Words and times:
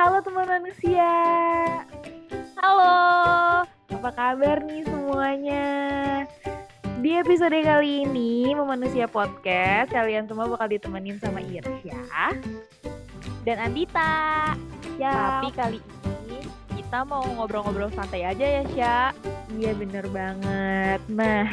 Halo 0.00 0.24
teman 0.24 0.48
manusia. 0.48 1.12
Halo. 2.56 2.96
Apa 3.68 4.08
kabar 4.16 4.64
nih 4.64 4.88
semuanya? 4.88 5.68
Di 7.04 7.20
episode 7.20 7.60
kali 7.60 8.08
ini 8.08 8.56
Memanusia 8.56 9.04
Podcast, 9.04 9.92
kalian 9.92 10.24
semua 10.24 10.48
bakal 10.48 10.72
ditemenin 10.72 11.20
sama 11.20 11.44
Irsya 11.44 12.00
dan 13.44 13.60
Andita. 13.60 14.56
Ya. 14.96 15.44
Tapi 15.44 15.52
kali 15.52 15.78
ini 16.24 16.48
kita 16.80 17.04
mau 17.04 17.20
ngobrol-ngobrol 17.36 17.92
santai 17.92 18.24
aja 18.24 18.40
ya, 18.40 18.62
Sya. 18.72 18.98
Iya 19.52 19.76
bener 19.76 20.08
banget. 20.08 21.04
Nah, 21.12 21.44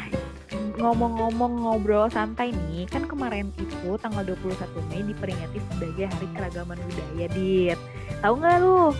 ngomong-ngomong 0.80 1.68
ngobrol 1.68 2.08
santai 2.08 2.56
nih, 2.56 2.88
kan 2.88 3.04
kemarin 3.04 3.52
itu 3.60 4.00
tanggal 4.00 4.24
21 4.24 4.72
Mei 4.88 5.04
diperingati 5.04 5.60
sebagai 5.68 6.08
Hari 6.08 6.28
Keragaman 6.32 6.80
Budaya, 6.80 7.28
Dit. 7.36 7.80
Tahu 8.18 8.34
nggak 8.34 8.56
lu? 8.58 8.90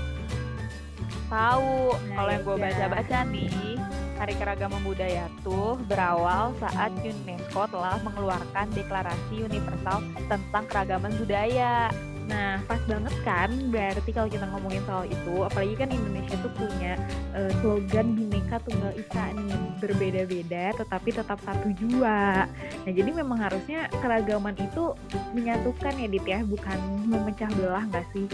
Tahu. 1.29 1.75
Nah, 1.91 2.15
Kalau 2.17 2.31
yang 2.31 2.43
gue 2.47 2.57
iya. 2.57 2.65
baca-baca 2.71 3.19
nih, 3.29 3.77
Hari 4.19 4.35
Keragaman 4.35 4.83
Budaya 4.83 5.27
tuh 5.47 5.79
berawal 5.87 6.55
saat 6.59 6.91
UNESCO 7.03 7.63
telah 7.71 7.99
mengeluarkan 8.03 8.67
Deklarasi 8.75 9.47
Universal 9.47 10.03
tentang 10.27 10.65
Keragaman 10.67 11.15
Budaya. 11.19 11.91
Nah, 12.29 12.61
pas 12.69 12.81
banget 12.85 13.15
kan, 13.25 13.49
berarti 13.73 14.11
kalau 14.13 14.29
kita 14.29 14.45
ngomongin 14.53 14.85
soal 14.85 15.09
itu, 15.09 15.35
apalagi 15.49 15.75
kan 15.81 15.89
Indonesia 15.89 16.37
tuh 16.45 16.53
punya 16.61 16.93
eh, 17.33 17.49
slogan 17.65 18.13
Bhinneka 18.13 18.61
Tunggal 18.69 18.93
Ika 19.01 19.33
nih, 19.33 19.57
berbeda-beda 19.81 20.77
tetapi 20.77 21.09
tetap 21.17 21.41
satu 21.41 21.73
jua. 21.81 22.45
Nah, 22.85 22.93
jadi 22.93 23.11
memang 23.17 23.41
harusnya 23.41 23.89
keragaman 24.05 24.53
itu 24.61 24.93
menyatukan 25.33 25.97
ya, 25.97 26.07
Dit 26.09 26.27
ya, 26.29 26.45
bukan 26.45 26.79
memecah 27.09 27.49
belah 27.57 27.85
nggak 27.89 28.05
sih? 28.13 28.29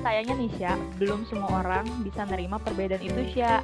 Sayangnya 0.00 0.34
nih, 0.40 0.50
Sya, 0.56 0.72
belum 0.96 1.28
semua 1.28 1.64
orang 1.64 1.84
bisa 2.00 2.24
nerima 2.24 2.56
perbedaan 2.56 3.04
itu, 3.04 3.36
Sya. 3.36 3.60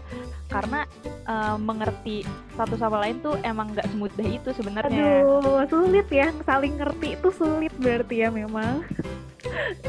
Karena 0.52 0.84
eh, 1.24 1.56
mengerti 1.56 2.20
satu 2.52 2.76
sama 2.76 3.00
lain 3.00 3.24
tuh 3.24 3.40
emang 3.48 3.72
nggak 3.72 3.88
semudah 3.88 4.28
itu 4.28 4.52
sebenarnya. 4.52 5.24
Aduh, 5.24 5.64
sulit 5.72 6.08
ya, 6.12 6.28
saling 6.44 6.76
ngerti 6.76 7.16
itu 7.16 7.28
sulit 7.32 7.72
berarti 7.80 8.24
ya 8.24 8.28
memang. 8.28 8.84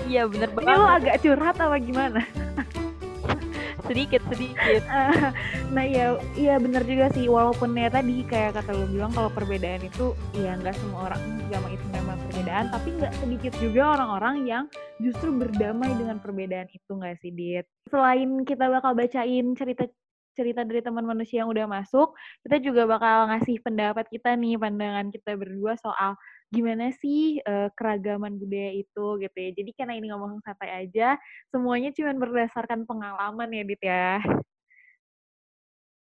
Iya 0.08 0.28
bener 0.28 0.50
Ini 0.52 0.74
lo 0.74 0.86
banget. 0.86 0.98
agak 1.02 1.16
curhat 1.24 1.56
apa 1.60 1.78
gimana? 1.80 2.22
Sedikit 3.88 4.22
sedikit. 4.32 4.84
nah 5.76 5.84
ya 5.84 6.16
iya 6.36 6.56
bener 6.60 6.84
juga 6.88 7.12
sih 7.12 7.28
walaupun 7.28 7.76
ya 7.76 7.92
tadi 7.92 8.24
kayak 8.24 8.56
kata 8.60 8.72
lu 8.72 8.88
bilang 8.88 9.12
kalau 9.12 9.28
perbedaan 9.32 9.84
itu 9.84 10.16
ya 10.36 10.56
nggak 10.56 10.76
semua 10.80 11.12
orang 11.12 11.22
juga 11.44 11.58
mengistimewakan 11.64 12.20
perbedaan 12.28 12.66
tapi 12.72 12.88
nggak 12.96 13.14
sedikit 13.20 13.54
juga 13.60 13.82
orang-orang 14.00 14.36
yang 14.48 14.64
justru 15.00 15.32
berdamai 15.36 15.92
dengan 15.96 16.20
perbedaan 16.24 16.68
itu 16.72 16.92
nggak 16.92 17.16
sih 17.20 17.32
Dit 17.36 17.68
selain 17.92 18.44
kita 18.48 18.68
bakal 18.72 18.96
bacain 18.96 19.56
cerita 19.60 19.84
cerita 20.32 20.64
dari 20.64 20.80
teman 20.80 21.04
manusia 21.04 21.44
yang 21.44 21.52
udah 21.52 21.68
masuk 21.68 22.16
kita 22.48 22.64
juga 22.64 22.88
bakal 22.88 23.28
ngasih 23.28 23.60
pendapat 23.60 24.08
kita 24.08 24.36
nih 24.40 24.56
pandangan 24.56 25.12
kita 25.12 25.36
berdua 25.36 25.76
soal 25.76 26.16
gimana 26.52 26.92
sih 27.02 27.40
eh, 27.40 27.70
keragaman 27.78 28.36
budaya 28.36 28.72
itu 28.76 29.06
gitu 29.24 29.38
ya. 29.40 29.50
Jadi 29.56 29.72
karena 29.78 29.94
ini 29.96 30.08
ngomong 30.12 30.44
santai 30.44 30.70
aja 30.86 31.16
semuanya 31.52 31.90
cuma 31.96 32.12
berdasarkan 32.20 32.84
pengalaman 32.84 33.50
ya 33.56 33.64
Dit 33.64 33.82
ya. 33.82 34.20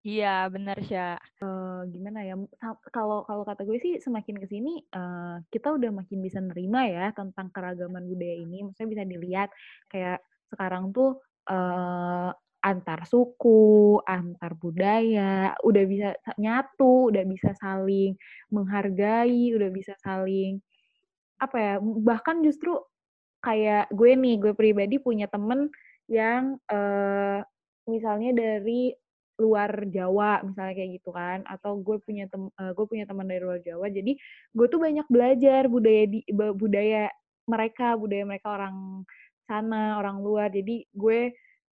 Iya 0.07 0.47
bener 0.53 0.77
Sya. 0.87 1.19
Eh, 1.43 1.79
gimana 1.91 2.19
ya 2.23 2.35
kalau 2.95 3.27
kalau 3.27 3.43
kata 3.43 3.67
gue 3.67 3.77
sih 3.83 3.93
semakin 3.99 4.35
ke 4.39 4.47
sini 4.47 4.79
eh, 4.95 5.35
kita 5.51 5.75
udah 5.75 5.91
makin 5.91 6.19
bisa 6.23 6.39
nerima 6.39 6.87
ya 6.87 7.11
tentang 7.11 7.51
keragaman 7.51 8.07
budaya 8.07 8.35
ini. 8.39 8.63
Maksudnya 8.63 8.89
bisa 8.95 9.03
dilihat 9.03 9.49
kayak 9.91 10.23
sekarang 10.51 10.95
tuh 10.95 11.19
eh, 11.51 12.31
antar 12.59 13.07
suku 13.07 13.99
antar 14.03 14.51
budaya 14.59 15.55
udah 15.63 15.83
bisa 15.87 16.09
sa- 16.19 16.35
nyatu 16.35 17.07
udah 17.11 17.23
bisa 17.23 17.55
saling 17.55 18.19
menghargai 18.51 19.55
udah 19.55 19.69
bisa 19.71 19.95
saling 20.03 20.59
apa 21.39 21.55
ya 21.55 21.73
bahkan 22.03 22.43
justru 22.43 22.75
kayak 23.39 23.87
gue 23.95 24.11
nih 24.19 24.35
gue 24.43 24.51
pribadi 24.51 24.99
punya 24.99 25.31
temen 25.31 25.71
yang 26.11 26.59
eh, 26.67 27.39
misalnya 27.87 28.35
dari 28.35 28.91
luar 29.39 29.87
Jawa 29.87 30.43
misalnya 30.43 30.75
kayak 30.75 30.91
gitu 30.99 31.15
kan 31.15 31.47
atau 31.47 31.79
gue 31.79 31.95
punya 32.03 32.27
tem 32.27 32.51
eh, 32.59 32.71
gue 32.75 32.85
punya 32.85 33.07
teman 33.07 33.23
dari 33.23 33.39
luar 33.39 33.63
Jawa 33.63 33.87
jadi 33.87 34.19
gue 34.51 34.67
tuh 34.67 34.79
banyak 34.83 35.07
belajar 35.07 35.71
budaya 35.71 36.03
di 36.11 36.19
budaya 36.35 37.07
mereka 37.47 37.95
budaya 37.95 38.23
mereka 38.27 38.47
orang 38.51 39.07
sana 39.47 39.95
orang 39.95 40.19
luar 40.19 40.51
jadi 40.51 40.83
gue 40.91 41.31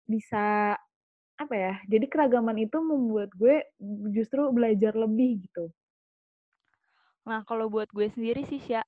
bisa 0.08 0.76
apa 1.34 1.54
ya 1.54 1.72
jadi 1.90 2.06
keragaman 2.06 2.56
itu 2.62 2.78
membuat 2.78 3.30
gue 3.34 3.64
justru 4.14 4.46
belajar 4.54 4.94
lebih 4.94 5.44
gitu 5.48 5.70
Nah 7.24 7.40
kalau 7.48 7.72
buat 7.72 7.88
gue 7.88 8.06
sendiri 8.12 8.44
sih 8.44 8.60
Sya, 8.60 8.84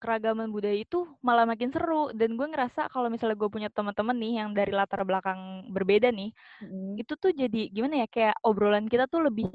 keragaman 0.00 0.50
budaya 0.50 0.74
itu 0.74 1.04
malah 1.22 1.44
makin 1.46 1.70
seru 1.70 2.10
dan 2.16 2.34
gue 2.34 2.46
ngerasa 2.48 2.88
kalau 2.90 3.12
misalnya 3.12 3.36
gue 3.38 3.50
punya 3.52 3.68
teman-teman 3.70 4.16
nih 4.18 4.32
yang 4.42 4.50
dari 4.56 4.72
latar 4.74 5.04
belakang 5.06 5.68
berbeda 5.70 6.08
nih, 6.10 6.32
Mm. 6.64 6.96
itu 6.98 7.12
tuh 7.20 7.30
jadi 7.36 7.68
gimana 7.70 8.02
ya 8.04 8.08
kayak 8.10 8.36
obrolan 8.42 8.88
kita 8.88 9.06
tuh 9.06 9.22
lebih 9.28 9.48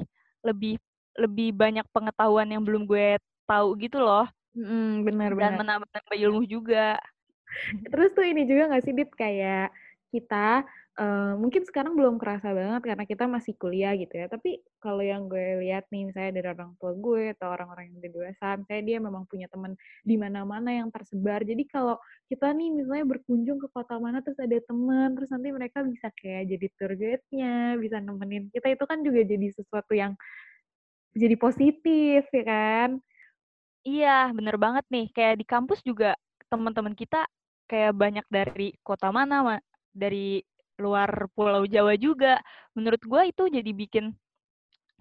lebih 0.46 0.78
lebih 1.18 1.50
banyak 1.58 1.86
pengetahuan 1.92 2.48
yang 2.54 2.62
belum 2.64 2.86
gue 2.86 3.18
tahu 3.50 3.74
gitu 3.82 3.98
loh 4.00 4.30
Mm, 4.58 5.06
benar 5.06 5.32
dan 5.38 5.54
menambah-nambah 5.60 6.18
ilmu 6.18 6.42
juga. 6.50 6.98
Terus 7.94 8.10
tuh 8.14 8.26
ini 8.26 8.46
juga 8.50 8.70
nggak 8.74 8.84
sih, 8.86 8.94
Dit, 8.96 9.12
kayak 9.18 9.70
kita 10.18 10.66
eh, 10.98 11.34
mungkin 11.38 11.62
sekarang 11.70 11.94
belum 11.94 12.18
kerasa 12.18 12.50
banget 12.58 12.82
karena 12.90 13.06
kita 13.06 13.26
masih 13.30 13.54
kuliah 13.62 13.94
gitu 13.94 14.14
ya. 14.18 14.26
Tapi 14.26 14.66
kalau 14.82 15.06
yang 15.06 15.30
gue 15.30 15.62
lihat 15.62 15.86
nih, 15.94 16.10
misalnya 16.10 16.32
dari 16.42 16.48
orang 16.58 16.74
tua 16.82 16.92
gue 16.98 17.38
atau 17.38 17.48
orang-orang 17.54 17.94
yang 17.94 17.98
udah 18.02 18.12
dewasa, 18.18 18.46
misalnya 18.58 18.84
dia 18.90 18.98
memang 18.98 19.24
punya 19.30 19.48
teman 19.54 19.78
di 20.02 20.16
mana-mana 20.18 20.70
yang 20.74 20.90
tersebar. 20.90 21.46
Jadi 21.46 21.64
kalau 21.70 21.96
kita 22.28 22.50
nih 22.52 22.70
misalnya 22.74 23.06
berkunjung 23.14 23.58
ke 23.62 23.68
kota 23.70 23.96
mana 24.02 24.20
terus 24.26 24.40
ada 24.42 24.58
teman, 24.66 25.14
terus 25.14 25.30
nanti 25.30 25.50
mereka 25.54 25.80
bisa 25.86 26.10
kayak 26.18 26.44
jadi 26.58 26.68
tour 26.82 26.92
guide-nya, 26.98 27.78
bisa 27.78 27.98
nemenin 28.02 28.50
kita 28.50 28.68
itu 28.74 28.84
kan 28.90 29.00
juga 29.06 29.22
jadi 29.22 29.48
sesuatu 29.54 29.94
yang 29.94 30.18
jadi 31.18 31.36
positif 31.38 32.26
ya 32.30 32.44
kan? 32.46 32.90
Iya 33.88 34.36
bener 34.36 34.56
banget 34.60 34.84
nih 34.92 35.08
kayak 35.16 35.36
di 35.40 35.46
kampus 35.48 35.80
juga 35.86 36.18
teman-teman 36.52 36.92
kita 36.92 37.24
kayak 37.72 37.96
banyak 37.96 38.26
dari 38.28 38.76
kota 38.84 39.12
mana 39.12 39.36
ma- 39.44 39.66
dari 39.98 40.46
luar 40.78 41.10
Pulau 41.34 41.66
Jawa 41.66 41.98
juga. 41.98 42.38
Menurut 42.78 43.02
gue 43.02 43.22
itu 43.34 43.44
jadi 43.50 43.72
bikin 43.74 44.14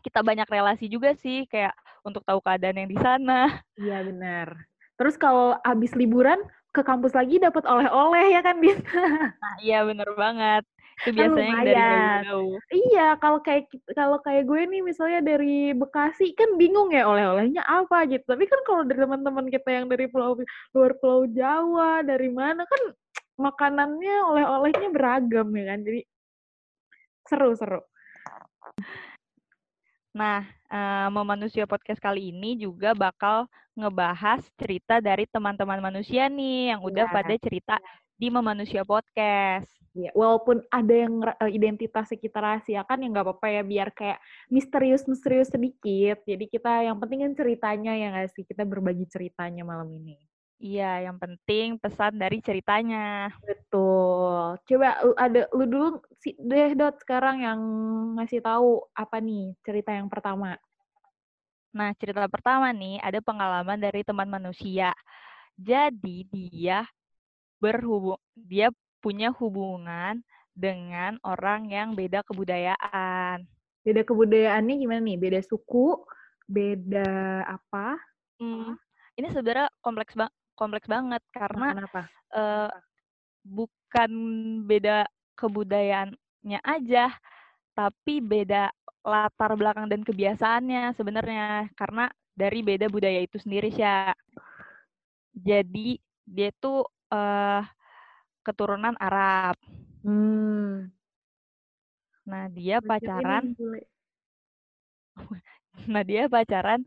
kita 0.01 0.25
banyak 0.25 0.49
relasi 0.49 0.89
juga 0.89 1.13
sih 1.19 1.45
kayak 1.51 1.77
untuk 2.07 2.25
tahu 2.25 2.41
keadaan 2.41 2.81
yang 2.81 2.91
di 2.91 2.99
sana. 2.99 3.61
Iya 3.77 4.07
benar. 4.07 4.57
Terus 4.97 5.21
kalau 5.21 5.61
habis 5.61 5.93
liburan 5.93 6.41
ke 6.73 6.81
kampus 6.85 7.13
lagi 7.13 7.41
dapat 7.41 7.65
oleh-oleh 7.65 8.37
ya 8.37 8.41
kan, 8.41 8.57
Dit? 8.61 8.81
Nah, 9.43 9.57
iya 9.61 9.85
bener 9.85 10.09
banget. 10.17 10.65
Itu 11.05 11.13
biasanya 11.13 11.61
dari 11.61 11.77
jauh-jauh. 11.77 12.57
Iya, 12.73 13.07
kalau 13.21 13.39
kayak 13.45 13.69
kalau 13.93 14.19
kayak 14.25 14.49
gue 14.49 14.61
nih 14.65 14.81
misalnya 14.81 15.21
dari 15.21 15.77
Bekasi 15.77 16.33
kan 16.33 16.57
bingung 16.57 16.89
ya 16.89 17.05
oleh-olehnya 17.05 17.61
apa 17.65 18.09
gitu. 18.09 18.25
Tapi 18.25 18.45
kan 18.49 18.61
kalau 18.65 18.83
dari 18.89 19.05
teman-teman 19.05 19.47
kita 19.53 19.69
yang 19.69 19.87
dari 19.93 20.09
pulau 20.09 20.41
luar 20.73 20.93
Pulau 20.97 21.29
Jawa, 21.29 22.01
dari 22.01 22.33
mana 22.33 22.65
kan 22.65 22.97
makanannya 23.37 24.17
oleh-olehnya 24.33 24.89
beragam 24.93 25.49
ya 25.53 25.65
kan. 25.73 25.81
Jadi 25.85 26.01
seru-seru. 27.29 27.81
Nah, 30.17 30.49
eh, 30.73 31.09
Memanusia 31.13 31.69
Podcast 31.69 32.01
kali 32.01 32.33
ini 32.33 32.57
juga 32.57 32.97
bakal 32.97 33.45
ngebahas 33.77 34.41
cerita 34.57 35.05
dari 35.05 35.29
teman-teman 35.29 35.85
manusia 35.85 36.33
nih 36.33 36.73
yang 36.73 36.81
udah 36.81 37.05
Iya. 37.05 37.13
pada 37.13 37.35
cerita 37.37 37.77
di 38.17 38.33
Memanusia 38.33 38.81
Podcast. 38.81 39.69
Iya, 39.97 40.13
walaupun 40.17 40.65
ada 40.73 40.93
yang 40.93 41.21
eh, 41.25 41.53
identitasnya 41.57 42.17
kita 42.21 42.41
rahasiakan 42.41 43.01
ya 43.05 43.09
nggak 43.13 43.27
apa-apa 43.29 43.49
ya 43.49 43.63
biar 43.65 43.89
kayak 43.93 44.21
misterius-misterius 44.53 45.53
sedikit. 45.53 46.21
Jadi 46.25 46.45
kita 46.49 46.85
yang 46.85 46.97
penting 47.01 47.25
kan 47.29 47.33
ceritanya 47.37 47.93
ya 47.97 48.13
nggak 48.13 48.33
sih 48.33 48.45
kita 48.45 48.65
berbagi 48.65 49.05
ceritanya 49.09 49.65
malam 49.65 49.89
ini. 49.93 50.17
Iya, 50.57 51.05
yang 51.05 51.21
penting 51.21 51.77
pesan 51.77 52.17
dari 52.17 52.41
ceritanya. 52.41 53.29
Betul. 53.45 54.57
Coba 54.65 54.89
lu 55.05 55.13
ada 55.21 55.41
lu 55.53 55.65
dulu 55.69 55.87
si 56.17 56.33
deh 56.41 56.73
Dot 56.73 56.97
sekarang 57.05 57.45
yang 57.45 57.61
ngasih 58.17 58.41
tahu 58.41 58.81
apa 58.97 59.21
nih 59.21 59.53
cerita 59.61 59.93
yang 59.93 60.09
pertama. 60.09 60.57
Nah, 61.77 61.93
cerita 62.01 62.25
pertama 62.25 62.73
nih 62.73 62.97
ada 63.05 63.21
pengalaman 63.21 63.77
dari 63.77 64.01
teman 64.01 64.33
manusia. 64.33 64.97
Jadi 65.61 66.25
dia 66.33 66.89
berhubung 67.61 68.21
dia 68.33 68.73
punya 69.05 69.29
hubungan 69.37 70.25
dengan 70.57 71.21
orang 71.21 71.69
yang 71.69 71.93
beda 71.93 72.25
kebudayaan. 72.25 73.45
Beda 73.85 74.03
kebudayaannya 74.09 74.75
gimana 74.81 75.05
nih? 75.05 75.21
Beda 75.21 75.41
suku, 75.45 76.01
beda 76.49 77.45
apa? 77.45 78.01
Hmm, 78.41 78.73
ini 79.21 79.29
sebenarnya 79.33 79.69
kompleks 79.85 80.17
bang 80.17 80.33
kompleks 80.57 80.89
banget 80.89 81.23
karena 81.31 81.77
kenapa? 81.77 82.03
eh, 82.35 82.73
bukan 83.45 84.11
beda 84.67 85.07
kebudayaannya 85.37 86.61
aja, 86.65 87.13
tapi 87.77 88.25
beda 88.25 88.73
latar 89.07 89.55
belakang 89.55 89.87
dan 89.87 90.03
kebiasaannya 90.03 90.97
sebenarnya 90.99 91.71
karena 91.79 92.11
dari 92.35 92.65
beda 92.65 92.91
budaya 92.91 93.23
itu 93.23 93.39
sendiri 93.39 93.71
sih. 93.71 93.87
Jadi 95.37 96.01
dia 96.27 96.51
tuh 96.59 96.83
uh, 97.15 97.63
keturunan 98.43 98.99
Arab. 98.99 99.55
Hmm. 100.03 100.91
Nah 102.27 102.51
dia 102.51 102.83
pacaran. 102.83 103.55
nah 105.93 106.03
dia 106.03 106.27
pacaran 106.27 106.83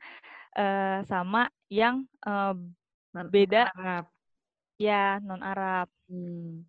uh, 0.59 0.99
sama 1.07 1.47
yang 1.71 2.03
uh, 2.25 2.57
beda 3.27 3.67
Arab. 3.75 4.05
Ya 4.79 5.19
non 5.19 5.43
Arab. 5.43 5.91
Hmm. 6.07 6.63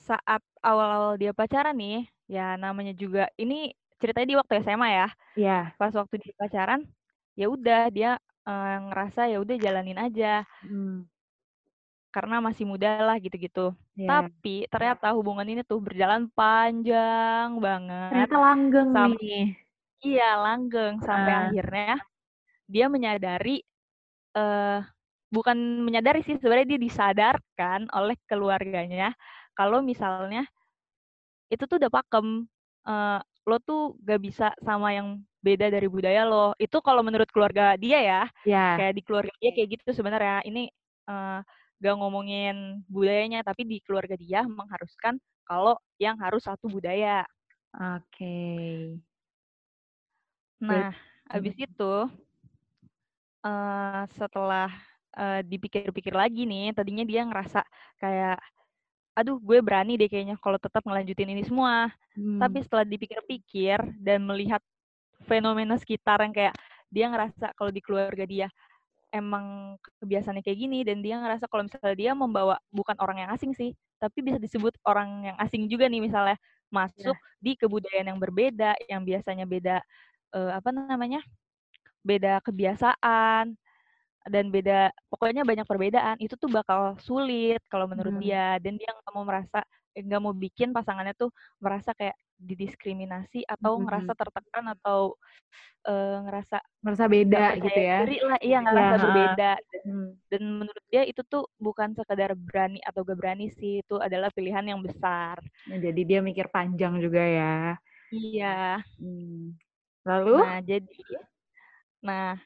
Saat 0.00 0.42
awal-awal 0.58 1.14
dia 1.20 1.30
pacaran 1.30 1.76
nih, 1.76 2.08
ya 2.26 2.58
namanya 2.58 2.90
juga 2.96 3.30
ini 3.38 3.70
ceritanya 4.00 4.28
di 4.32 4.38
waktu 4.40 4.52
SMA 4.64 4.88
ya. 4.90 5.08
Iya. 5.36 5.60
Pas 5.76 5.92
waktu 5.94 6.18
dia 6.18 6.34
pacaran, 6.34 6.82
ya 7.38 7.46
udah 7.46 7.92
dia 7.92 8.10
uh, 8.48 8.76
ngerasa 8.90 9.30
ya 9.30 9.38
udah 9.38 9.56
jalanin 9.60 10.00
aja. 10.00 10.42
Hmm. 10.66 11.06
Karena 12.10 12.42
masih 12.42 12.66
muda 12.66 13.06
lah 13.06 13.22
gitu-gitu. 13.22 13.70
Yeah. 13.94 14.10
Tapi 14.26 14.66
ternyata 14.66 15.14
hubungan 15.14 15.46
ini 15.46 15.62
tuh 15.62 15.78
berjalan 15.78 16.26
panjang 16.34 17.54
banget. 17.62 18.10
Ternyata 18.10 18.36
langgeng 18.40 18.88
Sam 18.90 19.14
nih. 19.14 19.46
Iya, 20.00 20.30
langgeng 20.40 20.96
sampai 21.04 21.32
uh. 21.36 21.40
akhirnya 21.46 21.94
dia 22.66 22.86
menyadari 22.88 23.62
uh, 24.34 24.80
bukan 25.30 25.56
menyadari 25.86 26.26
sih 26.26 26.36
sebenarnya 26.42 26.76
dia 26.76 26.80
disadarkan 26.82 27.86
oleh 27.94 28.18
keluarganya 28.26 29.14
kalau 29.54 29.78
misalnya 29.78 30.42
itu 31.50 31.62
tuh 31.66 31.78
udah 31.78 31.90
pakem 31.90 32.46
uh, 32.86 33.22
lo 33.46 33.56
tuh 33.62 33.94
gak 34.02 34.20
bisa 34.20 34.52
sama 34.62 34.94
yang 34.94 35.22
beda 35.40 35.72
dari 35.72 35.88
budaya 35.88 36.26
lo 36.26 36.52
itu 36.60 36.78
kalau 36.84 37.00
menurut 37.00 37.30
keluarga 37.32 37.78
dia 37.78 37.98
ya 38.02 38.22
yeah. 38.44 38.76
kayak 38.76 38.94
di 38.98 39.02
keluarga 39.06 39.32
dia 39.40 39.50
kayak 39.54 39.80
gitu 39.80 39.90
sebenarnya 39.96 40.44
ini 40.44 40.68
uh, 41.08 41.40
gak 41.80 41.96
ngomongin 41.96 42.84
budayanya 42.90 43.40
tapi 43.40 43.64
di 43.64 43.80
keluarga 43.80 44.18
dia 44.18 44.44
mengharuskan 44.44 45.16
kalau 45.48 45.78
yang 45.96 46.18
harus 46.20 46.44
satu 46.44 46.68
budaya 46.68 47.24
oke 47.72 48.04
okay. 48.12 49.00
nah 50.60 50.92
abis 51.32 51.56
itu 51.56 51.94
uh, 53.46 54.02
setelah 54.12 54.68
uh, 55.16 55.40
dipikir-pikir 55.42 56.14
lagi 56.14 56.46
nih 56.46 56.74
tadinya 56.76 57.04
dia 57.06 57.26
ngerasa 57.26 57.64
kayak 57.98 58.38
aduh 59.14 59.36
gue 59.42 59.58
berani 59.60 59.98
deh 59.98 60.06
kayaknya 60.06 60.38
kalau 60.38 60.56
tetap 60.56 60.80
ngelanjutin 60.86 61.30
ini 61.30 61.42
semua. 61.44 61.90
Hmm. 62.14 62.38
Tapi 62.38 62.62
setelah 62.62 62.86
dipikir-pikir 62.86 64.00
dan 64.00 64.24
melihat 64.24 64.62
fenomena 65.26 65.76
sekitar 65.76 66.22
yang 66.24 66.32
kayak 66.32 66.54
dia 66.88 67.06
ngerasa 67.10 67.52
kalau 67.54 67.70
di 67.70 67.82
keluarga 67.84 68.24
dia 68.24 68.48
emang 69.10 69.74
kebiasaannya 69.98 70.42
kayak 70.46 70.58
gini 70.58 70.86
dan 70.86 71.02
dia 71.02 71.18
ngerasa 71.18 71.50
kalau 71.50 71.66
misalnya 71.66 71.94
dia 71.98 72.12
membawa 72.14 72.56
bukan 72.70 72.94
orang 73.02 73.26
yang 73.26 73.30
asing 73.34 73.50
sih, 73.52 73.74
tapi 73.98 74.22
bisa 74.22 74.38
disebut 74.38 74.78
orang 74.86 75.34
yang 75.34 75.36
asing 75.42 75.66
juga 75.66 75.90
nih 75.90 75.98
misalnya 75.98 76.38
masuk 76.70 77.18
yeah. 77.18 77.42
di 77.42 77.52
kebudayaan 77.58 78.14
yang 78.14 78.20
berbeda, 78.22 78.78
yang 78.86 79.02
biasanya 79.02 79.44
beda 79.44 79.82
uh, 80.32 80.54
apa 80.54 80.70
namanya? 80.70 81.20
beda 82.00 82.40
kebiasaan, 82.40 83.52
dan 84.28 84.52
beda 84.52 84.92
pokoknya 85.08 85.48
banyak 85.48 85.64
perbedaan 85.64 86.16
itu 86.20 86.36
tuh 86.36 86.52
bakal 86.52 86.98
sulit 87.00 87.60
kalau 87.72 87.88
menurut 87.88 88.20
hmm. 88.20 88.22
dia 88.22 88.60
dan 88.60 88.76
dia 88.76 88.92
nggak 88.92 89.12
mau 89.16 89.24
merasa 89.24 89.64
eh, 89.96 90.04
nggak 90.04 90.20
mau 90.20 90.36
bikin 90.36 90.76
pasangannya 90.76 91.16
tuh 91.16 91.32
merasa 91.56 91.96
kayak 91.96 92.14
didiskriminasi 92.40 93.44
atau 93.44 93.76
hmm. 93.76 93.84
ngerasa 93.84 94.12
tertekan 94.16 94.64
atau 94.72 95.12
uh, 95.84 96.24
ngerasa 96.24 96.56
merasa 96.80 97.04
beda 97.04 97.44
gitu 97.60 97.80
ya 97.80 97.98
diri 98.08 98.18
lah 98.24 98.38
iya 98.40 98.58
ngerasa 98.64 98.92
ya. 98.92 99.00
berbeda 99.04 99.50
dan, 99.60 99.82
hmm. 99.84 100.10
dan 100.32 100.42
menurut 100.64 100.84
dia 100.88 101.02
itu 101.04 101.20
tuh 101.28 101.44
bukan 101.60 101.92
sekadar 101.92 102.32
berani 102.32 102.80
atau 102.80 103.04
gak 103.04 103.18
berani 103.20 103.52
sih 103.52 103.84
itu 103.84 103.96
adalah 104.00 104.32
pilihan 104.32 104.64
yang 104.64 104.80
besar 104.80 105.36
nah, 105.68 105.78
jadi 105.78 106.00
dia 106.00 106.20
mikir 106.24 106.48
panjang 106.48 106.96
juga 106.96 107.20
ya 107.20 107.56
iya 108.08 108.80
hmm. 108.96 109.56
lalu 110.08 110.36
nah 110.40 110.60
jadi 110.64 110.96
nah 112.00 112.40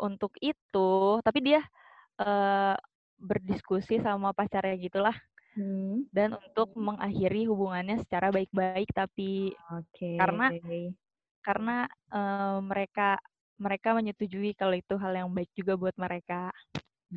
untuk 0.00 0.34
itu 0.42 1.20
tapi 1.22 1.38
dia 1.42 1.60
uh, 2.20 2.74
berdiskusi 3.18 4.02
sama 4.02 4.34
pacarnya 4.34 4.74
gitulah 4.78 5.16
hmm. 5.56 6.10
dan 6.10 6.34
untuk 6.34 6.74
mengakhiri 6.74 7.46
hubungannya 7.46 8.02
secara 8.02 8.34
baik-baik 8.34 8.90
tapi 8.92 9.54
okay. 9.70 10.18
karena 10.18 10.46
karena 11.44 11.76
uh, 12.10 12.58
mereka 12.64 13.20
mereka 13.54 13.94
menyetujui 13.94 14.58
kalau 14.58 14.74
itu 14.74 14.98
hal 14.98 15.14
yang 15.14 15.30
baik 15.30 15.50
juga 15.54 15.78
buat 15.78 15.94
mereka 15.94 16.50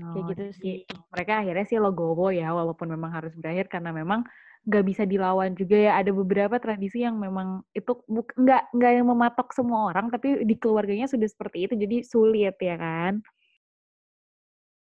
oh, 0.01 0.11
kayak 0.13 0.25
gitu 0.33 0.43
sih. 0.57 0.75
mereka 1.13 1.41
akhirnya 1.41 1.65
sih 1.65 1.79
logowo 1.81 2.29
ya 2.33 2.53
walaupun 2.53 2.87
memang 2.93 3.11
harus 3.13 3.33
berakhir 3.33 3.71
karena 3.71 3.91
memang 3.95 4.21
nggak 4.67 4.83
bisa 4.83 5.03
dilawan 5.07 5.55
juga 5.55 5.77
ya. 5.79 5.91
Ada 5.99 6.11
beberapa 6.11 6.59
tradisi 6.59 7.01
yang 7.01 7.15
memang 7.17 7.63
itu 7.71 7.91
nggak 8.35 8.63
nggak 8.75 8.91
yang 8.99 9.07
mematok 9.07 9.55
semua 9.55 9.89
orang 9.89 10.11
tapi 10.11 10.43
di 10.43 10.55
keluarganya 10.59 11.07
sudah 11.07 11.27
seperti 11.27 11.67
itu 11.69 11.73
jadi 11.79 11.97
sulit 12.03 12.55
ya 12.59 12.75
kan? 12.75 13.23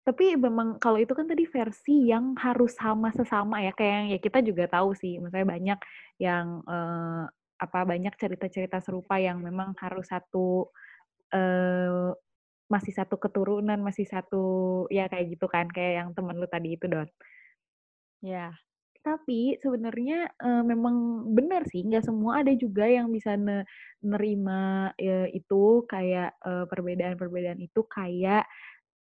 Tapi 0.03 0.35
memang 0.35 0.83
kalau 0.83 0.99
itu 0.99 1.15
kan 1.15 1.31
tadi 1.31 1.47
versi 1.47 2.11
yang 2.11 2.35
harus 2.35 2.75
sama 2.75 3.15
sesama 3.15 3.63
ya 3.63 3.71
kayak 3.71 3.93
yang 4.03 4.09
ya 4.15 4.19
kita 4.19 4.39
juga 4.43 4.67
tahu 4.67 4.99
sih. 4.99 5.23
Misalnya 5.23 5.49
banyak 5.55 5.79
yang 6.19 6.47
eh, 6.67 7.25
apa 7.63 7.79
banyak 7.87 8.15
cerita-cerita 8.19 8.83
serupa 8.83 9.23
yang 9.23 9.39
memang 9.39 9.79
harus 9.79 10.11
satu 10.11 10.67
eh, 11.31 12.11
masih 12.73 12.93
satu 12.97 13.21
keturunan 13.21 13.79
masih 13.85 14.09
satu 14.09 14.45
ya 14.89 15.05
kayak 15.13 15.37
gitu 15.37 15.47
kan 15.55 15.69
kayak 15.69 15.93
yang 16.01 16.09
temen 16.17 16.37
lu 16.41 16.49
tadi 16.49 16.69
itu 16.77 16.87
dot 16.89 17.11
ya 18.25 18.57
tapi 19.03 19.59
sebenarnya 19.59 20.31
uh, 20.39 20.63
memang 20.63 21.27
benar 21.35 21.67
sih, 21.67 21.83
nggak 21.83 22.07
semua 22.07 22.47
ada 22.47 22.55
juga 22.55 22.87
yang 22.87 23.11
bisa 23.11 23.35
ne 23.35 23.67
nerima 23.99 24.95
uh, 24.95 25.29
itu 25.35 25.83
kayak 25.91 26.39
uh, 26.47 26.65
perbedaan-perbedaan 26.71 27.59
itu 27.59 27.83
kayak 27.91 28.47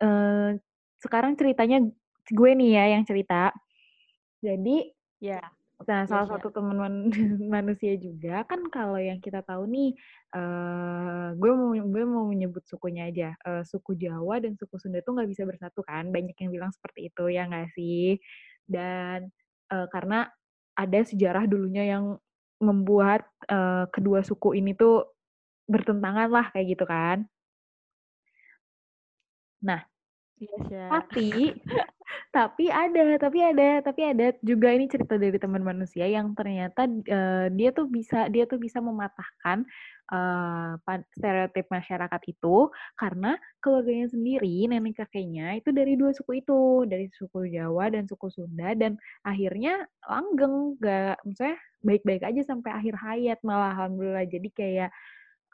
uh, 0.05 0.53
sekarang 1.01 1.33
ceritanya 1.33 1.81
gue 2.29 2.51
nih 2.53 2.71
ya 2.77 2.85
yang 2.93 3.03
cerita. 3.09 3.49
Jadi 4.45 4.93
ya. 5.17 5.41
Nah, 5.77 6.09
salah 6.09 6.25
ya, 6.25 6.31
satu 6.41 6.49
teman 6.49 6.73
man 6.73 6.95
manusia 7.61 7.93
juga 8.01 8.41
kan 8.49 8.65
kalau 8.73 8.97
yang 8.97 9.21
kita 9.21 9.45
tahu 9.45 9.69
nih, 9.69 9.93
uh, 10.33 11.37
gue 11.37 11.51
mau 11.53 11.69
gue 11.77 12.03
mau 12.09 12.25
menyebut 12.25 12.65
sukunya 12.65 13.13
aja, 13.13 13.37
uh, 13.45 13.61
suku 13.61 13.93
Jawa 13.93 14.41
dan 14.41 14.57
suku 14.57 14.73
Sunda 14.81 15.05
tuh 15.05 15.13
nggak 15.13 15.29
bisa 15.29 15.45
bersatu 15.45 15.85
kan, 15.85 16.09
banyak 16.09 16.33
yang 16.33 16.49
bilang 16.49 16.73
seperti 16.73 17.13
itu, 17.13 17.29
ya 17.29 17.45
nggak 17.45 17.77
sih? 17.77 18.17
Dan 18.65 19.29
uh, 19.69 19.85
karena 19.93 20.25
ada 20.73 20.99
sejarah 21.05 21.45
dulunya 21.45 21.85
yang 21.85 22.17
membuat 22.57 23.29
uh, 23.45 23.85
kedua 23.93 24.25
suku 24.25 24.57
ini 24.57 24.73
tuh 24.73 25.05
bertentangan 25.69 26.29
lah 26.33 26.49
kayak 26.57 26.73
gitu 26.73 26.85
kan. 26.89 27.29
Nah, 29.61 29.85
yes, 30.39 30.63
ya. 30.69 30.85
tapi 30.91 31.53
tapi 32.37 32.69
ada, 32.69 33.17
tapi 33.19 33.39
ada, 33.41 33.81
tapi 33.81 34.01
ada 34.05 34.27
juga 34.45 34.71
ini 34.71 34.85
cerita 34.87 35.17
dari 35.17 35.35
teman 35.41 35.63
manusia 35.63 36.05
yang 36.05 36.37
ternyata 36.37 36.85
uh, 36.87 37.47
dia 37.51 37.73
tuh 37.73 37.89
bisa 37.89 38.29
dia 38.29 38.45
tuh 38.45 38.61
bisa 38.61 38.77
mematahkan 38.79 39.65
uh, 40.11 40.77
stereotip 41.15 41.67
masyarakat 41.67 42.21
itu 42.29 42.71
karena 42.95 43.35
keluarganya 43.59 44.07
sendiri 44.11 44.69
nenek 44.69 45.03
kakeknya 45.03 45.59
itu 45.59 45.69
dari 45.75 45.99
dua 45.99 46.15
suku 46.15 46.41
itu 46.43 46.87
dari 46.87 47.11
suku 47.11 47.51
Jawa 47.51 47.91
dan 47.91 48.07
suku 48.07 48.27
Sunda 48.31 48.71
dan 48.77 48.95
akhirnya 49.25 49.87
langgeng 50.05 50.79
gak 50.79 51.19
misalnya 51.27 51.57
baik-baik 51.83 52.23
aja 52.23 52.41
sampai 52.43 52.71
akhir 52.73 52.95
hayat 52.97 53.39
malah 53.43 53.75
alhamdulillah 53.75 54.25
jadi 54.27 54.49
kayak 54.53 54.89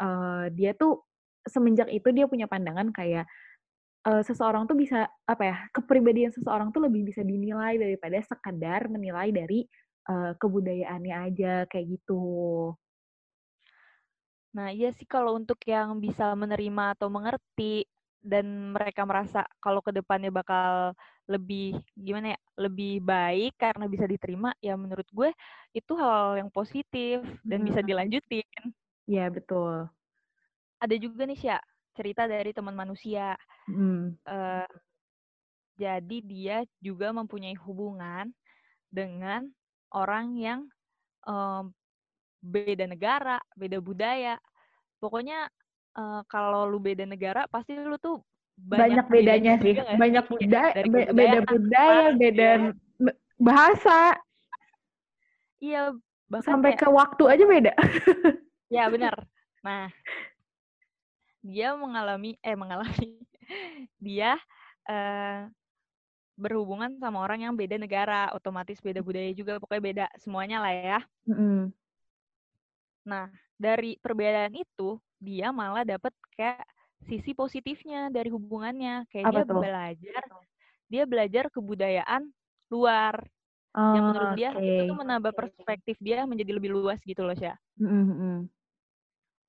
uh, 0.02 0.48
dia 0.54 0.74
tuh 0.78 1.02
semenjak 1.44 1.92
itu 1.92 2.08
dia 2.16 2.26
punya 2.28 2.48
pandangan 2.48 2.92
kayak 2.96 3.28
uh, 4.08 4.22
seseorang 4.24 4.68
tuh 4.68 4.78
bisa 4.78 5.08
apa 5.28 5.44
ya 5.44 5.58
kepribadian 5.72 6.32
seseorang 6.32 6.70
tuh 6.76 6.84
lebih 6.84 7.08
bisa 7.08 7.24
dinilai 7.24 7.80
daripada 7.80 8.20
sekadar 8.24 8.92
menilai 8.92 9.32
dari 9.32 9.66
uh, 10.12 10.36
kebudayaannya 10.38 11.16
aja 11.32 11.54
kayak 11.68 12.00
gitu. 12.00 12.24
Nah 14.54 14.70
iya 14.70 14.94
sih 14.94 15.08
kalau 15.10 15.34
untuk 15.34 15.58
yang 15.66 15.98
bisa 15.98 16.36
menerima 16.38 16.94
atau 17.00 17.10
mengerti 17.10 17.90
dan 18.24 18.72
mereka 18.72 19.04
merasa 19.04 19.44
kalau 19.60 19.84
ke 19.84 19.92
depannya 19.92 20.32
bakal 20.32 20.96
lebih 21.28 21.76
gimana 21.92 22.36
ya 22.36 22.40
lebih 22.56 23.04
baik 23.04 23.60
karena 23.60 23.88
bisa 23.92 24.08
diterima 24.08 24.56
ya 24.64 24.80
menurut 24.80 25.08
gue 25.12 25.30
itu 25.76 25.92
hal 26.00 26.40
yang 26.40 26.48
positif 26.48 27.20
dan 27.44 27.60
hmm. 27.64 27.68
bisa 27.68 27.80
dilanjutin. 27.84 28.48
Iya 29.10 29.28
betul. 29.28 29.92
Ada 30.80 30.96
juga 30.96 31.28
nih 31.28 31.40
sih 31.40 31.52
cerita 31.94 32.26
dari 32.28 32.52
teman 32.52 32.76
manusia. 32.76 33.38
Hmm. 33.70 34.18
Uh, 34.28 34.68
jadi 35.74 36.18
dia 36.22 36.58
juga 36.78 37.10
mempunyai 37.10 37.58
hubungan 37.66 38.30
dengan 38.94 39.50
orang 39.90 40.38
yang, 40.38 40.60
mmm, 41.26 41.74
beda 42.46 42.86
negara, 42.86 43.42
beda 43.58 43.82
budaya. 43.82 44.38
Pokoknya, 45.02 45.50
eee, 45.98 46.22
kalau 46.30 46.70
lu 46.70 46.78
beda 46.78 47.10
negara 47.10 47.50
pasti 47.50 47.74
lu 47.74 47.98
tuh 47.98 48.22
banyak 48.54 49.02
Banyak 49.02 49.06
bedanya 49.10 49.54
sih, 49.66 49.74
juga 49.74 49.98
banyak 49.98 50.26
buda 50.30 50.64
Dari 50.78 50.90
be 50.94 51.02
beda 51.10 51.40
budaya, 51.42 52.08
beda 52.14 52.50
iya. 52.54 53.12
bahasa. 53.42 54.00
Iya, 55.58 55.82
bahkan 56.30 56.60
Sampai 56.60 56.78
kayak 56.78 56.82
ke 56.86 56.90
waktu 56.94 57.24
aja 57.34 57.46
beda. 57.50 57.74
Iya, 58.70 58.84
bener. 58.94 59.16
Nah 59.64 59.90
dia 61.44 61.76
mengalami 61.78 62.40
eh 62.42 62.56
mengalami, 62.58 63.22
dia, 64.06 64.40
eee, 64.90 65.52
berhubungan 66.40 66.98
sama 67.02 67.22
orang 67.26 67.46
yang 67.50 67.56
beda 67.60 67.78
negara, 67.80 68.32
otomatis 68.36 68.80
beda 68.84 69.02
budaya 69.06 69.32
juga, 69.38 69.60
pokoknya 69.62 69.84
beda 69.84 70.06
semuanya 70.22 70.58
lah 70.64 70.74
ya. 70.74 71.00
Mhm. 71.28 71.74
Nah, 73.08 73.28
dari 73.60 74.00
perbedaan 74.00 74.56
itu, 74.56 75.00
dia 75.20 75.52
malah 75.52 75.84
dapet 75.84 76.12
kayak 76.36 76.64
sisi 77.04 77.36
positifnya 77.36 78.08
dari 78.12 78.32
hubungannya. 78.32 79.04
Kayak 79.12 79.28
Apa 79.28 79.40
dia 79.40 79.44
tuh? 79.48 79.64
belajar 79.64 80.24
dia 80.92 81.04
belajar 81.10 81.46
kebudayaan 81.50 82.30
luar, 82.72 83.16
yang 83.94 84.06
menurut 84.10 84.32
dia 84.34 84.52
itu 84.66 84.82
tuh 84.86 84.96
menambah 84.98 85.34
perspektif 85.36 85.98
dia 86.02 86.26
menjadi 86.30 86.54
lebih 86.58 86.72
luas 86.76 87.02
gitu 87.06 87.24
loh, 87.26 87.36
Sya. 87.38 87.58
Mhm 87.78 88.08
mhm. 88.10 88.50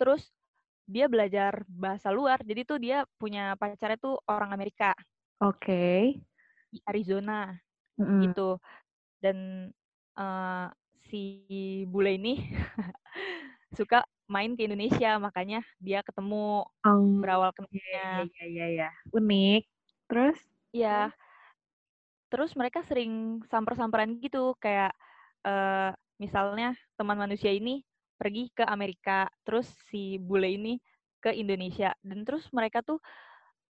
Terus 0.00 0.22
dia 0.88 1.06
belajar 1.10 1.64
bahasa 1.68 2.10
luar, 2.14 2.40
jadi 2.44 2.62
tuh 2.68 2.78
dia 2.82 2.98
punya 3.20 3.56
pacarnya 3.60 3.98
tuh 4.00 4.20
orang 4.28 4.52
Amerika. 4.56 4.94
Oke. 5.40 5.78
Di 6.72 6.78
Arizona, 6.88 7.52
Mhm. 7.98 8.34
gitu. 8.34 8.58
Dan, 9.22 9.70
eee, 10.18 10.66
si 11.10 11.20
bule 11.90 12.16
ini 12.18 12.34
suka 13.78 14.04
main 14.30 14.54
ke 14.58 14.66
Indonesia, 14.68 15.18
makanya 15.22 15.60
dia 15.82 16.00
ketemu, 16.06 16.64
berawal 17.20 17.52
Oke, 17.60 17.78
ya 18.12 18.20
kenalnya. 18.20 18.30
ya 18.38 18.44
ya 18.56 18.66
ya, 18.78 18.88
unik. 19.16 19.62
Terus? 20.08 20.38
Iya. 20.72 21.14
Terus 22.32 22.56
mereka 22.56 22.80
sering 22.84 23.44
samper-samperan 23.48 24.16
gitu, 24.20 24.56
kayak, 24.60 24.92
eee, 25.44 25.92
misalnya 26.20 26.72
teman 26.96 27.18
manusia 27.20 27.52
ini 27.52 27.84
pergi 28.18 28.50
ke 28.54 28.64
Amerika, 28.66 29.28
terus 29.46 29.70
si 29.90 30.18
bule 30.22 30.50
ini 30.54 30.78
ke 31.22 31.32
Indonesia, 31.34 31.94
dan 32.04 32.22
terus 32.28 32.48
mereka 32.54 32.80
tuh, 32.84 33.00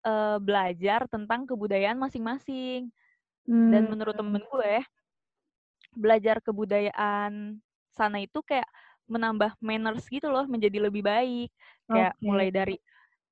eee, 0.05 0.38
belajar 0.43 1.05
tentang 1.12 1.45
kebudayaan 1.50 1.97
masing-masing. 2.01 2.91
Dan 3.67 3.88
Mmm. 3.88 3.93
menurut 3.93 4.15
temen 4.17 4.43
gue, 4.51 4.83
belajar 5.97 6.39
kebudayaan 6.45 7.59
sana 7.93 8.19
itu 8.23 8.41
kayak 8.45 8.67
menambah 9.09 9.55
manners 9.63 10.07
gitu 10.09 10.29
loh, 10.33 10.45
menjadi 10.50 10.79
lebih 10.89 11.03
baik. 11.05 11.50
Kayak 11.91 12.13
Oke. 12.21 12.27
mulai 12.27 12.50
dari 12.53 12.77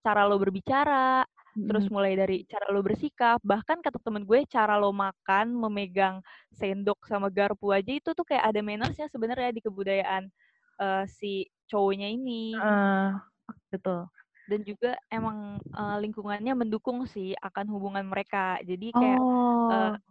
cara 0.06 0.25
lo 0.30 0.38
berbicara, 0.41 1.25
terus 1.68 1.86
Mhm. 1.86 1.91
mulai 1.94 2.15
dari 2.20 2.44
cara 2.50 2.70
lo 2.74 2.82
bersikap, 2.86 3.39
bahkan 3.46 3.80
kata 3.84 3.98
temen 4.03 4.24
gue, 4.27 4.44
cara 4.50 4.77
lo 4.82 4.91
makan, 4.96 5.53
memegang 5.56 6.22
sendok 6.53 7.06
sama 7.10 7.30
garpu 7.34 7.72
aja 7.75 7.91
itu 7.96 8.12
tuh 8.18 8.25
kayak 8.27 8.46
ada 8.53 8.62
manners-nya 8.65 9.08
sebenarnya 9.12 9.51
di 9.56 9.62
kebudayaan, 9.65 10.30
eee, 10.82 11.04
si 11.10 11.32
cowoknya 11.70 12.08
ini. 12.12 12.60
Heeh, 12.60 13.12
betul. 13.72 14.12
Dan 14.50 14.66
juga 14.66 14.98
emang, 15.14 15.62
eee, 15.74 15.96
lingkungannya 16.04 16.54
mendukung 16.58 17.06
sih 17.06 17.38
akan 17.38 17.66
hubungan 17.70 18.06
mereka. 18.10 18.58
Jadi 18.66 18.88
kayak, 18.98 19.22
eee 19.70 19.92
Oh. 19.92 20.02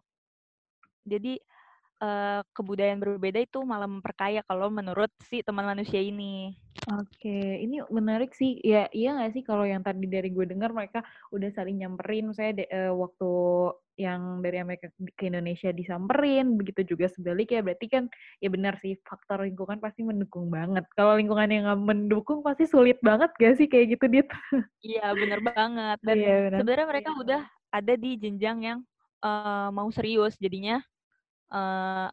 jadi, 1.08 1.40
eee, 2.02 2.40
kebudayaan 2.56 3.00
berbeda 3.04 3.38
itu 3.44 3.62
malah 3.64 3.86
memperkaya 3.90 4.40
kalau 4.48 4.68
menurut 4.72 5.10
si 5.22 5.40
teman 5.46 5.64
manusia 5.68 6.00
ini. 6.02 6.56
Oke, 6.88 7.60
ini 7.60 7.84
menarik 7.92 8.32
sih. 8.32 8.56
Ya, 8.64 8.88
iya 8.96 9.12
nggak 9.14 9.30
sih 9.36 9.42
kalau 9.44 9.68
yang 9.68 9.84
tadi 9.84 10.08
dari 10.08 10.32
gue 10.32 10.48
dengar 10.48 10.72
mereka 10.72 11.04
udah 11.30 11.48
saling 11.52 11.76
nyamperin, 11.84 12.32
misalnya 12.32 12.64
de 12.64 12.66
eee, 12.72 12.90
waktu 12.96 13.28
yang 14.00 14.40
dari 14.40 14.56
Amerika 14.64 14.88
ke 15.12 15.28
Indonesia 15.28 15.68
disamperin, 15.76 16.56
begitu 16.56 16.96
juga 16.96 17.06
sebaliknya. 17.12 17.60
Berarti 17.60 17.86
kan 17.92 18.04
ya 18.40 18.48
benar 18.48 18.80
sih, 18.80 18.96
faktor 19.04 19.44
lingkungan 19.44 19.76
pasti 19.78 20.00
mendukung 20.08 20.48
banget. 20.48 20.88
Kalau 20.96 21.20
lingkungannya 21.20 21.68
nggak 21.68 21.80
mendukung 21.84 22.40
pasti 22.40 22.64
sulit 22.64 22.96
banget 23.04 23.28
nggak 23.36 23.54
sih 23.60 23.68
kayak 23.68 23.86
gitu, 24.00 24.04
Dit? 24.08 24.28
Iya, 24.84 25.12
bener 25.20 25.40
banget. 25.44 25.98
Dan 26.00 26.18
Iya, 26.18 26.30
benar. 26.46 26.64
sebenarnya 26.64 26.86
mereka 26.88 27.10
udah 27.20 27.40
ada 27.68 27.92
di 28.00 28.16
jenjang 28.16 28.58
yang, 28.64 28.78
eee, 29.20 29.68
mau 29.76 29.88
serius. 29.92 30.40
Jadinya, 30.40 30.80
eee, 31.52 32.06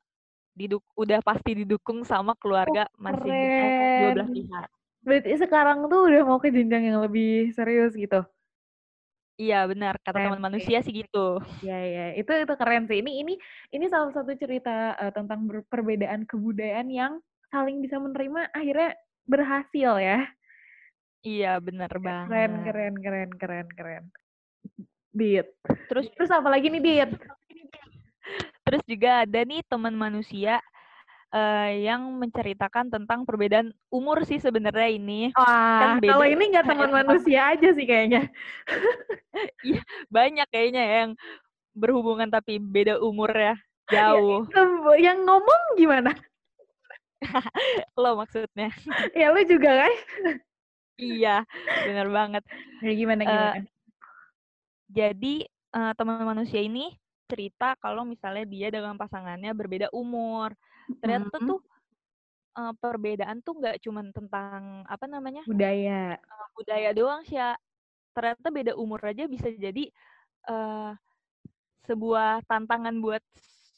diduk 0.60 0.84
udah 0.98 1.20
pasti 1.26 1.52
didukung 1.66 2.00
sama 2.08 2.34
Oh, 2.66 2.76
keluarga 2.76 2.88
masing 2.98 3.50
eh, 3.60 3.72
kedua 3.94 4.10
keren. 4.10 4.16
belah 4.16 4.30
pihak. 4.36 4.68
Berarti 5.06 5.32
sekarang 5.44 5.78
tuh 5.92 6.00
udah 6.10 6.22
mau 6.28 6.40
ke 6.44 6.50
jenjang 6.56 6.84
yang 6.90 7.00
lebih 7.06 7.54
serius 7.58 7.94
gitu? 7.96 8.28
Iya, 9.42 9.56
benar. 9.72 9.94
Kata 10.06 10.18
Keren 10.18 10.24
teman 10.24 10.42
manusia 10.42 10.78
sih 10.86 10.94
gitu. 11.00 11.18
Iya 11.64 11.74
iya, 11.90 12.02
itu 12.22 12.32
itu 12.44 12.54
keren 12.62 12.84
sih. 12.90 12.98
Ini 13.02 13.12
ini 13.26 13.34
ini 13.74 13.86
salah 13.90 14.14
satu 14.14 14.32
cerita, 14.38 14.94
eee, 15.02 15.10
tentang 15.18 15.40
perbedaan 15.74 16.22
kebudayaan 16.30 16.88
yang 16.94 17.14
saling 17.50 17.82
bisa 17.82 17.98
menerima, 17.98 18.54
akhirnya 18.54 18.94
berhasil 19.26 19.92
ya. 19.98 20.18
Iya, 21.28 21.60
Ke 22.04 22.10
keren 22.24 22.52
banget. 22.62 22.64
keren 22.66 22.94
keren 23.06 23.30
keren 23.42 23.68
keren. 23.78 24.04
Dit, 25.16 25.48
Terus 25.90 26.12
terus 26.16 26.32
apa 26.32 26.48
lagi 26.54 26.68
nih, 26.70 26.82
Dit? 26.84 27.12
Terus 28.68 28.84
juga 28.86 29.24
ada 29.24 29.40
nih 29.48 29.64
teman 29.72 29.96
manusia, 29.96 30.60
eee, 31.34 31.88
yang 31.88 32.04
menceritakan 32.20 32.92
tentang 32.92 33.24
perbedaan 33.24 33.72
umur 33.94 34.24
sih 34.28 34.40
sebenarnya 34.44 34.90
ini. 34.92 35.32
Wah, 35.38 35.98
Kan 35.98 36.02
kalau 36.04 36.26
ini 36.28 36.44
nggak 36.52 36.68
teman 36.70 36.92
manusia 36.92 37.54
aja 37.54 37.70
sih 37.78 37.86
kayaknya. 37.88 38.28
Iya, 39.66 39.82
banyak 40.10 40.48
kayaknya 40.54 40.84
yang 40.86 41.10
berhubungan 41.78 42.30
tapi 42.32 42.58
beda 42.62 43.00
umur 43.02 43.32
ya, 43.34 43.56
Ya 43.92 44.22
jauh. 44.22 44.46
yang 45.00 45.18
ngomong 45.28 45.62
gimana? 45.78 46.12
Lo 47.98 48.16
maksudnya. 48.18 48.70
Ya 49.18 49.34
lu 49.34 49.42
juga 49.48 49.70
kan? 49.86 49.94
Iya, 50.98 51.30
bener 51.86 52.08
banget. 52.18 52.44
Ya 52.84 52.92
gimana 53.00 53.24
Eee 53.26 53.54
gimana? 53.54 53.68
jadi, 54.88 55.36
eee, 55.76 55.92
teman 56.00 56.24
manusia 56.24 56.60
ini 56.64 56.96
cerita 57.30 57.76
kalau 57.84 58.04
misalnya 58.08 58.46
dia 58.50 58.68
dengan 58.74 58.96
pasangannya 59.00 59.52
berbeda 59.58 59.88
umur. 59.96 60.56
Ternyata 61.04 61.40
Mhm. 61.40 61.48
tuh, 61.48 61.60
eee, 62.58 62.74
perbedaan 62.82 63.40
tuh 63.46 63.60
nggak 63.62 63.78
cuman 63.86 64.12
tentang, 64.16 64.84
apa 64.90 65.06
namanya, 65.10 65.44
Budaya. 65.46 66.20
eee, 66.30 66.48
budaya 66.58 66.90
doang, 66.98 67.24
Sya. 67.28 67.58
Ternyata 68.16 68.50
beda 68.54 68.74
umur 68.80 69.02
aja 69.06 69.26
bisa 69.32 69.50
jadi, 69.54 69.90
eee, 70.50 70.92
sebuah 71.88 72.46
tantangan 72.50 72.98
buat 73.04 73.24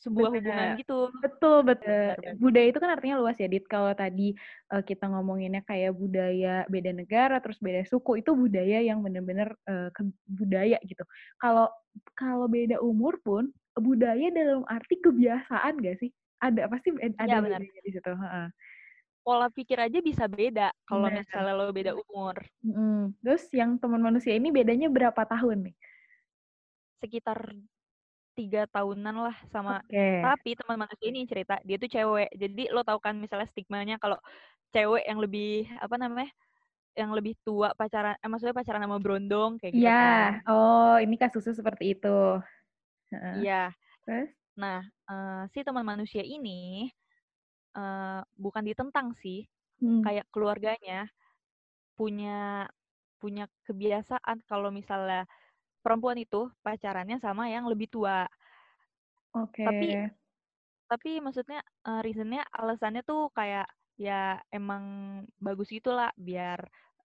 sebuah 0.03 0.31
hubungan 0.37 0.69
Bener, 0.69 0.79
gitu. 0.79 1.11
betul 1.21 1.55
bet 1.67 1.79
eee, 1.85 2.15
Bener 2.17 2.35
bener. 2.37 2.37
budaya 2.41 2.67
itu 2.71 2.79
kan 2.81 2.91
artinya 2.95 3.15
luas 3.21 3.37
ya, 3.41 3.47
Dit. 3.51 3.65
Kalau 3.69 3.91
tadi, 3.97 4.33
eee, 4.71 4.81
kita 4.89 5.05
ngomonginnya 5.11 5.61
kayak 5.67 5.91
budaya 5.97 6.65
beda 6.71 6.91
negara, 6.95 7.37
terus 7.43 7.59
beda 7.61 7.83
suku, 7.85 8.21
itu 8.23 8.31
budaya 8.33 8.79
yang 8.81 8.99
bener-bener, 9.05 9.53
eee, 9.69 9.89
ke 9.95 10.01
budaya 10.29 10.77
gitu. 10.87 11.03
Kalau 11.41 11.67
kalau 12.17 12.47
beda 12.49 12.79
umur 12.81 13.19
pun, 13.25 13.51
budaya 13.77 14.27
dalam 14.33 14.63
arti 14.69 14.97
kebiasaan 15.03 15.77
nggak 15.81 15.97
sih? 16.01 16.11
Ada, 16.39 16.71
pasti 16.71 16.89
ada 17.19 17.37
bener. 17.43 17.43
bedanya 17.43 17.81
di 17.83 17.91
situ, 17.93 18.11
heeh. 18.15 18.49
Pola 19.25 19.47
pikir 19.51 19.77
aja 19.85 19.99
bisa 20.09 20.25
beda 20.31 20.67
kalau 20.87 21.07
misalnya 21.11 21.53
lo 21.55 21.69
beda 21.75 21.91
umur. 21.95 22.49
Mhm, 22.59 23.15
terus 23.23 23.47
yang 23.55 23.79
teman 23.79 24.03
manusia 24.03 24.35
ini 24.35 24.51
bedanya 24.51 24.91
berapa 24.91 25.23
tahun 25.23 25.71
nih? 25.71 25.75
Sekitar 27.01 27.39
3 28.39 28.61
tahunan 28.75 29.15
lah 29.25 29.35
sama 29.53 29.73
Oke. 29.89 30.05
tapi 30.23 30.51
teman 30.59 30.77
manusia 30.83 31.07
ini 31.11 31.23
cerita, 31.31 31.55
dia 31.67 31.77
tuh 31.81 31.89
cewek. 31.95 32.29
Jadi 32.41 32.63
lo 32.75 32.81
tahu 32.87 32.99
kan 33.05 33.15
misalnya 33.23 33.47
stigmanya 33.51 33.95
kalau 34.03 34.17
cewek 34.75 35.03
yang 35.09 35.19
lebih, 35.23 35.67
apa 35.83 35.95
namanya, 36.01 36.29
yang 36.99 37.11
lebih 37.17 37.35
tua 37.45 37.69
pacaran 37.79 38.15
eh, 38.23 38.29
maksudnya 38.31 38.55
pacaran 38.57 38.83
sama 38.85 38.99
berondong, 39.03 39.51
kayak 39.61 39.73
gitu 39.85 39.91
kan. 40.01 40.33
oh 40.49 40.95
ini 41.03 41.15
kasusnya 41.21 41.53
seperti 41.59 41.83
itu. 41.97 42.07
Iya. 43.33 43.73
terus? 44.05 44.29
Nah, 44.61 44.79
eee, 45.09 45.41
si 45.53 45.59
teman 45.67 45.85
manusia 45.91 46.23
ini, 46.25 46.89
eee, 47.77 48.19
bukan 48.37 48.63
ditentang 48.69 49.13
sih, 49.21 49.45
Hmm. 49.81 50.05
kayak 50.05 50.25
keluarganya 50.33 51.09
punya 51.99 52.67
punya 53.21 53.45
kebiasaan 53.67 54.43
kalau 54.49 54.69
misalnya 54.73 55.27
perempuan 55.83 56.17
itu 56.21 56.49
pacarannya 56.65 57.17
sama 57.23 57.49
yang 57.53 57.65
lebih 57.71 57.87
tua. 57.91 58.29
Tapi 59.65 59.91
Oke. 59.91 60.11
tapi 60.91 61.19
maksudnya, 61.23 61.63
eee, 61.87 62.01
reason-nya, 62.05 62.43
alasannya 62.53 63.01
tuh 63.07 63.31
kayak, 63.33 63.67
ya 63.97 64.37
emang 64.53 64.83
bagus 65.41 65.71
gitulah, 65.73 66.11
biar 66.19 66.59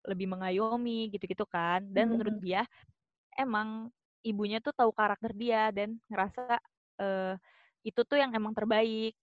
lebih 0.04 0.28
mengayomi, 0.30 1.08
gitu-gitu 1.14 1.46
kan. 1.48 1.86
Dan 1.94 2.12
menurut 2.12 2.32
Mhm. 2.32 2.44
dia, 2.44 2.66
emang 3.38 3.90
ibunya 4.26 4.58
tuh 4.64 4.72
tahu 4.76 4.92
karakter 4.94 5.32
dia 5.36 5.70
dan 5.74 6.00
ngerasa, 6.12 6.58
eee, 7.02 7.34
itu 7.88 8.00
tuh 8.08 8.18
yang 8.22 8.32
emang 8.36 8.54
terbaik. 8.56 9.14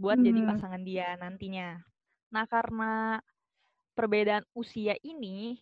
buat 0.00 0.18
jadi 0.20 0.40
Hmm. 0.40 0.48
pasangan 0.48 0.82
dia 0.82 1.14
nantinya. 1.20 1.78
Nah, 2.34 2.44
karena 2.50 3.20
perbedaan 3.98 4.44
usia 4.56 4.96
ini 5.04 5.60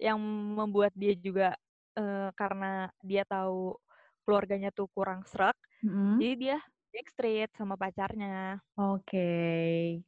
yang 0.00 0.18
membuat 0.56 0.92
dia 0.96 1.14
juga 1.18 1.56
uh, 1.96 2.28
karena 2.32 2.88
dia 3.00 3.24
tahu 3.24 3.74
keluarganya 4.22 4.70
tuh 4.70 4.86
kurang 4.90 5.22
sreg, 5.24 5.54
Mhm. 5.80 6.18
jadi 6.18 6.34
dia 6.34 6.56
backstreet 6.90 7.50
sama 7.54 7.76
pacarnya. 7.76 8.56
Oke. 8.74 10.00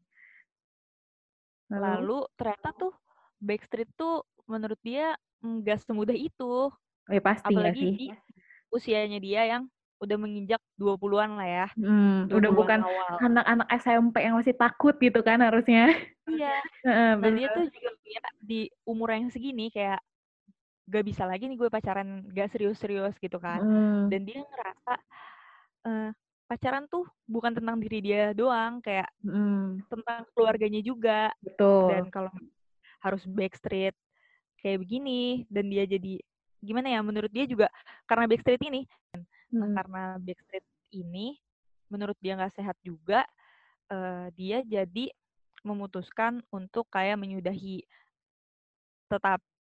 Lalu? 1.69 1.85
Lalu 1.85 2.19
ternyata 2.35 2.69
tuh 2.75 2.93
backstreet 3.39 3.91
tuh 3.95 4.25
menurut 4.49 4.81
dia 4.81 5.13
nggak 5.39 5.85
semudah 5.85 6.17
itu. 6.17 6.73
Ya 7.09 7.21
pasti 7.21 7.53
Apalagi 7.53 7.79
sih? 7.79 7.93
di 7.95 8.07
usianya 8.69 9.21
dia 9.21 9.45
yang 9.47 9.63
udah 9.99 10.17
menginjak 10.17 10.63
20-an 10.79 11.37
lah 11.37 11.49
ya. 11.49 11.67
Hmm, 11.75 12.31
udah 12.31 12.51
20-an 12.51 12.55
bukan 12.55 12.81
anak-anak 13.21 13.69
SMP 13.79 14.17
yang 14.23 14.35
masih 14.39 14.55
takut 14.55 14.95
gitu 14.97 15.21
kan 15.21 15.43
harusnya. 15.43 15.93
Iya. 16.25 16.57
Dan 17.23 17.35
dia 17.37 17.49
bener. 17.49 17.57
tuh 17.57 17.65
juga 17.71 17.91
punya 17.99 18.21
di 18.41 18.61
umur 18.83 19.09
yang 19.13 19.29
segini 19.29 19.69
kayak 19.69 20.01
gak 20.89 21.05
bisa 21.05 21.29
lagi 21.29 21.45
nih 21.47 21.61
gue 21.61 21.69
pacaran 21.69 22.25
gak 22.33 22.49
serius-serius 22.51 23.15
gitu 23.21 23.37
kan. 23.37 23.61
Mhm. 23.61 24.09
Dan 24.09 24.21
dia 24.25 24.41
ngerasa 24.41 24.95
eh, 25.85 26.11
pacaran 26.49 26.89
tuh 26.89 27.05
bukan 27.29 27.53
tentang 27.53 27.77
diri 27.79 28.01
dia 28.01 28.33
doang, 28.33 28.81
kayak 28.81 29.09
Mhm. 29.23 29.85
tentang 29.93 30.25
keluarganya 30.33 30.81
juga. 30.81 31.31
Betul. 31.45 31.93
Dan 31.93 32.05
kalau 32.09 32.33
harus 32.99 33.23
backstreet 33.29 33.95
kayak 34.59 34.83
begini 34.83 35.47
dan 35.47 35.71
dia 35.71 35.87
jadi 35.87 36.19
gimana 36.59 36.91
ya 36.91 36.99
menurut 36.99 37.31
dia 37.31 37.47
juga 37.47 37.71
karena 38.11 38.27
backstreet 38.27 38.59
ini 38.67 38.83
nah 39.15 39.23
Mhm. 39.55 39.75
karena 39.79 40.03
backstreet 40.19 40.67
ini 40.91 41.39
menurut 41.87 42.19
dia 42.19 42.35
nggak 42.35 42.59
sehat 42.59 42.75
juga 42.83 43.23
eh, 43.89 44.27
dia 44.35 44.67
jadi 44.67 45.15
memutuskan 45.63 46.43
untuk 46.51 46.91
kayak 46.91 47.17
menyudahi 47.23 47.87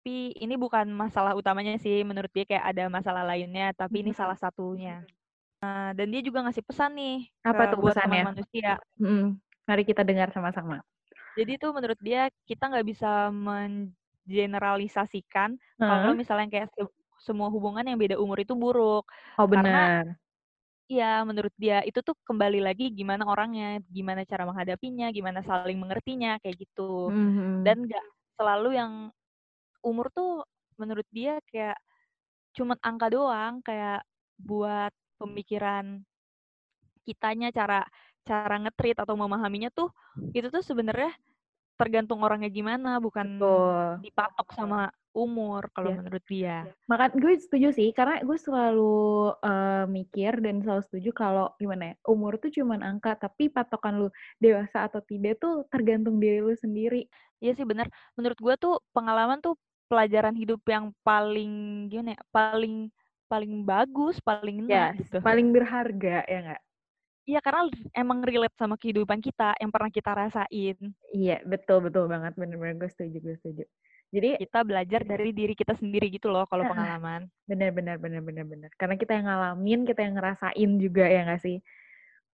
tetapi 0.07 0.39
ini 0.39 0.55
bukan 0.55 0.87
masalah 0.87 1.35
utamanya 1.35 1.75
sih 1.83 1.99
menurut 2.07 2.31
dia 2.31 2.47
kayak 2.47 2.63
ada 2.63 2.87
masalah 2.87 3.27
lainnya 3.27 3.75
tapi 3.75 3.99
ini 3.99 4.15
Mhm. 4.15 4.15
salah 4.15 4.39
satunya 4.39 5.03
Nah, 5.57 5.89
dan 5.97 6.13
dia 6.13 6.21
juga 6.21 6.45
ngasih 6.45 6.61
pesan 6.63 6.93
nih 6.95 7.33
Apa 7.43 7.67
tuh 7.73 7.81
pesannya? 7.81 8.21
manusia 8.23 8.77
Mhm. 8.95 9.41
Mari 9.67 9.83
kita 9.83 10.05
dengar 10.07 10.31
sama-sama. 10.31 10.79
Jadi 11.35 11.59
tuh 11.59 11.75
menurut 11.75 11.99
dia 11.99 12.31
kita 12.47 12.71
nggak 12.71 12.87
bisa 12.87 13.27
mengeneralisasikan 13.33 15.57
kalau 15.81 16.13
Heeh. 16.13 16.15
misalnya 16.15 16.47
kayak 16.47 16.69
se- 16.71 16.87
semua 17.19 17.51
hubungan 17.51 17.83
yang 17.83 17.99
beda 17.99 18.15
umur 18.15 18.39
itu 18.39 18.55
buruk. 18.55 19.03
Oh, 19.35 19.43
Karena 19.49 20.07
benar. 20.07 20.15
ya 20.87 21.19
menurut 21.27 21.51
dia 21.59 21.83
itu 21.83 21.99
tuh 21.99 22.15
kembali 22.23 22.63
lagi 22.63 22.87
gimana 22.95 23.27
orangnya, 23.27 23.83
gimana 23.91 24.23
cara 24.23 24.47
menghadapinya, 24.47 25.11
gimana 25.11 25.43
saling 25.43 25.75
mengertinya 25.75 26.39
kayak 26.39 26.63
gitu. 26.63 27.11
Mhm. 27.11 27.59
Dan 27.65 27.83
nggak 27.89 28.05
selalu 28.39 28.77
yang 28.77 29.09
umur 29.87 30.11
tuh 30.11 30.43
menurut 30.75 31.07
dia 31.09 31.39
kayak 31.49 31.79
cuman 32.53 32.77
angka 32.83 33.07
doang 33.09 33.63
kayak 33.63 34.03
buat 34.37 34.93
pemikiran 35.17 36.03
kitanya 37.07 37.49
cara 37.55 37.87
cara 38.27 38.55
ngetrit 38.59 38.99
atau 38.99 39.15
memahaminya 39.15 39.71
tuh 39.71 39.89
itu 40.35 40.51
tuh 40.51 40.61
sebenarnya 40.61 41.15
tergantung 41.77 42.25
orangnya 42.25 42.49
gimana, 42.49 42.97
bukan 42.97 43.37
Betul. 43.37 44.01
dipatok 44.01 44.49
sama 44.57 44.89
umur 45.13 45.69
kalau 45.73 45.93
Ya. 45.93 45.97
menurut 46.01 46.25
dia. 46.25 46.57
Maka 46.89 47.13
gue 47.13 47.37
setuju 47.37 47.69
sih, 47.69 47.93
karena 47.93 48.17
gue 48.25 48.37
selalu 48.37 49.29
eh, 49.45 49.85
mikir 49.85 50.41
dan 50.41 50.65
selalu 50.65 50.81
setuju 50.89 51.09
kalau 51.13 51.47
gimana 51.61 51.93
ya, 51.93 51.95
umur 52.09 52.41
tuh 52.41 52.49
cuman 52.49 52.81
angka, 52.81 53.13
tapi 53.21 53.53
patokan 53.53 54.01
lu 54.01 54.09
dewasa 54.41 54.89
atau 54.89 55.05
tidak 55.05 55.37
tuh 55.37 55.69
tergantung 55.69 56.17
diri 56.17 56.41
lu 56.41 56.53
sendiri. 56.57 57.05
Iya 57.37 57.53
sih 57.53 57.65
benar. 57.65 57.87
Menurut 58.17 58.37
gua 58.41 58.57
tuh 58.57 58.81
pengalaman 58.93 59.37
tuh 59.41 59.53
pelajaran 59.87 60.35
hidup 60.35 60.61
yang 60.67 60.91
paling 61.01 61.51
gimana 61.91 62.15
ya? 62.15 62.21
Paling 62.31 62.75
paling 63.27 63.53
bagus, 63.67 64.15
paling 64.23 64.63
enak 64.67 64.71
Ya, 64.71 64.85
gitu. 64.95 65.17
paling 65.19 65.47
berharga 65.51 66.23
ya 66.27 66.39
nggak? 66.47 66.61
Iya 67.27 67.39
karena 67.43 67.67
emang 67.91 68.23
relate 68.23 68.55
sama 68.55 68.79
kehidupan 68.79 69.19
kita 69.19 69.51
yang 69.59 69.67
pernah 69.67 69.91
kita 69.91 70.11
rasain. 70.15 70.77
Iya, 71.11 71.43
betul 71.43 71.83
betul 71.83 72.07
banget, 72.07 72.39
bener-bener 72.39 72.79
gue 72.79 72.87
setuju, 72.87 73.17
gue 73.19 73.35
setuju. 73.35 73.63
Jadi 74.15 74.39
Kita 74.39 74.63
belajar 74.63 75.03
dari 75.03 75.35
diri 75.35 75.51
kita 75.51 75.75
sendiri 75.75 76.07
gitu 76.07 76.31
loh 76.31 76.47
kalau 76.47 76.63
pengalaman. 76.63 77.27
bener-bener 77.43 77.99
bener-bener 77.99 78.43
bener. 78.47 78.71
Karena 78.79 78.95
kita 78.95 79.11
yang 79.19 79.27
ngalamin, 79.27 79.83
kita 79.83 79.99
yang 80.07 80.15
ngerasain 80.15 80.71
juga 80.79 81.03
ya 81.07 81.27
nggak 81.27 81.41
sih? 81.43 81.57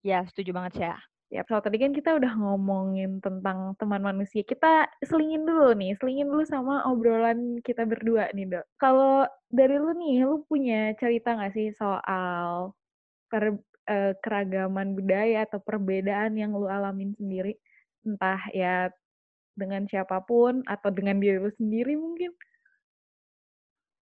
Ya, 0.07 0.23
setuju 0.25 0.51
banget 0.57 0.73
sih 0.79 0.85
ya. 0.89 0.97
Ya, 1.29 1.45
so 1.45 1.61
tadi 1.61 1.77
kan 1.77 1.93
kita 1.93 2.17
udah 2.17 2.33
ngomongin 2.41 3.21
tentang 3.21 3.77
teman 3.77 4.01
manusia. 4.01 4.41
Kita 4.41 4.89
selingin 5.05 5.45
dulu 5.45 5.77
nih, 5.77 5.93
selingin 6.01 6.25
dulu 6.25 6.41
sama 6.49 6.89
obrolan 6.89 7.61
kita 7.61 7.85
berdua 7.85 8.33
nih, 8.33 8.49
Dok. 8.49 8.65
Kalau 8.81 9.29
dari 9.53 9.77
lu 9.77 9.93
nih, 9.93 10.25
lu 10.25 10.41
punya 10.49 10.97
cerita 10.97 11.37
nggak 11.37 11.53
sih 11.53 11.69
soal 11.77 12.73
per- 13.29 13.61
eh, 13.89 14.13
keragaman 14.25 14.97
budaya 14.97 15.45
atau 15.45 15.61
perbedaan 15.61 16.33
yang 16.41 16.57
lu 16.57 16.65
alamin 16.65 17.13
sendiri? 17.21 17.61
Entah 18.09 18.41
ya 18.57 18.89
dengan 19.53 19.85
siapa 19.85 20.25
pun 20.25 20.65
atau 20.65 20.89
dengan 20.89 21.21
diri 21.21 21.37
lu 21.45 21.53
sendiri 21.53 21.93
mungkin? 22.01 22.33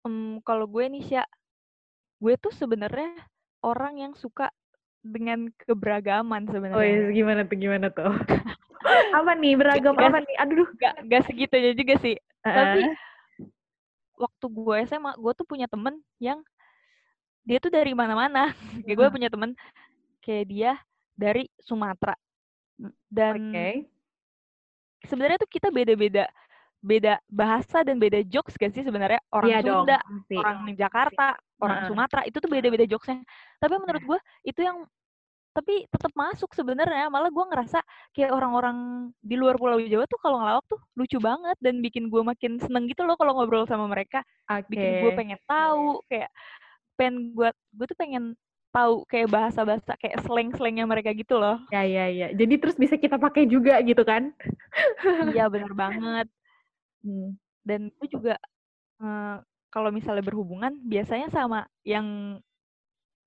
Em, 0.04 0.44
kalau 0.44 0.68
gue 0.68 0.86
nih 0.92 1.04
Sya, 1.08 1.24
gue 2.20 2.36
tuh 2.36 2.52
sebenarnya 2.52 3.16
orang 3.64 4.00
yang 4.04 4.14
suka 4.20 4.52
dengan 5.04 5.52
keberagaman 5.68 6.48
Oh 6.48 6.54
sebenarnya. 6.56 6.88
iya, 6.88 7.06
gimana 7.12 7.42
tuh, 7.44 7.58
gimana 7.60 7.88
tuh? 7.92 8.08
apa 9.20 9.32
nih, 9.36 9.54
beragam 9.60 10.00
Gak, 10.00 10.08
apa 10.10 10.18
nih? 10.24 10.36
Aduh. 10.40 10.68
gak, 10.80 10.96
gak 11.12 11.24
segitunya 11.28 11.76
juga 11.76 11.96
sih. 12.00 12.16
Tapi 12.42 12.82
Heeh. 12.88 12.96
waktu 14.16 14.46
gue 14.48 14.76
SMA, 14.88 15.12
gue 15.20 15.34
tuh 15.36 15.46
punya 15.48 15.68
temen 15.68 16.00
yang 16.18 16.40
dia 17.44 17.60
tuh 17.60 17.70
dari 17.70 17.92
mana-mana. 17.92 18.56
Kayak 18.88 18.98
gue 18.98 19.08
punya 19.12 19.30
temen 19.30 19.52
kayak 20.24 20.46
dia 20.48 20.72
dari 21.20 21.52
Sumatera. 21.60 22.16
Dan 23.12 23.52
Oke. 23.52 23.92
sebenarnya 25.04 25.36
tuh 25.44 25.52
kita 25.52 25.68
beda-beda 25.68 26.32
beda 26.84 27.16
bahasa 27.32 27.80
dan 27.88 27.96
beda 27.96 28.20
jokes 28.28 28.60
gak 28.60 28.76
sih 28.76 28.84
sebenarnya 28.84 29.24
orang 29.32 29.48
Iya 29.50 29.60
dong, 29.64 29.88
Sunda, 29.88 29.98
pasti. 30.04 30.36
orang 30.36 30.58
Jakarta, 30.76 31.28
orang 31.64 31.78
Heeh. 31.80 31.88
Sumatera 31.88 32.22
itu 32.28 32.38
tuh 32.44 32.50
beda-beda 32.52 32.84
jokesnya. 32.84 33.24
Tapi 33.58 33.74
menurut 33.80 34.04
Iya. 34.04 34.10
gue 34.12 34.20
itu 34.52 34.62
yang 34.68 34.78
tapi 35.54 35.86
tetap 35.88 36.10
masuk 36.18 36.50
sebenarnya. 36.58 37.08
Malah 37.14 37.30
gue 37.30 37.46
ngerasa 37.46 37.80
kayak 38.12 38.34
orang-orang 38.34 38.78
di 39.22 39.38
luar 39.38 39.56
Pulau 39.56 39.80
Jawa 39.80 40.04
tuh 40.10 40.18
kalau 40.20 40.42
ngelawak 40.42 40.66
tuh 40.68 40.82
lucu 40.98 41.22
banget 41.22 41.56
dan 41.62 41.80
bikin 41.80 42.10
gue 42.10 42.22
makin 42.26 42.58
seneng 42.58 42.90
gitu 42.90 43.06
loh 43.08 43.16
kalau 43.16 43.38
ngobrol 43.38 43.64
sama 43.70 43.86
mereka. 43.88 44.26
Bikin 44.68 45.00
gue 45.00 45.12
pengen 45.16 45.40
tahu 45.48 46.02
kayak 46.10 46.28
pengen 47.00 47.32
gue 47.38 47.50
gue 47.54 47.86
tuh 47.86 47.98
pengen 47.98 48.24
tahu 48.74 49.06
kayak 49.06 49.30
bahasa-bahasa 49.30 49.94
kayak 50.02 50.26
slang-slangnya 50.26 50.90
mereka 50.90 51.14
gitu 51.14 51.38
loh. 51.38 51.62
Ya, 51.70 51.86
ya, 51.86 52.10
ya. 52.10 52.28
Jadi 52.34 52.58
terus 52.58 52.74
bisa 52.74 52.98
kita 52.98 53.22
pakai 53.22 53.46
juga 53.46 53.78
gitu 53.86 54.02
kan? 54.02 54.34
Iya 55.32 55.48
bener 55.54 55.72
banget. 55.78 56.28
Hmm. 57.04 57.36
Dan 57.64 57.92
gue 58.00 58.08
juga 58.08 58.36
eh, 59.04 59.38
kalau 59.70 59.90
misalnya 59.92 60.24
berhubungan 60.24 60.74
biasanya 60.84 61.28
sama 61.30 61.68
yang 61.84 62.40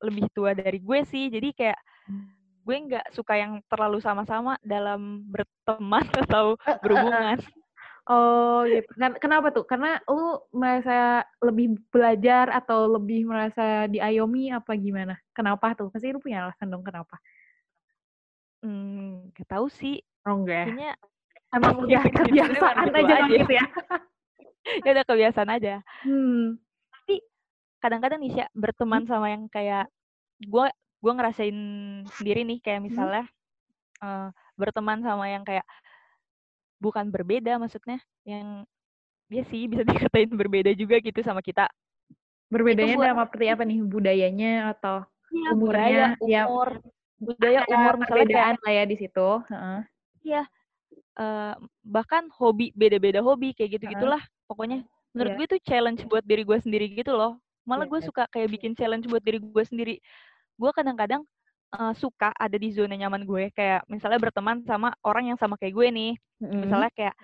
lebih 0.00 0.28
tua 0.32 0.52
dari 0.52 0.80
gue 0.80 1.00
sih. 1.08 1.28
Jadi 1.32 1.52
kayak 1.56 1.80
gue 2.66 2.76
nggak 2.76 3.14
suka 3.14 3.38
yang 3.38 3.62
terlalu 3.70 4.02
sama-sama 4.02 4.58
dalam 4.64 5.22
berteman 5.30 6.02
atau 6.26 6.58
berhubungan. 6.82 7.38
Oh 8.06 8.62
gitu. 8.66 8.86
Ken- 8.94 9.18
Kenapa 9.18 9.50
tuh? 9.50 9.66
Karena 9.66 9.98
lu 10.06 10.38
merasa 10.54 11.26
lebih 11.42 11.74
belajar 11.90 12.54
atau 12.54 12.86
lebih 12.86 13.26
merasa 13.26 13.90
diayomi 13.90 14.54
apa 14.54 14.78
gimana? 14.78 15.18
Kenapa 15.34 15.74
tuh? 15.74 15.90
Pasti 15.90 16.14
lu 16.14 16.22
punya 16.22 16.46
alasan 16.46 16.70
dong 16.70 16.86
kenapa? 16.86 17.18
Hmm, 18.62 19.30
gak 19.34 19.50
tahu 19.50 19.66
sih. 19.70 20.02
Oh 20.22 20.38
enggak 20.42 20.54
ya? 20.54 20.66
Kayaknya 20.70 20.92
Emang 21.56 21.74
ya 21.88 22.00
udah 22.04 22.12
kebiasaan 22.12 22.74
emang 22.76 22.86
gitu 22.86 22.98
aja 23.00 23.14
aja. 23.16 23.32
gitu 23.32 23.52
ya? 23.52 23.64
ya 24.84 24.90
udah 24.92 25.06
kebiasaan 25.06 25.50
aja. 25.50 25.74
Hmm. 26.04 26.60
Tapi 26.92 27.14
kadang-kadang 27.78 28.18
nih 28.20 28.32
Sya, 28.32 28.46
berteman 28.52 29.02
sama 29.04 29.32
yang 29.32 29.48
kayak 29.48 29.88
gue 30.38 30.66
gue 30.96 31.12
ngerasain 31.12 31.56
sendiri 32.12 32.44
nih 32.44 32.58
kayak 32.60 32.80
Hmm. 32.80 32.86
misalnya 32.86 33.24
eh, 33.98 34.28
berteman 34.54 35.00
sama 35.00 35.26
yang 35.26 35.42
kayak 35.42 35.64
bukan 36.76 37.08
berbeda 37.08 37.56
maksudnya 37.56 37.96
yang 38.22 38.68
dia 39.26 39.42
sih 39.48 39.64
bisa 39.64 39.82
dikatain 40.12 40.28
berbeda 40.30 40.70
juga 40.72 41.00
gitu 41.00 41.18
sama 41.20 41.40
kita. 41.40 41.66
Berbedanya 42.46 42.94
buat- 42.94 43.06
dalam 43.08 43.18
arti 43.18 43.46
apa 43.48 43.62
nih? 43.64 43.80
Budayanya 43.82 44.52
atau 44.70 45.02
Iya, 45.26 45.50
Umurnya, 45.52 46.14
budaya, 46.14 46.30
ya, 46.30 46.42
umur, 46.46 46.68
budaya, 47.18 47.60
ada 47.60 47.74
umur 47.74 47.94
misalnya 47.98 48.06
kayak 48.06 48.14
perbedaan 48.30 48.56
lah 48.62 48.72
ya 48.72 48.84
di 48.86 48.96
situ? 48.96 49.28
Heeh. 49.50 49.78
iya 50.22 50.42
bahkan 51.80 52.28
hobi 52.36 52.70
beda-beda 52.76 53.24
hobi 53.24 53.56
kayak 53.56 53.80
gitu 53.80 53.84
gitulah 53.88 54.20
pokoknya 54.46 54.84
menurut 55.16 55.32
Iya. 55.32 55.38
gue 55.40 55.46
itu 55.48 55.58
challenge 55.64 56.00
buat 56.04 56.24
diri 56.28 56.44
gue 56.44 56.58
sendiri 56.60 56.92
gitu 56.92 57.16
loh 57.16 57.40
malah 57.64 57.88
Iya, 57.88 57.92
gue 57.96 58.00
iya. 58.04 58.06
suka 58.12 58.22
kayak 58.28 58.48
bikin 58.52 58.72
challenge 58.76 59.08
buat 59.08 59.24
diri 59.24 59.40
gue 59.40 59.64
sendiri 59.64 59.94
gue 60.56 60.70
kadang-kadang 60.76 61.24
uh, 61.72 61.92
suka 61.96 62.30
ada 62.36 62.56
di 62.60 62.68
zona 62.70 62.94
nyaman 62.94 63.24
gue 63.24 63.48
kayak 63.56 63.88
misalnya 63.88 64.20
berteman 64.20 64.60
sama 64.68 64.92
orang 65.02 65.32
yang 65.32 65.38
sama 65.40 65.56
kayak 65.56 65.72
gue 65.72 65.88
nih 65.88 66.12
mm-hmm. 66.44 66.60
misalnya 66.68 66.90
kayak 66.92 67.16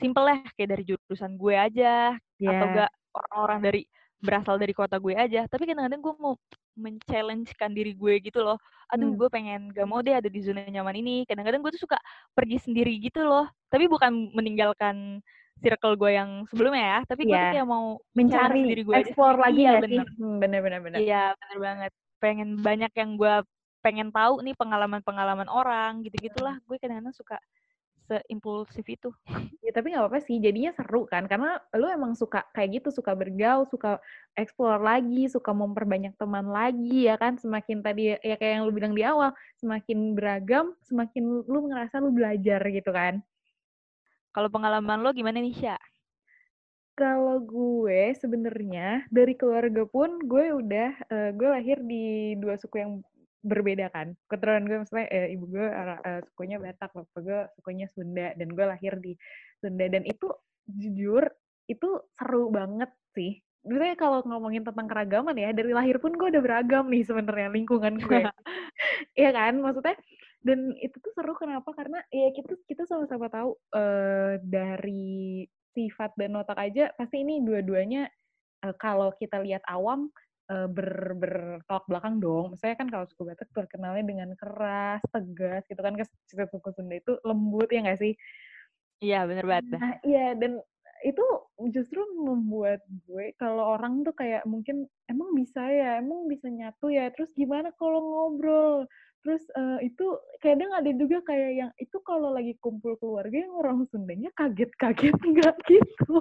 simple 0.00 0.24
lah 0.24 0.38
kayak 0.56 0.70
dari 0.78 0.84
jurusan 0.86 1.34
gue 1.36 1.54
aja 1.54 2.14
yeah. 2.40 2.50
atau 2.54 2.66
enggak 2.72 2.90
orang-orang 3.10 3.58
dari 3.60 3.82
berasal 4.20 4.60
dari 4.60 4.76
kota 4.76 5.00
gue 5.00 5.16
aja. 5.16 5.48
Tapi 5.48 5.64
kadang-kadang 5.64 6.00
gue 6.00 6.14
mau 6.20 6.34
men-challengekan 6.76 7.72
diri 7.72 7.92
gue 7.96 8.14
gitu 8.20 8.44
loh. 8.44 8.60
Aduh 8.92 9.12
hmm. 9.12 9.18
gue 9.18 9.28
pengen 9.32 9.60
gak 9.72 9.88
mau 9.88 10.00
deh 10.04 10.14
ada 10.16 10.28
di 10.28 10.40
zona 10.44 10.64
nyaman 10.68 10.96
ini. 11.00 11.16
Kadang-kadang 11.24 11.60
gue 11.64 11.72
tuh 11.74 11.88
suka 11.88 11.98
pergi 12.36 12.60
sendiri 12.60 12.92
gitu 13.00 13.24
loh. 13.24 13.48
Tapi 13.72 13.88
bukan 13.88 14.32
meninggalkan 14.36 15.24
circle 15.60 15.96
gue 15.96 16.10
yang 16.16 16.44
sebelumnya 16.48 16.84
ya. 16.84 17.00
Tapi 17.08 17.22
gue 17.28 17.34
yeah. 17.34 17.44
tuh 17.48 17.54
kayak 17.56 17.68
mau 17.68 17.84
mencari 18.16 18.60
diri 18.64 18.82
gue 18.84 18.94
explore 18.96 19.36
aja. 19.40 19.44
lagi 19.48 19.60
iya, 19.60 19.72
ya 19.72 19.80
bener. 19.82 20.06
sih 20.06 20.06
bener 20.40 20.60
bener 20.60 20.80
bener. 20.80 20.98
Iya 21.00 21.24
bener 21.36 21.58
banget. 21.58 21.92
Pengen 22.20 22.48
banyak 22.60 22.92
yang 22.96 23.10
gue 23.16 23.34
pengen 23.80 24.08
tahu 24.12 24.44
nih 24.44 24.52
pengalaman-pengalaman 24.60 25.48
orang 25.48 26.04
gitu 26.04 26.12
gitulah 26.20 26.60
gue 26.68 26.76
kadang-kadang 26.76 27.16
suka 27.16 27.40
seimpulsif 28.10 28.82
itu. 28.90 29.14
Ya 29.70 29.78
tapi 29.78 29.94
nggak 29.94 30.02
apa-apa 30.02 30.18
sih, 30.26 30.42
jadinya 30.42 30.74
seru 30.74 31.06
kan, 31.06 31.30
karena 31.30 31.62
lu 31.78 31.86
emang 31.86 32.18
suka 32.18 32.42
kayak 32.50 32.82
gitu, 32.82 32.90
suka 32.90 33.14
bergaul, 33.14 33.62
suka 33.70 34.02
explore 34.34 34.82
lagi, 34.82 35.30
suka 35.30 35.54
memperbanyak 35.54 36.18
teman 36.18 36.50
lagi 36.50 37.06
ya 37.06 37.14
kan, 37.14 37.38
semakin 37.38 37.78
tadi 37.78 38.18
ya 38.18 38.34
kayak 38.34 38.52
yang 38.58 38.66
lu 38.66 38.74
bilang 38.74 38.98
di 38.98 39.06
awal, 39.06 39.30
semakin 39.62 40.18
beragam, 40.18 40.74
semakin 40.82 41.46
lu 41.46 41.70
ngerasa 41.70 42.02
lu 42.02 42.10
belajar 42.10 42.58
gitu 42.66 42.90
kan. 42.90 43.22
Kalau 44.34 44.50
pengalaman 44.50 45.06
lo 45.06 45.14
gimana 45.14 45.38
nih, 45.38 45.54
Sya? 45.54 45.78
Kalau 46.98 47.38
gue 47.40 48.12
sebenarnya 48.18 49.06
dari 49.08 49.38
keluarga 49.38 49.86
pun 49.86 50.18
gue 50.26 50.50
udah 50.50 50.90
uh, 51.08 51.30
gue 51.30 51.48
lahir 51.48 51.78
di 51.80 52.34
dua 52.36 52.58
suku 52.58 52.76
yang 52.76 52.92
berbeda 53.40 53.88
kan. 53.92 54.12
Keturunan 54.28 54.64
gue 54.68 54.76
maksudnya 54.84 55.06
eh, 55.08 55.32
ibu 55.34 55.44
gue 55.48 55.66
uh, 55.66 56.20
sukunya 56.32 56.56
Batak, 56.60 56.90
bapak 56.92 57.20
gue 57.20 57.40
sukunya 57.60 57.86
Sunda 57.90 58.32
dan 58.36 58.48
gue 58.52 58.66
lahir 58.66 58.94
di 59.00 59.12
Sunda 59.60 59.88
dan 59.88 60.04
itu 60.04 60.28
jujur 60.68 61.24
itu 61.66 61.88
seru 62.18 62.52
banget 62.52 62.90
sih. 63.16 63.40
Maksudnya 63.60 63.96
kalau 64.00 64.24
ngomongin 64.24 64.64
tentang 64.64 64.88
keragaman 64.88 65.36
ya 65.36 65.52
dari 65.52 65.72
lahir 65.76 66.00
pun 66.00 66.16
gue 66.16 66.32
udah 66.32 66.42
beragam 66.42 66.88
nih 66.88 67.04
sebenarnya 67.04 67.48
lingkungan 67.52 68.00
gue. 68.00 68.20
Iya 69.16 69.32
kan? 69.32 69.60
Maksudnya 69.60 69.96
dan 70.40 70.72
itu 70.80 70.96
tuh 71.00 71.12
seru 71.12 71.36
kenapa? 71.36 71.68
Karena 71.76 72.00
ya 72.08 72.32
kita 72.32 72.56
kita 72.64 72.88
sama-sama 72.88 73.28
tahu 73.28 73.56
uh, 73.76 74.40
dari 74.40 75.44
sifat 75.76 76.16
dan 76.16 76.34
otak 76.34 76.58
aja 76.58 76.90
pasti 76.98 77.22
ini 77.22 77.44
dua-duanya 77.44 78.08
uh, 78.64 78.74
kalau 78.76 79.12
kita 79.16 79.38
lihat 79.44 79.62
awam 79.68 80.10
uh, 80.50 80.66
ber 80.66 81.14
bertolak 81.14 81.84
belakang 81.86 82.18
dong. 82.18 82.52
Misalnya 82.52 82.76
kan 82.76 82.88
kalau 82.90 83.06
suku 83.06 83.22
Batak 83.22 83.48
terkenalnya 83.54 84.04
dengan 84.04 84.30
keras, 84.34 85.00
tegas 85.14 85.62
gitu 85.70 85.80
kan. 85.80 85.94
Ke 85.94 86.04
suku 86.50 86.68
Sunda 86.74 86.98
itu 86.98 87.16
lembut 87.22 87.70
ya 87.70 87.86
nggak 87.86 88.00
sih? 88.02 88.12
Iya 89.00 89.24
bener 89.24 89.46
banget. 89.46 89.78
Nah 89.78 89.94
iya 90.04 90.36
dan 90.36 90.60
itu 91.00 91.24
justru 91.72 92.04
membuat 92.12 92.84
gue 93.08 93.32
kalau 93.40 93.72
orang 93.72 94.04
tuh 94.04 94.12
kayak 94.12 94.44
mungkin 94.44 94.84
emang 95.08 95.32
bisa 95.32 95.64
ya, 95.64 95.96
emang 96.02 96.28
bisa 96.28 96.52
nyatu 96.52 96.92
ya. 96.92 97.08
Terus 97.16 97.32
gimana 97.32 97.72
kalau 97.80 98.02
ngobrol? 98.02 98.84
Terus 99.20 99.44
uh, 99.52 99.80
itu 99.84 100.16
kadang 100.40 100.72
ada 100.72 100.88
juga 100.96 101.20
kayak 101.24 101.50
yang 101.52 101.70
itu 101.76 101.96
kalau 102.04 102.32
lagi 102.32 102.56
kumpul 102.60 102.96
keluarga 103.00 103.36
yang 103.36 103.52
orang 103.56 103.84
Sundanya 103.88 104.32
kaget-kaget 104.36 105.16
nggak 105.16 105.56
gitu. 105.72 106.20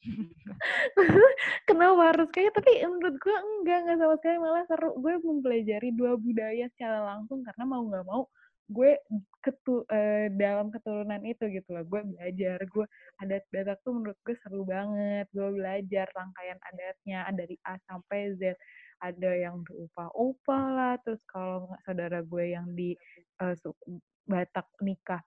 Kenapa 1.68 2.02
harus 2.12 2.28
kayak 2.32 2.56
tapi 2.56 2.80
menurut 2.84 3.16
gue 3.20 3.36
enggak 3.36 3.78
enggak 3.84 3.98
sama 4.00 4.14
sekali. 4.20 4.36
Malah 4.40 4.64
seru. 4.68 4.90
Gue 5.00 5.14
mempelajari 5.20 5.88
dua 5.92 6.12
budaya 6.16 6.66
secara 6.72 6.98
langsung 7.04 7.44
karena 7.44 7.64
mau 7.68 7.82
nggak 7.84 8.06
mau 8.08 8.24
gue 8.70 9.02
ketu 9.42 9.82
uh, 9.90 10.30
dalam 10.38 10.70
keturunan 10.70 11.20
itu 11.26 11.44
gitu 11.50 11.68
loh. 11.74 11.84
Gue 11.84 12.00
belajar 12.06 12.58
gue 12.62 12.86
adat 13.18 13.44
Batak 13.50 13.78
tuh 13.82 13.92
menurut 13.98 14.18
gue 14.22 14.34
seru 14.40 14.62
banget. 14.62 15.26
Gue 15.34 15.48
belajar 15.52 16.06
rangkaian 16.14 16.58
adatnya. 16.70 17.20
Dari 17.34 17.56
A 17.66 17.76
sampai 17.90 18.38
Z. 18.38 18.54
Ada 19.00 19.30
yang 19.48 19.64
berupa-upa 19.64 20.60
lah. 20.70 20.94
Terus 21.02 21.20
kalau 21.26 21.72
saudara 21.82 22.22
gue 22.22 22.44
yang 22.54 22.68
di 22.72 22.94
uh, 23.42 23.56
Batak 24.30 24.70
nikah 24.86 25.20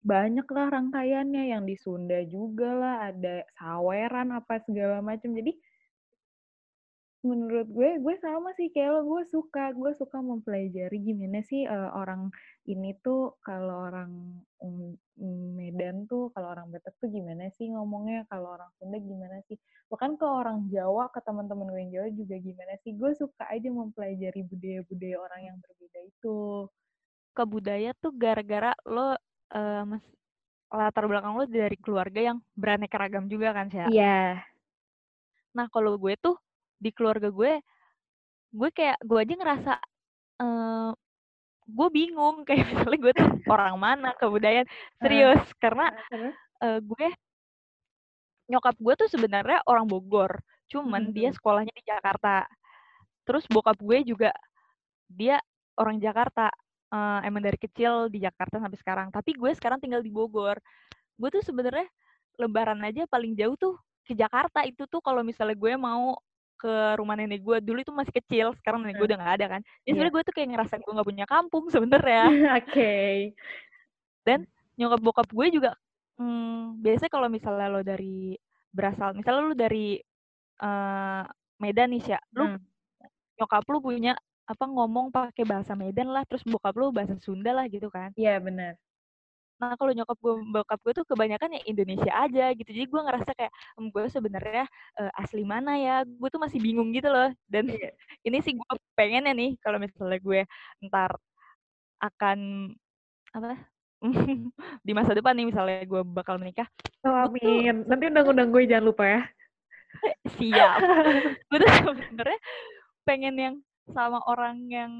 banyak 0.00 0.48
lah 0.48 0.66
rangkaiannya 0.72 1.52
yang 1.52 1.68
di 1.68 1.76
Sunda 1.76 2.24
juga 2.24 2.72
lah 2.72 2.96
ada 3.12 3.44
saweran 3.60 4.32
apa 4.32 4.60
segala 4.64 5.04
macam 5.04 5.36
jadi 5.36 5.52
menurut 7.20 7.68
gue 7.68 8.00
gue 8.00 8.16
sama 8.16 8.56
sih 8.56 8.72
kayak 8.72 8.96
lo 8.96 9.00
gue 9.04 9.28
suka 9.28 9.76
gue 9.76 9.92
suka 9.92 10.24
mempelajari 10.24 10.96
gimana 11.04 11.44
sih 11.44 11.68
uh, 11.68 11.92
orang 11.92 12.32
ini 12.64 12.96
tuh 13.04 13.36
kalau 13.44 13.92
orang 13.92 14.40
um, 14.64 14.96
Medan 15.52 16.08
tuh 16.08 16.32
kalau 16.32 16.56
orang 16.56 16.72
Batak 16.72 16.96
tuh 16.96 17.12
gimana 17.12 17.52
sih 17.52 17.68
ngomongnya 17.68 18.24
kalau 18.32 18.56
orang 18.56 18.72
Sunda 18.80 18.96
gimana 18.96 19.44
sih? 19.44 19.60
Bahkan 19.92 20.16
ke 20.16 20.24
orang 20.24 20.64
Jawa 20.72 21.12
ke 21.12 21.20
teman-teman 21.20 21.68
gue 21.68 21.80
yang 21.84 21.92
Jawa 21.92 22.08
juga 22.16 22.36
gimana 22.40 22.72
sih? 22.80 22.96
Gue 22.96 23.12
suka 23.12 23.44
aja 23.52 23.68
mempelajari 23.68 24.40
budaya-budaya 24.48 25.16
orang 25.20 25.40
yang 25.44 25.56
berbeda 25.60 26.00
itu. 26.08 26.64
Ke 27.36 27.44
budaya 27.44 27.92
tuh 28.00 28.16
gara-gara 28.16 28.72
lo 28.88 29.12
uh, 29.54 29.82
mas 29.86 30.04
latar 30.70 31.04
belakang 31.10 31.34
lo 31.34 31.44
dari 31.50 31.74
keluarga 31.82 32.30
yang 32.30 32.38
beraneka 32.54 32.94
ragam 32.94 33.26
juga 33.26 33.50
kan 33.50 33.66
sih? 33.70 33.82
Iya. 33.90 33.90
Yeah. 33.90 34.30
Nah 35.58 35.66
kalau 35.66 35.98
gue 35.98 36.14
tuh 36.14 36.38
di 36.78 36.94
keluarga 36.94 37.28
gue, 37.28 37.58
gue 38.54 38.70
kayak 38.70 39.02
gue 39.02 39.18
aja 39.18 39.34
ngerasa 39.34 39.72
uh, 40.40 40.90
gue 41.66 41.88
bingung 41.90 42.42
kayak 42.48 42.70
misalnya 42.70 42.98
gue 43.02 43.12
tuh 43.18 43.28
orang 43.54 43.76
mana 43.78 44.10
kebudayaan 44.14 44.66
serius 45.02 45.42
uh, 45.42 45.58
karena 45.58 45.86
uh, 46.62 46.78
gue 46.78 47.06
nyokap 48.50 48.74
gue 48.78 48.94
tuh 49.06 49.08
sebenarnya 49.10 49.62
orang 49.66 49.86
Bogor, 49.86 50.42
cuman 50.66 51.10
-hmm. 51.10 51.14
dia 51.14 51.30
sekolahnya 51.30 51.70
di 51.70 51.86
Jakarta. 51.86 52.46
Terus 53.22 53.46
bokap 53.46 53.78
gue 53.78 54.02
juga 54.02 54.34
dia 55.06 55.38
orang 55.78 56.02
Jakarta 56.02 56.50
uh, 56.90 57.20
emang 57.24 57.42
dari 57.42 57.58
kecil 57.58 58.10
di 58.10 58.22
Jakarta 58.22 58.58
sampai 58.58 58.78
sekarang. 58.78 59.08
Tapi 59.14 59.34
gue 59.34 59.50
sekarang 59.56 59.78
tinggal 59.78 60.02
di 60.02 60.10
Bogor. 60.12 60.58
Gue 61.16 61.28
tuh 61.30 61.42
sebenarnya 61.42 61.86
lebaran 62.36 62.80
aja 62.84 63.04
paling 63.06 63.36
jauh 63.36 63.54
tuh 63.56 63.74
ke 64.04 64.16
Jakarta 64.16 64.64
itu 64.64 64.88
tuh 64.88 64.98
kalau 65.04 65.20
misalnya 65.20 65.54
gue 65.54 65.72
mau 65.76 66.16
ke 66.60 66.74
rumah 67.00 67.16
nenek 67.16 67.40
gue 67.40 67.56
dulu 67.64 67.80
itu 67.80 67.92
masih 67.92 68.12
kecil 68.20 68.52
sekarang 68.60 68.84
nenek 68.84 69.00
gue 69.00 69.06
udah 69.08 69.16
nggak 69.16 69.34
ada 69.40 69.46
kan 69.56 69.60
jadi 69.64 69.80
yeah. 69.80 69.92
sebenarnya 69.96 70.12
gue 70.12 70.22
tuh 70.28 70.34
kayak 70.36 70.48
ngerasa 70.52 70.74
gue 70.76 70.92
nggak 70.92 71.08
punya 71.08 71.26
kampung 71.28 71.64
sebenernya 71.72 72.22
oke 72.28 72.68
okay. 72.68 73.32
dan 74.28 74.44
nyokap 74.76 75.00
bokap 75.00 75.28
gue 75.32 75.46
juga 75.56 75.72
hmm, 76.20 76.84
biasanya 76.84 77.12
kalau 77.12 77.28
misalnya 77.32 77.66
lo 77.72 77.80
dari 77.80 78.36
berasal 78.68 79.16
misalnya 79.16 79.40
lo 79.40 79.56
dari 79.56 79.96
uh, 80.60 81.24
Medan 81.60 81.96
nih 81.96 82.04
ya 82.16 82.20
lu 82.36 82.44
hmm. 82.44 82.60
nyokap 83.40 83.64
lu 83.72 83.78
punya 83.80 84.12
apa 84.50 84.64
ngomong 84.66 85.14
pakai 85.14 85.46
bahasa 85.46 85.78
Medan 85.78 86.10
lah 86.10 86.26
terus 86.26 86.42
bokap 86.42 86.74
lu 86.74 86.90
bahasa 86.90 87.14
Sunda 87.22 87.54
lah 87.54 87.70
gitu 87.70 87.86
kan. 87.86 88.10
Iya 88.18 88.42
benar. 88.42 88.74
Nah 89.62 89.76
kalau 89.78 89.92
nyokap 89.94 90.18
gue 90.18 90.34
bokap 90.50 90.80
gue 90.82 90.92
tuh 90.98 91.06
kebanyakan 91.06 91.54
ya 91.54 91.62
Indonesia 91.70 92.12
aja 92.16 92.50
gitu. 92.58 92.70
Jadi 92.74 92.86
gue 92.90 93.00
ngerasa 93.06 93.30
kayak 93.30 93.52
hm, 93.78 93.88
gue 93.94 94.04
sebenarnya 94.10 94.64
uh, 94.98 95.12
asli 95.22 95.46
mana 95.46 95.78
ya? 95.78 96.02
Gue 96.02 96.28
tuh 96.34 96.42
masih 96.42 96.58
bingung 96.58 96.90
gitu 96.90 97.06
loh. 97.06 97.30
Dan 97.46 97.70
yeah. 97.70 97.94
ini 98.26 98.42
sih 98.42 98.58
gue 98.58 98.66
pengen 98.98 99.30
ya 99.30 99.32
nih 99.36 99.54
kalau 99.62 99.78
misalnya 99.78 100.18
gue 100.18 100.40
ntar 100.90 101.14
akan 102.02 102.72
apa 103.30 103.54
di 104.86 104.92
masa 104.96 105.12
depan 105.12 105.36
nih 105.36 105.52
misalnya 105.52 105.84
gue 105.84 106.00
bakal 106.08 106.40
menikah 106.40 106.64
oh, 107.04 107.28
amin 107.28 107.84
tuh, 107.84 107.84
nanti 107.84 108.04
undang-undang 108.08 108.48
gue 108.48 108.64
jangan 108.64 108.88
lupa 108.90 109.04
ya. 109.06 109.22
Siap. 110.40 110.78
Gue 111.52 111.58
tuh 111.60 111.70
sebenarnya 111.92 112.40
pengen 113.04 113.34
yang 113.36 113.54
sama 113.92 114.18
orang 114.26 114.56
yang 114.70 114.92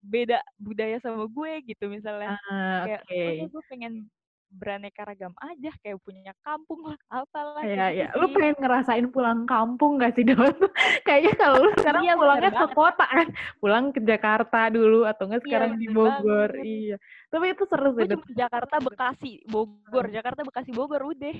beda 0.00 0.40
budaya 0.56 0.96
sama 1.04 1.28
gue 1.28 1.52
gitu 1.68 1.92
misalnya. 1.92 2.36
Uh, 2.48 2.88
kayak 2.88 3.02
okay. 3.04 3.44
gue 3.44 3.62
pengen 3.68 4.08
beraneka 4.50 5.06
ragam 5.06 5.30
aja 5.38 5.70
kayak 5.78 6.02
punya 6.02 6.34
kampung 6.42 6.82
lah 6.82 6.98
apalah 7.06 7.62
ya 7.62 7.86
ya 7.94 8.10
lu 8.18 8.26
pengen 8.34 8.58
ngerasain 8.58 9.06
pulang 9.14 9.46
kampung 9.46 10.02
gak 10.02 10.18
sih 10.18 10.26
Don 10.26 10.42
kayaknya 11.06 11.32
kalau 11.38 11.56
lu 11.62 11.70
sekarang 11.78 12.02
iya, 12.02 12.18
pulangnya 12.18 12.50
ke 12.50 12.66
kota 12.74 13.06
kan? 13.06 13.28
Pulang 13.62 13.84
ke 13.94 14.00
Jakarta 14.02 14.60
dulu 14.74 15.06
atau 15.06 15.30
enggak 15.30 15.42
iya, 15.42 15.46
sekarang 15.46 15.70
iya, 15.70 15.78
di 15.78 15.86
Bogor. 15.94 16.50
banget. 16.50 16.66
iya. 16.66 16.96
Tapi 17.30 17.44
itu 17.54 17.64
seru 17.70 17.90
sih 17.94 18.06
Jakarta 18.34 18.76
Bekasi 18.82 19.32
Bogor. 19.46 20.06
Jakarta 20.10 20.40
Bekasi 20.42 20.70
Bogor 20.74 21.02
udah 21.14 21.36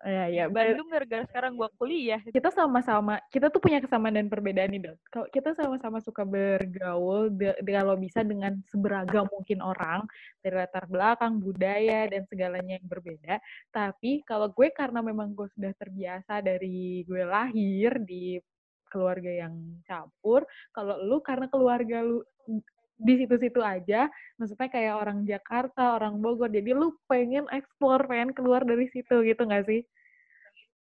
Ya, 0.00 0.32
ya. 0.32 0.44
Bandung 0.48 0.88
gara-gara 0.88 1.28
sekarang 1.28 1.60
gua 1.60 1.68
kuliah. 1.76 2.24
Kita 2.24 2.48
sama-sama, 2.48 3.20
kita 3.28 3.52
tuh 3.52 3.60
punya 3.60 3.84
kesamaan 3.84 4.16
dan 4.16 4.32
perbedaan 4.32 4.72
nih, 4.72 4.80
Dok. 4.88 4.96
Kalau 5.12 5.26
kita 5.28 5.52
sama-sama 5.52 6.00
suka 6.00 6.24
bergaul, 6.24 7.28
kalau 7.60 8.00
bisa 8.00 8.24
dengan 8.24 8.56
seberagam 8.72 9.28
mungkin 9.28 9.60
orang, 9.60 10.08
dari 10.40 10.56
latar 10.56 10.88
belakang, 10.88 11.36
budaya, 11.44 12.08
dan 12.08 12.24
segalanya 12.32 12.80
yang 12.80 12.88
berbeda. 12.88 13.44
Tapi 13.68 14.24
kalau 14.24 14.48
gue 14.48 14.72
karena 14.72 15.04
memang 15.04 15.36
gue 15.36 15.52
sudah 15.52 15.76
terbiasa 15.76 16.40
dari 16.40 17.04
gue 17.04 17.20
lahir 17.20 18.00
di 18.00 18.40
keluarga 18.88 19.46
yang 19.46 19.84
campur. 19.84 20.48
Kalau 20.72 20.96
lu 20.96 21.20
karena 21.20 21.44
keluarga 21.52 22.00
lu 22.00 22.24
di 23.00 23.24
situ-situ 23.24 23.64
aja, 23.64 24.12
maksudnya 24.36 24.68
kayak 24.68 24.94
orang 25.00 25.24
Jakarta, 25.24 25.96
orang 25.96 26.20
Bogor, 26.20 26.52
jadi 26.52 26.76
lu 26.76 26.92
pengen 27.08 27.48
explore, 27.48 28.04
pengen 28.04 28.36
keluar 28.36 28.60
dari 28.60 28.92
situ 28.92 29.24
gitu 29.24 29.42
nggak 29.48 29.64
sih? 29.64 29.80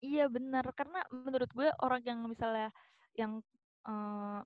Iya 0.03 0.27
benar, 0.27 0.67
karena 0.75 1.07
menurut 1.13 1.47
gue 1.55 1.71
orang 1.85 2.03
yang 2.03 2.19
misalnya 2.27 2.75
yang 3.15 3.39
uh, 3.87 4.43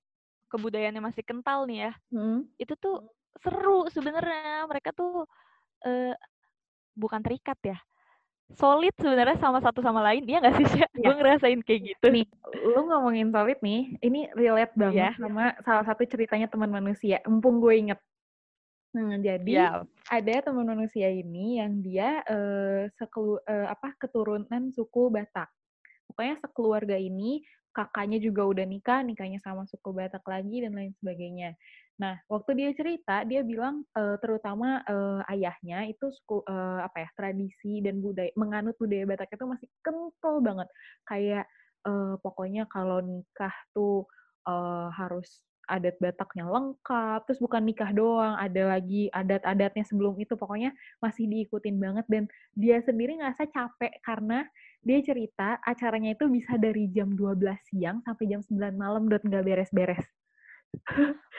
kebudayaannya 0.53 1.01
masih 1.01 1.23
kental 1.25 1.65
nih 1.65 1.89
ya, 1.89 1.91
hmm. 2.13 2.45
itu 2.61 2.73
tuh 2.77 3.01
seru 3.41 3.89
sebenarnya. 3.89 4.69
Mereka 4.69 4.93
tuh 4.93 5.25
uh, 5.87 6.13
bukan 6.93 7.23
terikat 7.25 7.57
ya, 7.65 7.77
solid 8.53 8.93
sebenarnya 9.01 9.37
sama 9.41 9.57
satu 9.59 9.81
sama 9.81 10.05
lain. 10.05 10.23
Iya 10.29 10.37
nggak 10.45 10.55
sih 10.61 10.67
sih? 10.69 10.81
Ya. 10.85 10.87
Gue 10.93 11.13
ngerasain 11.17 11.59
kayak 11.65 11.81
gitu. 11.95 12.05
Nih, 12.13 12.25
lu 12.61 12.85
ngomongin 12.85 13.33
solid 13.33 13.59
nih, 13.65 13.97
ini 14.05 14.29
relate 14.37 14.73
banget 14.77 15.09
ya. 15.09 15.11
sama 15.17 15.57
salah 15.65 15.85
satu 15.85 16.05
ceritanya 16.05 16.45
teman 16.45 16.69
manusia. 16.69 17.17
Mumpung 17.25 17.57
gue 17.57 17.73
inget. 17.73 17.99
Hmm, 18.95 19.19
jadi 19.19 19.51
ya. 19.51 19.83
ada 20.07 20.35
teman 20.39 20.63
manusia 20.63 21.11
ini 21.11 21.59
yang 21.59 21.83
dia 21.83 22.23
uh, 22.31 22.87
sekelu, 22.95 23.43
uh, 23.43 23.67
apa 23.67 23.91
keturunan 23.99 24.71
suku 24.71 25.11
Batak. 25.11 25.51
Pokoknya 26.07 26.39
sekeluarga 26.39 26.95
ini 26.95 27.43
kakaknya 27.75 28.23
juga 28.23 28.47
udah 28.47 28.63
nikah, 28.63 29.03
nikahnya 29.03 29.43
sama 29.43 29.67
suku 29.67 29.91
Batak 29.91 30.23
lagi 30.23 30.63
dan 30.63 30.79
lain 30.79 30.95
sebagainya. 31.03 31.59
Nah, 31.95 32.19
waktu 32.27 32.51
dia 32.59 32.69
cerita, 32.75 33.23
dia 33.23 33.39
bilang 33.39 33.87
uh, 33.95 34.19
terutama 34.19 34.83
uh, 34.83 35.23
ayahnya 35.31 35.87
itu 35.87 36.11
uh, 36.27 36.83
apa 36.83 37.07
ya 37.07 37.09
tradisi 37.15 37.79
dan 37.79 38.03
budaya 38.03 38.31
menganut 38.35 38.75
budaya 38.75 39.07
Batak 39.07 39.31
itu 39.31 39.45
masih 39.47 39.69
kental 39.79 40.43
banget. 40.43 40.67
Kayak 41.07 41.45
uh, 41.87 42.19
pokoknya 42.19 42.67
kalau 42.67 42.99
nikah 42.99 43.55
tuh 43.71 44.03
uh, 44.43 44.91
harus 44.91 45.39
adat 45.65 45.97
Bataknya 45.97 46.45
lengkap, 46.45 47.25
terus 47.25 47.41
bukan 47.41 47.65
nikah 47.65 47.89
doang, 47.89 48.37
ada 48.37 48.77
lagi 48.77 49.09
adat-adatnya 49.09 49.81
sebelum 49.87 50.13
itu, 50.21 50.37
pokoknya 50.37 50.69
masih 51.01 51.25
diikutin 51.25 51.81
banget, 51.81 52.05
dan 52.05 52.23
dia 52.53 52.77
sendiri 52.85 53.17
ngerasa 53.17 53.49
capek 53.49 53.97
karena 54.05 54.45
dia 54.85 55.01
cerita 55.01 55.57
acaranya 55.65 56.13
itu 56.13 56.29
bisa 56.29 56.53
dari 56.61 56.85
jam 56.93 57.17
12 57.17 57.41
siang 57.73 57.97
sampai 58.05 58.29
jam 58.29 58.45
9 58.45 58.77
malam 58.77 59.09
dan 59.09 59.21
nggak 59.25 59.41
beres-beres. 59.41 60.05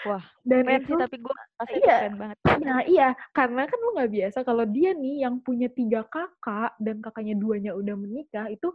Wah, 0.07 0.25
dan 0.46 0.62
keren 0.68 0.83
itu, 0.83 0.92
sih, 0.92 1.03
tapi 1.03 1.16
gue 1.18 1.35
pasti 1.59 1.79
iya, 1.83 1.96
keren 2.07 2.16
banget. 2.20 2.37
Nah 2.62 2.81
iya, 2.87 3.09
karena 3.35 3.62
kan 3.66 3.79
lu 3.81 3.90
nggak 3.96 4.12
biasa 4.12 4.38
kalau 4.46 4.64
dia 4.68 4.90
nih 4.94 5.27
yang 5.27 5.42
punya 5.42 5.68
tiga 5.72 6.07
kakak 6.07 6.72
dan 6.79 7.03
kakaknya 7.03 7.35
duanya 7.35 7.72
udah 7.75 7.94
menikah 7.99 8.46
itu 8.46 8.70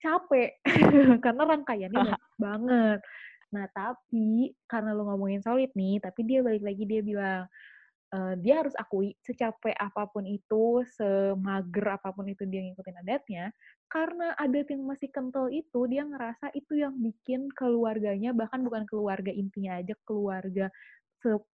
capek 0.00 0.60
karena 1.24 1.42
rangkaiannya 1.44 1.98
banyak 1.98 2.34
banget. 2.40 2.98
Nah, 3.50 3.66
tapi 3.74 4.54
karena 4.70 4.94
lu 4.94 5.02
ngomongin 5.10 5.42
solid 5.42 5.74
nih, 5.74 5.98
tapi 5.98 6.22
dia 6.22 6.40
balik 6.40 6.62
lagi 6.62 6.84
dia 6.86 7.02
bilang, 7.02 7.50
uh, 8.14 8.34
dia 8.38 8.62
harus 8.62 8.74
akui 8.76 9.14
secapek 9.22 9.74
apa 9.78 10.06
pun 10.10 10.26
itu, 10.26 10.82
semager 10.94 11.86
apa 11.96 12.10
pun 12.14 12.26
itu 12.28 12.46
dia 12.46 12.62
ngikutin 12.66 13.00
adatnya, 13.06 13.44
karena 13.90 14.34
adat 14.38 14.70
yang 14.70 14.82
masih 14.86 15.10
kental 15.10 15.50
itu, 15.50 15.80
dia 15.90 16.06
ngerasa 16.06 16.54
itu 16.54 16.78
yang 16.78 16.94
bikin 16.98 17.50
keluarganya, 17.54 18.30
bahkan 18.30 18.62
bukan 18.62 18.86
keluarga 18.86 19.30
intinya 19.34 19.78
aja, 19.78 19.94
keluarga 20.06 20.70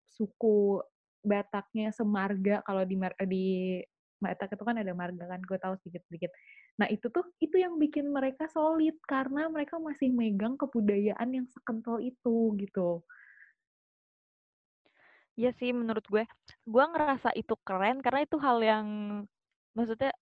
suku 0.04 0.80
Bataknya, 1.26 1.90
semarga, 1.90 2.62
kalau 2.62 2.86
di 2.86 2.94
di 3.26 3.46
Batak 4.16 4.56
itu 4.56 4.64
kan 4.64 4.78
ada 4.80 4.94
marga 4.96 5.28
kan, 5.28 5.42
gue 5.44 5.58
tahu 5.60 5.74
sedikit-sedikit. 5.82 6.32
Nah 6.80 6.88
itu 6.88 7.08
tuh 7.12 7.24
itu 7.36 7.56
yang 7.60 7.76
bikin 7.76 8.08
mereka 8.08 8.48
solid 8.48 8.96
karena 9.04 9.48
mereka 9.52 9.76
masih 9.76 10.08
megang 10.08 10.56
kebudayaan 10.56 11.28
yang 11.36 11.46
sekental 11.52 12.00
itu 12.00 12.56
gitu. 12.56 13.04
Iya 15.36 15.50
sih 15.60 15.70
menurut 15.70 16.04
gue, 16.08 16.24
gue 16.64 16.84
ngerasa 16.96 17.36
itu 17.36 17.52
keren 17.60 18.00
karena 18.00 18.24
itu 18.24 18.36
hal 18.40 18.56
yang 18.64 18.86
maksudnya 19.76 20.12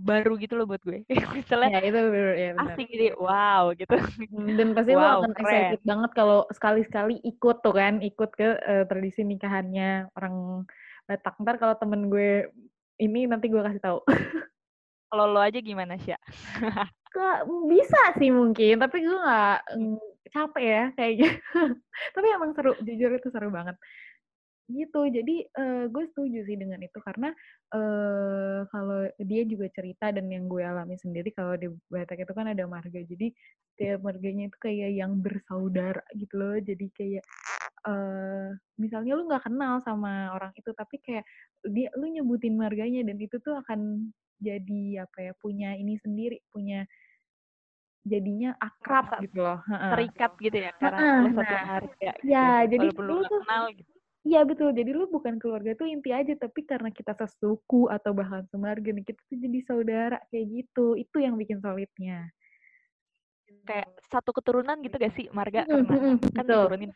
baru 0.00 0.40
gitu 0.40 0.56
loh 0.56 0.64
buat 0.64 0.80
gue. 0.80 1.04
Misalnya 1.36 1.78
ya, 1.78 1.80
itu 1.84 2.00
bener, 2.08 2.32
ya, 2.34 2.50
bener. 2.56 2.72
asik 2.72 2.88
gitu, 2.88 3.16
wow 3.20 3.70
gitu. 3.76 3.96
Hmm, 4.32 4.56
dan 4.56 4.68
pasti 4.76 4.92
wow, 4.96 5.20
lo 5.20 5.28
akan 5.28 5.32
keren. 5.36 5.44
excited 5.44 5.80
banget 5.84 6.10
kalau 6.16 6.38
sekali-sekali 6.50 7.14
ikut 7.20 7.56
tuh 7.60 7.74
kan, 7.76 8.00
ikut 8.00 8.30
ke 8.32 8.48
uh, 8.64 8.84
tradisi 8.88 9.22
nikahannya 9.22 10.08
orang 10.16 10.64
Batak. 11.04 11.34
Ntar 11.42 11.56
kalau 11.58 11.74
temen 11.76 12.08
gue 12.08 12.46
ini 13.02 13.26
nanti 13.26 13.50
gue 13.50 13.60
kasih 13.60 13.82
tahu. 13.82 13.98
Kalau 15.12 15.28
lo 15.28 15.44
aja 15.44 15.60
gimana 15.60 16.00
sih? 16.00 16.16
Kok 17.12 17.68
bisa 17.68 18.16
sih 18.16 18.32
mungkin, 18.32 18.80
tapi 18.80 19.04
gue 19.04 19.12
nggak 19.12 19.58
mm, 19.76 19.98
capek 20.32 20.64
ya 20.64 20.84
kayaknya. 20.96 21.30
tapi 22.16 22.26
emang 22.32 22.56
seru, 22.56 22.72
jujur 22.80 23.12
itu 23.12 23.28
seru 23.28 23.52
banget. 23.52 23.76
Gitu, 24.72 25.00
jadi 25.12 25.36
uh, 25.60 25.84
gue 25.92 26.04
setuju 26.08 26.48
sih 26.48 26.56
dengan 26.56 26.80
itu 26.80 26.96
karena 27.04 27.28
uh, 27.76 28.64
kalau 28.72 29.04
dia 29.20 29.44
juga 29.44 29.68
cerita 29.68 30.08
dan 30.08 30.32
yang 30.32 30.48
gue 30.48 30.64
alami 30.64 30.96
sendiri 30.96 31.28
kalau 31.36 31.60
di 31.60 31.68
Batak 31.92 32.24
itu 32.24 32.32
kan 32.32 32.48
ada 32.48 32.64
marga, 32.64 33.04
jadi 33.04 33.28
tiap 33.76 34.00
marganya 34.00 34.48
itu 34.48 34.56
kayak 34.56 34.90
yang 34.96 35.20
bersaudara 35.20 36.00
gitu 36.16 36.34
loh, 36.40 36.56
jadi 36.56 36.86
kayak 36.96 37.24
uh, 37.84 38.56
misalnya 38.80 39.12
lu 39.12 39.28
nggak 39.28 39.44
kenal 39.44 39.76
sama 39.84 40.32
orang 40.32 40.52
itu 40.56 40.70
tapi 40.72 40.96
kayak 41.04 41.24
dia 41.68 41.92
lu 41.98 42.08
nyebutin 42.08 42.56
marganya 42.56 43.04
dan 43.06 43.20
itu 43.20 43.36
tuh 43.42 43.58
akan 43.60 44.10
jadi 44.42 45.06
apa 45.06 45.18
ya 45.30 45.32
punya 45.38 45.78
ini 45.78 45.94
sendiri 46.02 46.42
punya 46.50 46.82
jadinya 48.02 48.50
akrab 48.58 49.14
Masa, 49.14 49.22
gitu 49.22 49.38
loh. 49.38 49.58
Terikat 49.94 50.32
gitu 50.42 50.58
ya 50.58 50.72
karena 50.74 51.22
lo 51.22 51.28
satu 51.38 51.54
nah, 51.54 51.66
harga 51.78 52.10
gitu. 52.18 52.26
ya 52.26 52.46
jadi 52.66 52.86
lu 52.90 53.22
tuh 53.22 53.40
kenal 53.46 53.64
gitu 53.70 53.91
Iya 54.22 54.46
betul, 54.46 54.70
jadi 54.70 54.94
lu 54.94 55.10
bukan 55.10 55.42
keluarga 55.42 55.74
tuh 55.74 55.90
inti 55.90 56.14
aja, 56.14 56.30
tapi 56.38 56.62
karena 56.62 56.94
kita 56.94 57.10
sesuku 57.10 57.90
atau 57.90 58.14
bahkan 58.14 58.46
semarga 58.54 58.94
nih, 58.94 59.02
kita 59.02 59.18
tuh 59.26 59.34
jadi 59.34 59.58
saudara 59.66 60.18
kayak 60.30 60.46
gitu. 60.62 60.94
Itu 60.94 61.18
yang 61.18 61.34
bikin 61.34 61.58
solidnya. 61.58 62.30
Kayak 63.66 63.90
satu 64.06 64.30
keturunan 64.30 64.78
gitu 64.78 64.94
gak 64.94 65.14
sih 65.18 65.26
marga 65.34 65.66
mm, 65.66 66.22
kan 66.38 66.44
diturunin. 66.46 66.94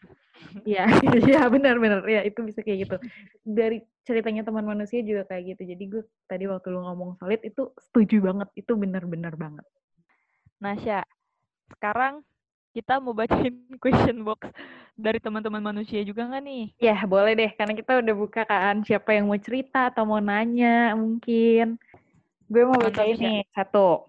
Iya 0.63 0.87
iya 1.29 1.43
benar-benar 1.51 2.07
ya 2.07 2.23
itu 2.23 2.47
bisa 2.47 2.63
kayak 2.63 2.79
gitu. 2.87 2.97
Dari 3.43 3.83
ceritanya 4.07 4.47
teman 4.47 4.63
manusia 4.63 5.03
juga 5.03 5.27
kayak 5.27 5.59
gitu. 5.59 5.63
Jadi 5.67 5.85
gue 5.91 6.03
tadi 6.31 6.47
waktu 6.47 6.71
lu 6.71 6.81
ngomong 6.87 7.19
solid 7.19 7.43
itu 7.43 7.75
setuju 7.91 8.23
banget. 8.23 8.49
Itu 8.55 8.79
benar-benar 8.79 9.35
banget. 9.35 9.67
Nasya 10.63 11.03
sekarang 11.75 12.23
kita 12.73 13.03
mau 13.03 13.17
bacain 13.17 13.57
question 13.83 14.23
box 14.23 14.47
dari 14.97 15.21
teman-teman 15.21 15.61
manusia 15.61 16.01
juga 16.03 16.25
nggak 16.25 16.43
nih? 16.43 16.65
Ya 16.81 16.97
boleh 17.05 17.37
deh, 17.37 17.53
karena 17.53 17.77
kita 17.77 18.01
udah 18.01 18.15
buka 18.17 18.43
kan 18.49 18.81
siapa 18.83 19.13
yang 19.13 19.29
mau 19.29 19.37
cerita 19.37 19.93
atau 19.93 20.09
mau 20.09 20.19
nanya 20.19 20.97
mungkin. 20.97 21.77
Gue 22.49 22.65
mau 22.65 22.81
bacain 22.81 23.15
nih 23.21 23.45
satu 23.53 24.09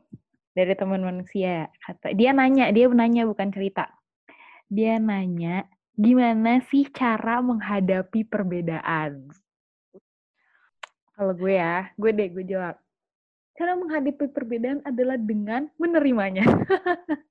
dari 0.55 0.73
teman 0.73 1.03
manusia. 1.03 1.67
Kata 1.83 2.15
dia 2.15 2.31
nanya, 2.31 2.71
dia 2.71 2.87
nanya 2.87 3.27
bukan 3.27 3.51
cerita. 3.51 3.91
Dia 4.71 4.95
nanya, 4.97 5.67
gimana 5.99 6.63
sih 6.71 6.87
cara 6.87 7.43
menghadapi 7.43 8.23
perbedaan? 8.23 9.27
Kalau 11.17 11.33
gue 11.35 11.59
ya, 11.59 11.91
gue 11.99 12.11
deh 12.15 12.31
gue 12.31 12.45
jawab. 12.47 12.79
Cara 13.57 13.73
menghadapi 13.75 14.29
perbedaan 14.31 14.85
adalah 14.87 15.19
dengan 15.19 15.67
menerimanya. 15.75 16.47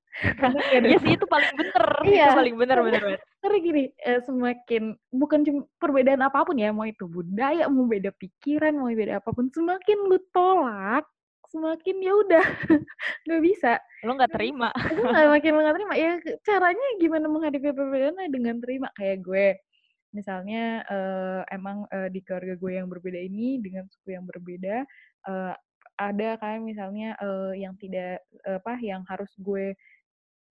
Iya 0.73 0.97
sih 1.01 1.13
itu 1.13 1.25
paling 1.29 1.51
bener. 1.53 1.85
Iya. 2.05 2.25
Itu 2.33 2.39
paling 2.41 2.55
bener 2.57 2.77
bener. 2.81 3.01
bener. 3.05 3.19
Karena 3.37 3.57
gini, 3.61 3.83
eh, 4.01 4.19
semakin 4.25 4.83
bukan 5.13 5.39
cuma 5.45 5.61
perbedaan 5.77 6.21
apa 6.25 6.41
pun 6.41 6.57
ya, 6.57 6.73
mau 6.73 6.89
itu 6.89 7.05
budaya, 7.05 7.69
mau 7.69 7.85
beda 7.85 8.09
pikiran, 8.17 8.73
mau 8.73 8.89
beda 8.89 9.21
apa 9.21 9.29
pun, 9.29 9.47
semakin 9.53 9.97
lu 10.09 10.17
tolak, 10.33 11.05
semakin 11.47 11.95
ya 12.03 12.13
udah 12.13 12.45
nggak 13.25 13.41
bisa 13.43 13.79
lo 14.03 14.19
nggak 14.19 14.35
terima 14.35 14.69
itu 14.75 14.99
nggak 14.99 15.31
makin 15.31 15.51
nggak 15.55 15.75
terima 15.79 15.93
ya 15.95 16.11
caranya 16.43 16.87
gimana 16.99 17.25
menghadapi 17.31 17.71
perbedaan 17.71 18.19
dengan 18.29 18.55
terima 18.59 18.87
kayak 18.99 19.23
gue 19.23 19.47
misalnya 20.15 20.83
uh, 20.87 21.41
emang 21.51 21.87
uh, 21.91 22.07
di 22.11 22.23
keluarga 22.23 22.55
gue 22.55 22.71
yang 22.79 22.87
berbeda 22.87 23.19
ini 23.19 23.59
dengan 23.59 23.87
suku 23.87 24.15
yang 24.15 24.27
berbeda 24.27 24.83
uh, 25.27 25.53
ada 25.97 26.29
kan 26.37 26.61
misalnya 26.61 27.17
uh, 27.19 27.51
yang 27.57 27.73
tidak 27.81 28.21
uh, 28.45 28.61
apa 28.61 28.77
yang 28.79 29.01
harus 29.09 29.31
gue 29.41 29.73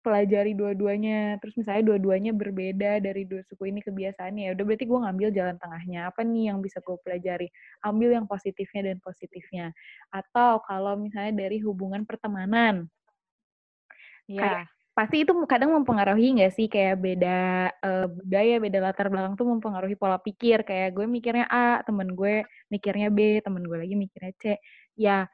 pelajari 0.05 0.53
dua-duanya. 0.53 1.40
Terus 1.40 1.57
misalnya 1.57 1.97
dua-duanya 1.97 2.37
berbeda 2.37 3.01
dari 3.01 3.25
dua 3.25 3.40
suku 3.49 3.73
ini 3.73 3.81
kebiasaannya 3.81 4.43
ya 4.47 4.53
udah 4.53 4.64
berarti 4.69 4.85
gue 4.85 4.99
ngambil 5.01 5.29
jalan 5.33 5.57
tengahnya 5.57 6.12
apa 6.12 6.21
nih 6.21 6.53
yang 6.53 6.61
bisa 6.61 6.85
gue 6.85 7.01
pelajari? 7.01 7.49
Ambil 7.81 8.12
yang 8.12 8.29
positifnya 8.29 8.93
dan 8.93 9.01
positifnya. 9.01 9.73
Atau 10.12 10.61
kalau 10.69 11.01
misalnya 11.01 11.49
dari 11.49 11.64
hubungan 11.64 12.05
pertemanan. 12.05 12.93
Ya 14.29 14.40
kayak, 14.45 14.64
pasti 14.93 15.17
itu 15.25 15.33
kadang 15.49 15.73
mempengaruhi 15.73 16.37
nggak 16.37 16.53
sih? 16.53 16.69
Kayak 16.69 17.01
beda 17.01 17.38
uh, 17.81 18.07
budaya 18.12 18.55
beda 18.61 18.79
latar 18.85 19.09
belakang 19.09 19.35
tuh 19.40 19.49
mempengaruhi 19.49 19.97
pola 19.97 20.21
pikir. 20.21 20.61
Kayak 20.69 21.01
gue 21.01 21.09
mikirnya 21.09 21.49
A 21.49 21.81
temen 21.81 22.12
gue 22.12 22.45
mikirnya 22.69 23.09
B 23.09 23.40
temen 23.40 23.64
gue 23.64 23.79
lagi 23.81 23.97
mikirnya 23.97 24.33
C. 24.37 24.45
Ya 25.01 25.25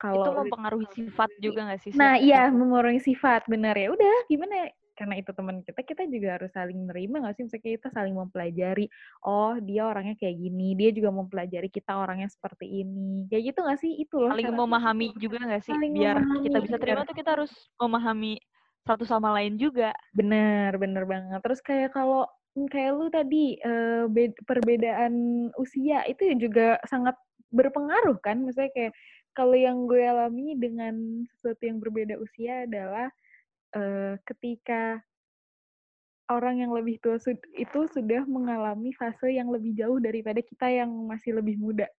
kalau 0.00 0.24
itu 0.24 0.30
mempengaruhi 0.32 0.86
sifat 0.96 1.30
juga 1.38 1.60
gak 1.70 1.80
sih? 1.84 1.92
Nah, 1.94 2.14
iya, 2.16 2.48
mempengaruhi 2.48 3.00
sifat, 3.04 3.44
benar 3.46 3.76
ya. 3.76 3.92
Udah, 3.92 4.16
gimana 4.26 4.54
ya? 4.66 4.68
karena 5.00 5.16
itu 5.16 5.32
teman 5.32 5.64
kita, 5.64 5.80
kita 5.80 6.02
juga 6.12 6.28
harus 6.36 6.52
saling 6.52 6.76
menerima 6.76 7.24
nggak 7.24 7.34
sih? 7.40 7.42
Misalnya 7.48 7.64
kita 7.72 7.88
saling 7.88 8.12
mempelajari, 8.12 8.86
oh 9.24 9.56
dia 9.64 9.88
orangnya 9.88 10.12
kayak 10.20 10.36
gini, 10.36 10.76
dia 10.76 10.92
juga 10.92 11.08
mempelajari 11.08 11.72
kita 11.72 11.96
orangnya 11.96 12.28
seperti 12.28 12.84
ini. 12.84 13.24
Kayak 13.32 13.42
gitu 13.48 13.58
nggak 13.64 13.80
sih? 13.80 13.92
Itu 13.96 14.20
loh. 14.20 14.36
Saling 14.36 14.52
memahami 14.52 15.06
juga 15.16 15.40
nggak 15.40 15.62
sih? 15.64 15.72
Saling 15.72 15.92
Biar 15.96 16.20
memahami, 16.20 16.44
kita 16.44 16.58
bisa 16.60 16.76
terima 16.76 17.02
tuh 17.08 17.16
kita 17.16 17.30
harus 17.32 17.52
memahami 17.80 18.32
satu 18.84 19.04
sama 19.08 19.32
lain 19.40 19.56
juga. 19.56 19.96
Bener, 20.12 20.76
bener 20.76 21.08
banget. 21.08 21.40
Terus 21.40 21.60
kayak 21.64 21.96
kalau 21.96 22.28
mmm, 22.52 22.68
kayak 22.68 22.90
lu 22.92 23.08
tadi 23.08 23.56
eh, 23.56 24.04
bed- 24.04 24.36
perbedaan 24.44 25.14
usia 25.56 26.04
itu 26.04 26.28
juga 26.36 26.76
sangat 26.84 27.16
berpengaruh 27.48 28.20
kan? 28.20 28.44
Misalnya 28.44 28.68
kayak 28.76 28.92
kalau 29.36 29.54
yang 29.56 29.86
gue 29.86 30.02
alami 30.02 30.58
dengan 30.58 31.24
sesuatu 31.34 31.62
yang 31.64 31.78
berbeda 31.78 32.18
usia 32.18 32.66
adalah 32.66 33.08
eh, 33.74 34.14
ketika 34.26 35.00
orang 36.30 36.62
yang 36.62 36.70
lebih 36.70 37.02
tua 37.02 37.18
sud- 37.18 37.42
itu 37.58 37.90
sudah 37.90 38.22
mengalami 38.30 38.94
fase 38.94 39.34
yang 39.34 39.50
lebih 39.50 39.74
jauh 39.74 39.98
daripada 39.98 40.38
kita 40.38 40.70
yang 40.70 40.90
masih 41.10 41.34
lebih 41.42 41.58
muda. 41.58 41.90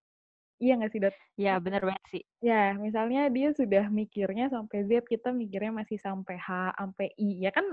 Iya 0.62 0.78
nggak 0.78 0.91
sih, 0.94 1.02
Dot? 1.02 1.15
Ya, 1.36 1.58
bener 1.58 1.82
banget 1.84 2.06
sih. 2.13 2.24
Ya, 2.39 2.78
misalnya 2.78 3.28
dia 3.34 3.50
sudah 3.52 3.89
mikirnya 3.89 4.48
sampai 4.48 4.86
Z, 4.86 5.04
kita 5.10 5.34
mikirnya 5.34 5.74
masih 5.74 5.98
sampai 5.98 6.38
H, 6.38 6.78
sampai 6.78 7.12
I. 7.17 7.44
Ya 7.44 7.52
kan 7.52 7.65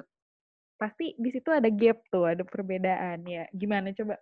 pasti 0.81 1.13
di 1.21 1.29
situ 1.31 1.53
ada 1.53 1.69
gap 1.69 2.01
tuh, 2.09 2.27
ada 2.27 2.43
perbedaan 2.49 3.29
ya. 3.29 3.45
Gimana 3.53 3.93
coba 3.93 4.17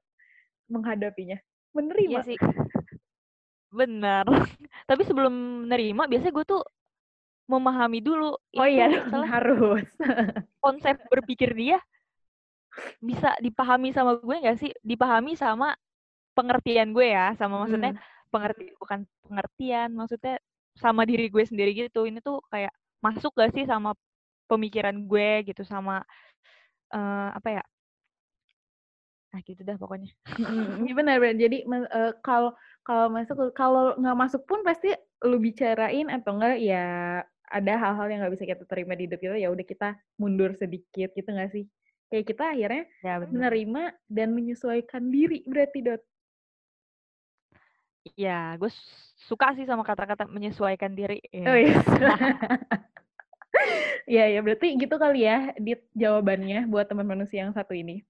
menghadapinya? 0.66 1.38
Iya 1.38 1.78
Menerima. 1.78 2.20
sih. 2.26 2.36
Benar. 3.72 4.24
Tapi 4.88 5.02
sebelum 5.04 5.66
menerima, 5.66 6.02
biasanya 6.06 6.34
gue 6.34 6.46
tuh 6.46 6.62
memahami 7.46 8.02
dulu. 8.02 8.34
Oh 8.58 8.66
iya, 8.66 8.90
harus. 9.10 9.86
konsep 10.64 10.98
berpikir 11.06 11.54
dia 11.54 11.78
bisa 12.98 13.32
dipahami 13.38 13.94
sama 13.94 14.18
gue 14.18 14.36
nggak 14.42 14.58
sih? 14.58 14.70
Dipahami 14.82 15.38
sama 15.38 15.76
pengertian 16.36 16.92
gue 16.92 17.06
ya, 17.14 17.32
sama 17.38 17.64
maksudnya 17.64 17.94
Mm, 17.96 18.02
pengerti 18.34 18.64
bukan 18.76 19.00
pengertian, 19.24 19.88
maksudnya 19.96 20.36
sama 20.76 21.06
diri 21.08 21.30
gue 21.32 21.44
sendiri 21.46 21.72
gitu. 21.72 22.04
Ini 22.04 22.20
tuh 22.20 22.42
kayak 22.52 22.74
masuk 23.00 23.32
gak 23.38 23.54
sih 23.56 23.64
sama 23.64 23.94
pemikiran 24.50 24.96
gue 25.08 25.46
gitu, 25.48 25.62
sama 25.64 26.02
eh, 26.92 27.28
apa 27.32 27.48
ya? 27.60 27.62
Nah 29.34 29.40
gitu 29.42 29.62
dah 29.66 29.76
pokoknya. 29.76 30.10
mm, 30.38 30.86
Iya 30.86 30.94
benar 30.94 31.16
benar. 31.18 31.36
Jadi 31.38 31.58
eh, 31.66 32.12
kalau 32.22 32.50
kalau 32.86 33.06
masuk 33.10 33.36
kalau 33.56 33.94
nggak 33.98 34.18
masuk 34.18 34.42
pun 34.46 34.62
pasti 34.62 34.94
lu 35.26 35.40
bicarain 35.42 36.06
atau 36.12 36.38
enggak 36.38 36.56
ya 36.62 36.84
ada 37.46 37.72
hal-hal 37.78 38.06
yang 38.10 38.20
nggak 38.26 38.34
bisa 38.34 38.44
kita 38.46 38.64
terima 38.66 38.98
di 38.98 39.06
hidup 39.06 39.22
kita 39.22 39.38
ya 39.38 39.48
udah 39.54 39.66
kita 39.66 39.88
mundur 40.18 40.54
sedikit 40.54 41.10
gitu 41.14 41.28
nggak 41.30 41.50
sih? 41.54 41.64
Kayak 42.06 42.24
kita 42.30 42.44
akhirnya 42.54 42.84
Ya 43.02 43.18
menerima 43.18 43.82
dan 44.06 44.28
menyesuaikan 44.30 45.10
diri 45.10 45.42
berarti 45.46 45.80
dot. 45.82 46.02
Ya, 48.14 48.54
gue 48.54 48.70
suka 49.26 49.50
sih 49.58 49.66
sama 49.66 49.82
kata-kata 49.82 50.30
menyesuaikan 50.30 50.94
diri. 50.94 51.18
Oh 51.42 51.58
Ya. 51.58 51.74
iya. 51.74 51.76
Iya 54.06 54.38
ya 54.38 54.40
berarti 54.46 54.78
gitu 54.78 54.94
kali 54.94 55.26
ya 55.26 55.50
dit 55.58 55.82
jawabannya 55.98 56.70
buat 56.70 56.86
teman 56.86 57.08
manusia 57.10 57.42
yang 57.42 57.50
satu 57.50 57.74
ini. 57.74 58.06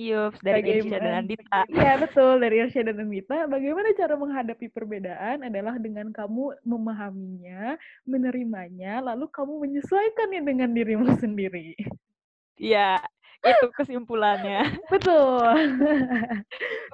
Yups, 0.00 0.40
dari 0.40 0.64
Irsya 0.80 0.98
dan? 0.98 1.14
Andita. 1.28 1.60
Iya 1.72 2.00
betul 2.00 2.40
dari 2.40 2.64
Irsya 2.64 2.82
dan 2.88 3.04
Anita. 3.04 3.44
Bagaimana 3.44 3.92
cara 3.92 4.14
menghadapi 4.16 4.66
perbedaan 4.72 5.44
adalah 5.44 5.76
dengan 5.76 6.08
kamu 6.10 6.56
memahaminya, 6.64 7.76
menerimanya, 8.08 9.04
lalu 9.04 9.28
kamu 9.28 9.60
menyesuaikannya 9.68 10.40
dengan 10.48 10.72
dirimu 10.72 11.12
sendiri. 11.22 11.76
Iya, 12.56 13.04
itu 13.42 13.66
kesimpulannya. 13.76 14.64
Betul. 14.92 15.44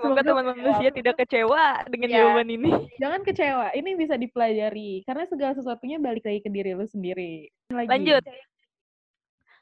Semoga 0.00 0.22
teman 0.26 0.44
manusia 0.58 0.90
tidak 0.90 1.22
kecewa 1.22 1.86
dengan 1.86 2.08
Ya. 2.10 2.16
jawaban 2.24 2.50
ini. 2.50 2.72
Jangan 2.98 3.20
kecewa. 3.22 3.66
Ini 3.78 3.90
bisa 3.94 4.18
dipelajari 4.18 5.06
karena 5.06 5.24
segala 5.30 5.52
sesuatunya 5.54 6.02
balik 6.02 6.26
lagi 6.26 6.40
ke 6.42 6.50
diri 6.50 6.74
lu 6.74 6.88
sendiri. 6.88 7.46
Lagi. 7.70 7.88
Lanjut. 7.94 8.24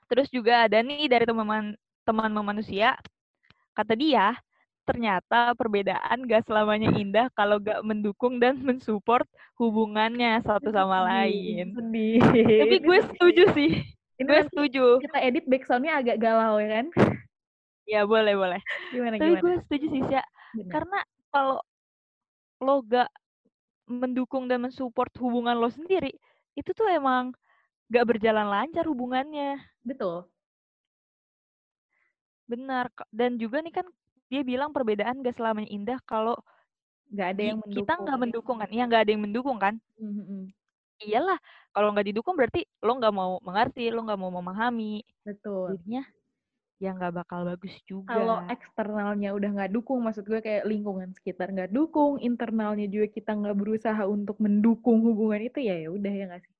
Terus 0.07 0.29
juga 0.31 0.71
ada 0.71 0.79
nih 0.81 1.11
dari 1.11 1.27
teman 1.27 1.75
teman 2.07 2.31
manusia, 2.31 2.95
kata 3.77 3.93
dia, 3.93 4.33
ternyata 4.89 5.53
perbedaan 5.53 6.25
gak 6.25 6.47
selamanya 6.49 6.95
indah 6.97 7.27
kalau 7.37 7.61
gak 7.61 7.83
mendukung 7.85 8.41
dan 8.41 8.57
mensupport 8.63 9.27
hubungannya 9.61 10.41
satu 10.41 10.73
sama 10.73 11.05
lain. 11.05 11.75
Sedih. 11.77 12.23
Tapi 12.25 12.77
gue 12.89 12.99
setuju 13.13 13.43
sih, 13.53 13.71
Ini 14.17 14.25
gue 14.25 14.39
nanti 14.41 14.49
setuju. 14.49 14.85
kita 15.05 15.19
edit 15.21 15.45
backsoundnya 15.45 16.01
agak 16.01 16.17
galau 16.17 16.57
ya 16.57 16.81
kan? 16.81 16.87
Ya 17.85 18.03
boleh 18.03 18.35
boleh. 18.35 18.61
Gimana 18.91 19.15
Tapi 19.21 19.31
gimana? 19.37 19.43
gue 19.45 19.55
setuju 19.69 19.87
sih, 19.93 20.03
Sya. 20.09 20.23
Benar. 20.57 20.71
Karena 20.73 20.99
kalau 21.29 21.59
lo 22.65 22.77
gak 22.87 23.11
mendukung 23.87 24.49
dan 24.49 24.65
mensupport 24.65 25.11
hubungan 25.21 25.59
lo 25.61 25.69
sendiri, 25.69 26.11
itu 26.57 26.71
tuh 26.73 26.89
emang 26.89 27.35
gak 27.93 28.07
berjalan 28.07 28.49
lancar 28.49 28.87
hubungannya. 28.89 29.61
Betul. 29.85 30.27
Benar. 32.53 32.87
Dan 33.11 33.39
juga 33.43 33.59
nih 33.65 33.75
kan 33.75 33.87
dia 34.31 34.43
bilang 34.43 34.71
perbedaan 34.75 35.23
gak 35.23 35.37
selamanya 35.39 35.71
indah 35.71 35.99
kalau 36.07 36.35
Nggak 37.13 37.29
ada 37.35 37.43
yang 37.51 37.59
kita 37.75 37.93
nggak 38.03 38.19
mendukung. 38.19 38.23
mendukung 38.23 38.57
kan. 38.63 38.71
Iya 38.75 38.83
nggak 38.89 39.03
ada 39.03 39.11
yang 39.15 39.23
mendukung 39.27 39.59
kan. 39.65 39.75
Mhm, 39.99 40.53
Iyalah, 40.97 41.39
kalau 41.77 41.93
nggak 41.93 42.09
didukung 42.09 42.35
berarti 42.41 42.65
lo 42.81 42.93
nggak 42.97 43.15
mau 43.19 43.33
mengerti, 43.45 43.93
lo 43.93 44.01
nggak 44.07 44.21
mau 44.21 44.33
memahami. 44.33 45.05
Betul. 45.27 45.77
Jadinya 45.77 46.03
ya 46.83 46.91
nggak 46.97 47.15
bakal 47.21 47.41
bagus 47.49 47.75
juga. 47.91 48.13
Kalau 48.13 48.39
eksternalnya 48.55 49.31
udah 49.39 49.51
nggak 49.57 49.73
dukung, 49.77 50.01
maksud 50.07 50.25
gue 50.31 50.41
kayak 50.47 50.65
lingkungan 50.73 51.11
sekitar 51.19 51.47
nggak 51.55 51.71
dukung, 51.79 52.13
internalnya 52.29 52.87
juga 52.95 53.07
kita 53.17 53.31
nggak 53.41 53.57
berusaha 53.61 54.03
untuk 54.17 54.37
mendukung 54.45 54.99
hubungan 55.07 55.43
itu 55.49 55.59
ya 55.69 55.75
ya 55.85 55.89
udah 55.97 56.13
ya 56.19 56.25
nggak 56.31 56.43
sih. 56.47 56.56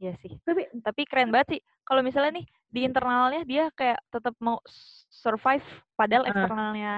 Iya 0.00 0.16
sih. 0.24 0.32
Tapi 0.42 0.62
Tapi 0.80 1.02
keren 1.04 1.28
banget 1.28 1.48
sih. 1.56 1.60
Kalau 1.84 2.00
misalnya 2.00 2.40
nih 2.40 2.46
di 2.72 2.80
internalnya 2.88 3.42
dia 3.44 3.64
kayak 3.76 4.00
tetap 4.08 4.32
mau 4.40 4.64
survive, 5.12 5.64
padahal 5.94 6.24
Heeh. 6.24 6.32
eksternalnya 6.32 6.94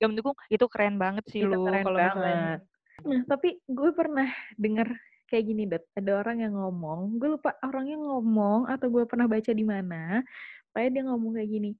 nggak 0.00 0.10
mendukung, 0.10 0.36
itu 0.48 0.64
keren 0.72 0.96
banget 0.96 1.24
sih 1.28 1.44
itu 1.44 1.52
lu. 1.52 1.68
keren 1.68 1.84
Kalau 1.84 1.98
misalnya 2.00 2.16
banget. 2.16 2.60
Nah 3.04 3.20
tapi 3.28 3.48
gue 3.68 3.90
pernah 3.92 4.28
dengar 4.56 4.88
kayak 5.26 5.44
gini 5.50 5.66
dot, 5.66 5.82
ada 5.98 6.22
orang 6.22 6.38
yang 6.46 6.54
ngomong, 6.54 7.18
gue 7.18 7.28
lupa 7.34 7.58
orangnya 7.66 7.98
ngomong 7.98 8.70
atau 8.70 8.86
gue 8.86 9.04
pernah 9.10 9.26
baca 9.26 9.50
di 9.50 9.64
mana, 9.66 10.22
pokoknya 10.70 10.90
dia 10.94 11.02
ngomong 11.10 11.30
kayak 11.34 11.50
gini. 11.50 11.70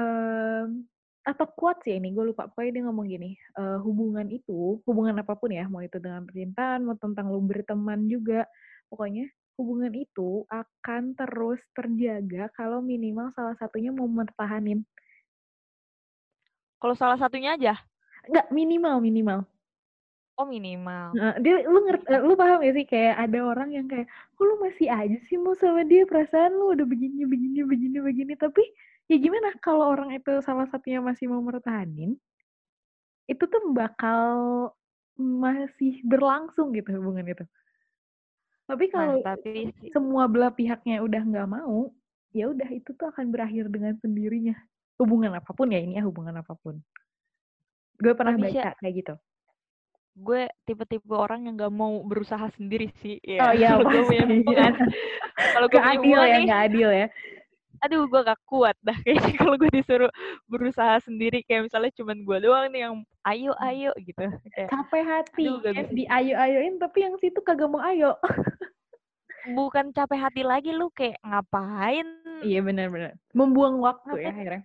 Em, 0.00 0.88
atau 1.26 1.46
quotes 1.52 1.84
ya 1.84 2.00
ini, 2.00 2.14
gue 2.16 2.32
lupa. 2.32 2.48
Pokoknya 2.48 2.80
dia 2.80 2.82
ngomong 2.88 3.06
gini, 3.10 3.36
eh, 3.36 3.78
hubungan 3.84 4.26
itu, 4.32 4.80
hubungan 4.88 5.20
apa 5.20 5.36
pun 5.36 5.52
ya, 5.52 5.68
mau 5.68 5.84
itu 5.84 6.00
dengan 6.00 6.24
percintaan, 6.24 6.88
mau 6.88 6.96
tentang 6.96 7.28
lu 7.28 7.44
berteman 7.44 8.08
juga, 8.08 8.48
pokoknya 8.88 9.28
hubungan 9.56 9.92
itu 9.96 10.44
akan 10.52 11.16
terus 11.16 11.60
terjaga 11.72 12.52
kalau 12.52 12.84
minimal 12.84 13.32
salah 13.32 13.56
satunya 13.56 13.90
mau 13.90 14.04
mempertahanin. 14.04 14.84
kalau 16.76 16.92
salah 16.92 17.16
satunya 17.16 17.56
aja, 17.56 17.74
Enggak, 18.28 18.46
minimal, 18.52 19.00
minimal. 19.00 19.40
oh 20.36 20.44
minimal. 20.44 21.16
Nah, 21.16 21.40
dia 21.40 21.64
lu 21.64 21.80
ngerti, 21.88 22.04
lu 22.20 22.36
paham 22.36 22.60
gak 22.60 22.76
sih 22.76 22.84
kayak 22.84 23.16
ada 23.16 23.38
orang 23.40 23.72
yang 23.72 23.88
kayak, 23.88 24.04
kok 24.36 24.44
lu 24.44 24.60
masih 24.60 24.92
aja 24.92 25.16
sih 25.24 25.40
mau 25.40 25.56
sama 25.56 25.88
dia 25.88 26.04
perasaan 26.04 26.52
lu 26.52 26.76
udah 26.76 26.84
begini 26.84 27.24
begini 27.24 27.64
begini 27.64 27.98
begini 28.04 28.32
tapi 28.36 28.60
ya 29.08 29.16
gimana 29.16 29.56
kalau 29.64 29.88
orang 29.96 30.12
itu 30.12 30.36
salah 30.44 30.68
satunya 30.68 31.00
masih 31.00 31.32
mau 31.32 31.40
mertahanin 31.40 32.20
itu 33.26 33.42
tuh 33.48 33.62
bakal 33.74 34.28
masih 35.16 35.98
berlangsung 36.06 36.76
gitu 36.76 36.92
hubungan 37.00 37.26
itu. 37.26 37.44
Tapi 38.66 38.84
Nah, 38.90 38.92
kalau 38.92 39.16
tapi 39.22 39.70
semua 39.94 40.26
belah 40.26 40.50
pihaknya 40.50 40.98
udah 40.98 41.22
nggak 41.22 41.48
mau, 41.48 41.94
ya 42.34 42.50
udah 42.50 42.66
itu 42.74 42.90
tuh 42.98 43.08
akan 43.14 43.30
berakhir 43.30 43.70
dengan 43.70 43.94
sendirinya. 44.02 44.58
Hubungan 44.98 45.38
apa 45.38 45.50
pun 45.54 45.70
ya 45.70 45.78
ini 45.78 45.96
ya 45.96 46.02
hubungan 46.02 46.34
apa 46.42 46.58
pun. 46.58 46.82
Gue 47.96 48.12
pernah 48.12 48.34
Tapi, 48.36 48.52
baca 48.52 48.74
kayak 48.76 48.94
gitu. 49.02 49.14
gue 50.16 50.48
tipe-tipe 50.64 51.12
orang 51.12 51.44
yang 51.44 51.60
nggak 51.60 51.74
mau 51.76 52.00
berusaha 52.00 52.48
sendiri 52.56 52.88
sih. 53.04 53.20
Oh 53.36 53.52
iya 53.52 53.72
Kalau 53.76 53.84
gue 53.84 54.02
punya 54.08 54.24
hubungan, 54.24 54.72
Gak 55.36 55.68
punya 55.68 55.84
adil 55.92 56.20
ya, 56.24 56.36
nih, 56.40 56.44
gak 56.48 56.62
adil 56.72 56.88
ya. 56.88 57.06
Aduh 57.84 58.08
gue 58.08 58.20
gak 58.24 58.40
kuat 58.48 58.76
dah 58.80 58.96
kayaknya 59.04 59.32
kalau 59.40 59.54
gue 59.60 59.70
disuruh 59.72 60.10
berusaha 60.48 61.00
sendiri. 61.04 61.42
Kayak 61.44 61.68
misalnya 61.70 61.92
cuman 61.96 62.16
gue 62.24 62.38
doang 62.42 62.66
nih 62.72 62.80
yang 62.88 62.94
ayo 63.26 63.52
ayo 63.60 63.90
gitu. 64.00 64.24
Kayak, 64.54 64.68
capek 64.70 65.02
hati. 65.04 65.44
Aduh, 65.46 65.58
kan 65.62 65.74
bisa. 65.86 65.94
diayo-ayoin 65.94 66.74
tapi 66.78 66.98
yang 67.04 67.14
situ 67.20 67.38
kagak 67.42 67.68
mau 67.68 67.82
ayo. 67.84 68.14
Bukan 69.58 69.94
capek 69.94 70.18
hati 70.18 70.42
lagi 70.42 70.74
lu 70.74 70.90
kayak 70.90 71.22
ngapain? 71.22 72.06
Iya 72.42 72.60
benar-benar 72.66 73.14
membuang 73.30 73.78
waktu 73.78 74.26
ya 74.26 74.34
akhirnya. 74.34 74.62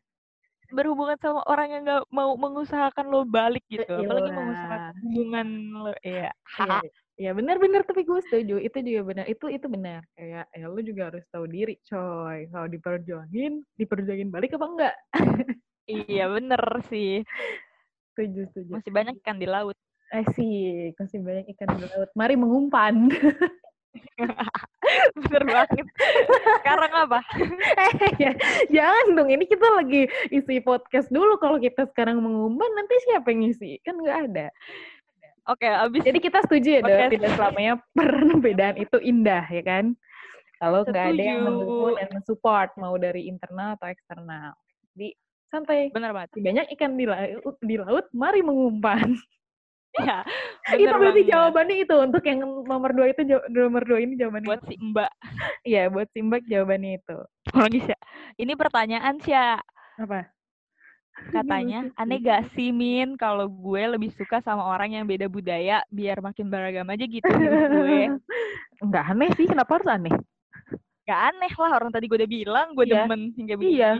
berhubungan 0.72 1.20
sama 1.20 1.43
orang 1.51 1.68
yang 1.68 1.82
gak 1.84 2.03
mau 2.16 2.32
mengusahakan 2.39 3.12
lo 3.12 3.28
balik 3.28 3.62
gitu. 3.68 3.86
Apalagi 3.91 4.32
Elah. 4.32 4.38
mengusahakan 4.39 4.93
hubungan 5.03 5.47
lo. 5.76 5.93
Ya 6.01 6.32
Iya, 6.32 6.80
Ya 7.20 7.36
benar-benar 7.36 7.84
tapi 7.84 8.07
gue 8.07 8.20
setuju 8.24 8.55
itu 8.57 8.78
juga 8.82 9.01
benar 9.03 9.26
itu 9.28 9.45
itu 9.51 9.68
benar 9.68 10.01
kayak 10.16 10.47
ya 10.55 10.66
lu 10.66 10.80
juga 10.80 11.12
harus 11.12 11.24
tahu 11.30 11.45
diri 11.45 11.76
coy 11.86 12.47
kalau 12.49 12.68
diperjuangin 12.72 13.62
diperjuangin 13.76 14.32
balik 14.32 14.55
apa 14.55 14.66
enggak? 14.66 14.95
Iya 15.89 16.32
bener 16.32 16.62
sih. 16.88 17.26
Setuju 18.14 18.47
setuju. 18.53 18.72
Masih 18.80 18.91
banyak 18.93 19.16
ikan 19.20 19.38
di 19.41 19.47
laut. 19.49 19.76
Eh 20.12 20.26
sih 20.38 20.55
masih 20.95 21.20
banyak 21.20 21.51
ikan 21.57 21.68
di 21.76 21.84
laut. 21.89 22.09
Mari 22.16 22.36
mengumpan. 22.39 23.12
Bener 25.20 25.43
banget. 25.43 25.84
Sekarang 26.64 26.91
apa? 26.95 27.20
Eh 27.76 27.91
ya, 28.24 28.32
jangan 28.72 29.20
dong 29.20 29.30
ini 29.36 29.43
kita 29.43 29.68
lagi 29.68 30.07
isi 30.32 30.64
podcast 30.64 31.12
dulu 31.12 31.36
kalau 31.43 31.59
kita 31.59 31.84
sekarang 31.91 32.24
mengumpan 32.24 32.72
nanti 32.72 32.95
siapa 33.03 33.36
yang 33.36 33.43
ngisi? 33.43 33.84
Kan 33.84 33.99
nggak 33.99 34.20
ada 34.32 34.47
Oke, 35.49 35.65
abis. 35.65 36.05
Jadi 36.05 36.19
kita 36.21 36.39
setuju 36.45 36.69
ya, 36.77 36.81
okay. 36.85 37.17
tidak 37.17 37.33
selamanya 37.33 37.73
perbedaan 37.97 38.77
itu 38.77 38.97
indah, 39.01 39.41
ya 39.49 39.63
kan? 39.65 39.85
Kalau 40.61 40.85
nggak 40.85 41.05
ada 41.17 41.23
yang 41.25 41.41
mendukung 41.41 41.97
dan 41.97 42.09
mensupport, 42.13 42.69
mau 42.77 42.93
dari 43.01 43.25
internal 43.25 43.73
atau 43.73 43.89
eksternal. 43.89 44.53
Jadi 44.93 45.17
santai. 45.49 45.89
Benar 45.89 46.13
banget. 46.13 46.29
Banyak 46.37 46.67
ikan 46.77 46.93
di 46.93 47.05
laut, 47.09 47.57
di 47.57 47.75
laut 47.81 48.05
mari 48.13 48.45
mengumpan. 48.45 49.17
Ya, 49.97 50.21
itu 50.77 50.87
berarti 50.87 51.25
banget. 51.25 51.33
jawabannya 51.33 51.75
itu 51.83 51.95
untuk 51.99 52.23
yang 52.23 52.39
nomor 52.45 52.93
dua 52.93 53.11
itu 53.11 53.21
nomor 53.49 53.83
dua 53.83 53.99
ini 54.05 54.13
jawabannya. 54.15 54.47
Buat 54.47 54.61
si 54.69 54.75
Mbak. 54.77 55.11
Iya, 55.65 55.83
buat 55.89 56.07
si 56.13 56.19
Mbak 56.21 56.41
jawabannya 56.45 56.91
itu. 57.01 57.17
Oh. 57.57 57.67
Ini 58.37 58.53
pertanyaan 58.53 59.17
sih 59.19 59.33
Apa? 59.33 60.29
Katanya, 61.30 61.80
aneh 62.01 62.19
gak 62.26 62.49
sih 62.57 62.74
Min 62.74 63.13
kalau 63.13 63.45
gue 63.45 63.84
lebih 63.93 64.09
suka 64.17 64.41
sama 64.41 64.65
orang 64.65 64.97
yang 64.97 65.05
beda 65.05 65.30
budaya 65.30 65.86
biar 65.93 66.17
makin 66.19 66.49
beragam 66.49 66.89
aja 66.89 67.05
gitu 67.05 67.28
gue. 67.30 68.17
Enggak 68.84 69.05
aneh 69.13 69.30
sih, 69.38 69.45
kenapa 69.45 69.78
harus 69.78 69.89
aneh? 69.91 70.15
Gak 71.05 71.22
aneh 71.34 71.53
lah, 71.53 71.72
orang 71.78 71.91
tadi 71.93 72.09
gue 72.09 72.17
udah 72.17 72.32
bilang 72.32 72.67
gue 72.74 72.86
iya. 72.89 73.05
demen 73.05 73.22
hingga 73.38 73.53
begini. 73.57 73.78
Iya. 73.78 73.91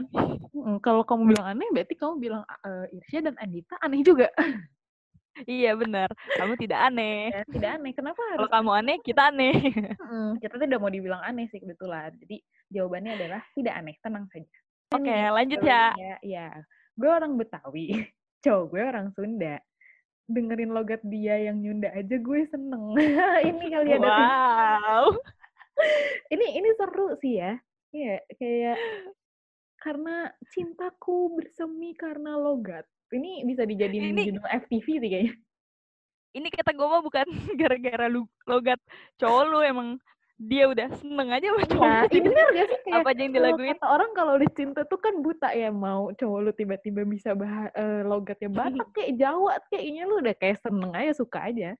kalau 0.82 1.01
kamu 1.05 1.34
bilang 1.38 1.45
aneh, 1.57 1.67
berarti 1.69 1.93
kamu 1.97 2.13
bilang 2.17 2.43
uh, 2.45 2.86
Irsya 2.89 3.30
dan 3.30 3.36
Andita 3.38 3.78
aneh 3.82 4.01
juga. 4.01 4.30
iya 5.47 5.74
benar, 5.78 6.11
kamu 6.38 6.53
tidak 6.59 6.80
aneh. 6.91 7.30
Ya, 7.36 7.43
tidak 7.47 7.69
aneh, 7.80 7.91
kenapa 7.95 8.22
Kalau 8.36 8.49
kamu 8.49 8.72
aneh, 8.84 8.97
kita 9.05 9.22
aneh. 9.30 9.55
hmm, 9.97 10.38
kita 10.41 10.55
tidak 10.59 10.80
mau 10.82 10.91
dibilang 10.91 11.22
aneh 11.24 11.45
sih 11.49 11.61
kebetulan. 11.61 12.13
Jadi 12.19 12.41
jawabannya 12.74 13.11
adalah 13.17 13.41
tidak 13.55 13.74
aneh, 13.78 13.95
tenang 14.03 14.26
saja. 14.30 14.49
Oke, 14.91 15.07
okay, 15.07 15.24
lanjut 15.32 15.59
ya. 15.63 15.95
Iya, 16.19 16.47
gue 17.01 17.09
orang 17.09 17.33
Betawi, 17.33 17.87
cowok 18.45 18.65
gue 18.69 18.81
orang 18.85 19.07
Sunda. 19.17 19.57
Dengerin 20.31 20.71
logat 20.71 21.01
dia 21.03 21.35
yang 21.41 21.59
nyunda 21.59 21.89
aja 21.91 22.15
gue 22.15 22.39
seneng. 22.47 22.95
ini 23.49 23.65
kali 23.67 23.89
ada 23.97 24.07
Wow. 24.07 25.05
ini 26.33 26.45
ini 26.61 26.69
seru 26.77 27.17
sih 27.19 27.41
ya. 27.41 27.57
Iya, 27.91 28.23
kayak 28.39 28.77
karena 29.81 30.31
cintaku 30.53 31.35
bersemi 31.35 31.91
karena 31.97 32.39
logat. 32.39 32.87
Ini 33.11 33.43
bisa 33.43 33.67
dijadiin 33.67 34.15
ini, 34.15 34.31
judul 34.31 34.47
FTV 34.47 34.87
sih 35.03 35.09
kayaknya. 35.11 35.35
Ini 36.31 36.47
kata 36.47 36.71
gue 36.71 36.87
mah 36.87 37.03
bukan 37.03 37.27
gara-gara 37.59 38.07
logat 38.47 38.79
cowok 39.19 39.43
lu 39.51 39.59
emang 39.59 39.99
dia 40.41 40.65
udah 40.65 40.89
seneng 40.97 41.29
aja 41.29 41.53
sama 41.53 41.63
cowok. 41.69 41.85
Nah, 41.85 42.03
iya 42.09 42.21
bener 42.25 42.47
gak 42.49 42.65
sih? 42.65 42.79
Kayak 42.81 42.97
apa 42.97 43.09
aja 43.13 43.21
yang 43.21 43.33
dilaguin? 43.37 43.69
Kata 43.77 43.87
orang 43.93 44.11
kalau 44.17 44.31
udah 44.41 44.51
cinta 44.57 44.81
tuh 44.89 44.97
kan 44.97 45.13
buta 45.21 45.49
ya 45.53 45.69
mau 45.69 46.09
cowok 46.17 46.39
lu 46.41 46.51
tiba-tiba 46.57 47.01
bisa 47.05 47.37
bah 47.37 47.69
uh, 47.77 48.01
logatnya 48.09 48.49
Batak 48.49 48.89
kayak 48.97 49.11
Jawa 49.21 49.61
kayaknya 49.69 50.03
lu 50.09 50.15
udah 50.17 50.33
kayak 50.33 50.57
seneng 50.65 50.91
aja 50.97 51.13
suka 51.13 51.39
aja. 51.45 51.77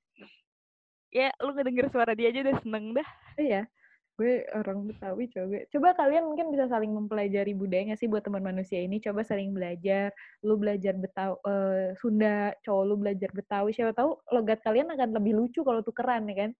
Ya 1.10 1.30
lu 1.42 1.58
ngedenger 1.58 1.90
suara 1.90 2.14
dia 2.14 2.30
aja 2.30 2.40
udah 2.46 2.56
seneng 2.62 2.86
dah. 2.94 3.10
Iya. 3.42 3.66
Gue 4.14 4.46
orang 4.54 4.86
Betawi 4.86 5.26
coba. 5.34 5.58
Coba 5.74 5.88
kalian 5.98 6.24
mungkin 6.30 6.54
bisa 6.54 6.70
saling 6.70 6.94
mempelajari 6.94 7.58
budaya 7.58 7.90
gak 7.90 8.00
sih 8.06 8.06
buat 8.06 8.22
teman 8.22 8.46
manusia 8.46 8.78
ini. 8.78 9.02
Coba 9.02 9.26
saling 9.26 9.58
belajar. 9.58 10.14
Lu 10.46 10.62
belajar 10.62 10.94
Betawi, 10.94 11.34
uh, 11.50 11.98
Sunda, 11.98 12.54
cowok 12.62 12.84
lu 12.86 12.96
belajar 13.02 13.34
Betawi. 13.34 13.74
Siapa 13.74 13.98
tahu 13.98 14.22
logat 14.30 14.62
kalian 14.62 14.94
akan 14.94 15.18
lebih 15.18 15.34
lucu 15.34 15.66
kalau 15.66 15.82
tukeran 15.82 16.30
ya 16.30 16.46
kan? 16.46 16.52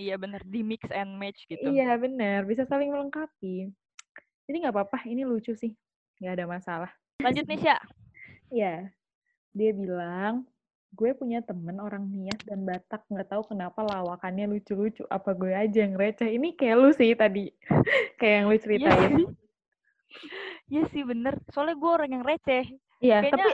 Iya 0.00 0.16
bener, 0.16 0.40
di 0.48 0.64
mix 0.64 0.88
and 0.88 1.12
match 1.20 1.44
gitu. 1.44 1.68
Iya 1.68 2.00
bener, 2.00 2.48
bisa 2.48 2.64
saling 2.64 2.88
melengkapi. 2.88 3.68
Jadi 4.48 4.56
nggak 4.64 4.72
apa-apa, 4.72 5.04
ini 5.04 5.28
lucu 5.28 5.52
sih. 5.52 5.76
Nggak 6.24 6.34
ada 6.40 6.46
masalah. 6.48 6.90
Lanjut 7.20 7.44
nih, 7.44 7.60
Sya. 7.60 7.76
Iya. 8.48 8.76
Dia 9.52 9.70
bilang, 9.76 10.48
gue 10.96 11.12
punya 11.12 11.44
temen 11.44 11.76
orang 11.78 12.08
Nias 12.08 12.40
dan 12.48 12.64
Batak. 12.64 13.04
Nggak 13.12 13.28
tahu 13.28 13.52
kenapa 13.52 13.84
lawakannya 13.84 14.48
lucu-lucu. 14.48 15.04
Apa 15.12 15.36
gue 15.36 15.52
aja 15.52 15.84
yang 15.84 16.00
receh? 16.00 16.32
Ini 16.32 16.56
kayak 16.56 16.76
lu 16.80 16.90
sih 16.96 17.12
tadi. 17.12 17.52
kayak 18.18 18.34
yang 18.40 18.46
lu 18.48 18.56
iya 18.56 18.62
ceritain. 18.64 18.88
Iya 18.88 19.08
sih. 19.12 19.26
Iya 20.70 20.82
sih, 20.96 21.02
bener. 21.04 21.34
Soalnya 21.52 21.76
gue 21.76 21.90
orang 21.92 22.10
yang 22.10 22.24
receh. 22.24 22.64
Iya, 23.00 23.16
Kayaknya 23.20 23.36
tapi 23.36 23.50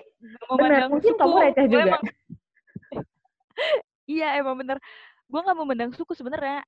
bener, 0.58 0.82
mungkin 0.90 1.12
suku, 1.14 1.20
kamu 1.20 1.34
receh 1.42 1.66
juga. 1.66 1.82
Emang... 1.90 2.02
iya, 4.16 4.28
emang 4.38 4.54
bener 4.58 4.78
gue 5.26 5.40
nggak 5.42 5.58
memandang 5.58 5.90
suku 5.94 6.14
sebenarnya. 6.14 6.62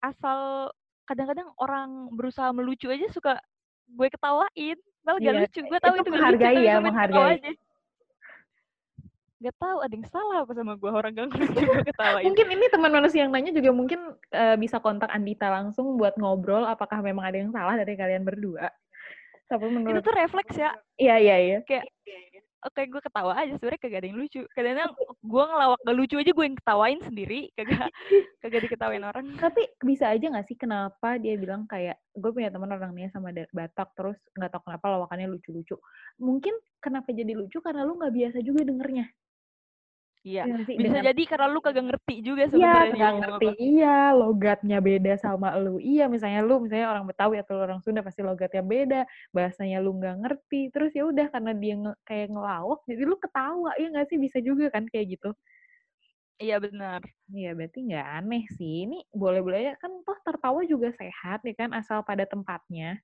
Asal 0.00 0.70
kadang-kadang 1.04 1.50
orang 1.58 2.08
berusaha 2.14 2.54
melucu 2.54 2.88
aja 2.88 3.06
suka 3.10 3.36
gue 3.90 4.08
ketawain. 4.08 4.78
Malah 5.02 5.18
gak 5.18 5.34
iya, 5.34 5.40
lucu. 5.44 5.60
Gue 5.64 5.78
tahu 5.80 5.94
itu, 5.98 6.02
itu 6.06 6.10
menghargai 6.12 6.56
lucu, 6.56 6.68
ya 6.68 6.76
menghargai. 6.78 7.38
Gak 9.40 9.56
tahu 9.56 9.78
ada 9.80 9.94
yang 9.96 10.06
salah 10.12 10.44
apa 10.44 10.52
sama 10.52 10.76
gue 10.76 10.90
orang 10.92 11.10
gak 11.16 11.26
lucu 11.32 11.48
gue 11.56 11.84
ketawain. 11.90 12.24
Mungkin 12.28 12.46
ini 12.52 12.66
teman 12.68 12.92
manusia 12.92 13.24
yang 13.24 13.32
nanya 13.32 13.50
juga 13.50 13.70
mungkin 13.72 14.00
uh, 14.36 14.56
bisa 14.60 14.78
kontak 14.78 15.10
Andita 15.10 15.50
langsung 15.50 15.96
buat 15.96 16.14
ngobrol 16.20 16.68
apakah 16.68 17.00
memang 17.00 17.24
ada 17.26 17.36
yang 17.40 17.50
salah 17.50 17.74
dari 17.74 17.96
kalian 17.96 18.22
berdua. 18.22 18.70
Tapi 19.50 19.66
menurut 19.66 19.98
itu 19.98 20.06
tuh 20.06 20.14
refleks 20.14 20.54
ya. 20.54 20.70
Iya 20.94 21.16
iya 21.18 21.36
iya. 21.42 21.58
Kayak 21.66 21.90
oke 22.66 22.80
gue 22.86 23.00
ketawa 23.00 23.32
aja 23.36 23.52
sebenarnya 23.56 23.80
kagak 23.80 24.00
ada 24.04 24.08
yang 24.08 24.18
lucu. 24.20 24.42
Kadang-kadang 24.52 24.92
gue 25.20 25.44
ngelawak 25.48 25.78
gak 25.84 25.96
lucu 25.96 26.14
aja 26.20 26.32
gue 26.32 26.44
yang 26.44 26.58
ketawain 26.58 27.00
sendiri 27.04 27.40
kagak 27.56 27.90
kagak 28.42 28.60
diketawain 28.68 29.04
orang. 29.04 29.24
Tapi 29.44 29.62
bisa 29.84 30.12
aja 30.12 30.26
gak 30.28 30.46
sih 30.48 30.56
kenapa 30.56 31.16
dia 31.16 31.34
bilang 31.40 31.64
kayak 31.66 31.96
gue 32.12 32.30
punya 32.30 32.52
teman 32.52 32.70
orang 32.72 32.92
nih 32.92 33.08
sama 33.12 33.32
Batak 33.32 33.94
terus 33.94 34.18
nggak 34.36 34.50
tahu 34.52 34.62
kenapa 34.68 34.86
lawakannya 34.98 35.30
lucu-lucu. 35.30 35.76
Mungkin 36.20 36.54
kenapa 36.82 37.14
jadi 37.14 37.32
lucu? 37.32 37.62
Karena 37.62 37.86
lu 37.86 37.96
nggak 37.96 38.14
biasa 38.14 38.38
juga 38.44 38.66
dengernya 38.66 39.08
Iya, 40.20 40.44
ya, 40.44 40.56
bisa 40.68 41.00
dengan... 41.00 41.04
jadi 41.08 41.22
karena 41.24 41.46
lu 41.48 41.64
kagak 41.64 41.86
ngerti 41.88 42.14
juga 42.20 42.44
iya, 42.44 42.52
sebenarnya. 42.52 42.92
Iya, 42.92 43.08
ngerti. 43.16 43.46
Apa. 43.48 43.56
Iya, 43.56 43.96
logatnya 44.12 44.78
beda 44.84 45.12
sama 45.16 45.48
lu. 45.56 45.80
Iya, 45.80 46.04
misalnya 46.12 46.40
lu 46.44 46.60
misalnya 46.60 46.92
orang 46.92 47.08
Betawi 47.08 47.40
atau 47.40 47.56
orang 47.56 47.80
Sunda 47.80 48.04
pasti 48.04 48.20
logatnya 48.20 48.60
beda, 48.60 49.00
bahasanya 49.32 49.80
lu 49.80 49.96
nggak 49.96 50.20
ngerti. 50.20 50.68
Terus 50.76 50.92
ya 50.92 51.08
udah 51.08 51.26
karena 51.32 51.52
dia 51.56 51.74
nge 51.80 51.92
kayak 52.04 52.28
ngelawak, 52.36 52.80
jadi 52.84 53.02
lu 53.08 53.16
ketawa. 53.16 53.70
Iya 53.80 53.88
nggak 53.96 54.08
sih 54.12 54.18
bisa 54.20 54.38
juga 54.44 54.68
kan 54.68 54.84
kayak 54.92 55.06
gitu. 55.16 55.30
Iya 56.36 56.56
benar. 56.60 57.00
Iya 57.32 57.50
berarti 57.56 57.78
nggak 57.80 58.08
aneh 58.20 58.44
sih. 58.60 58.84
Ini 58.84 58.98
boleh-boleh 59.16 59.72
ya 59.72 59.74
kan 59.80 60.04
toh 60.04 60.20
tertawa 60.20 60.60
juga 60.68 60.92
sehat 61.00 61.40
ya 61.48 61.54
kan 61.56 61.72
asal 61.72 62.04
pada 62.04 62.28
tempatnya. 62.28 63.00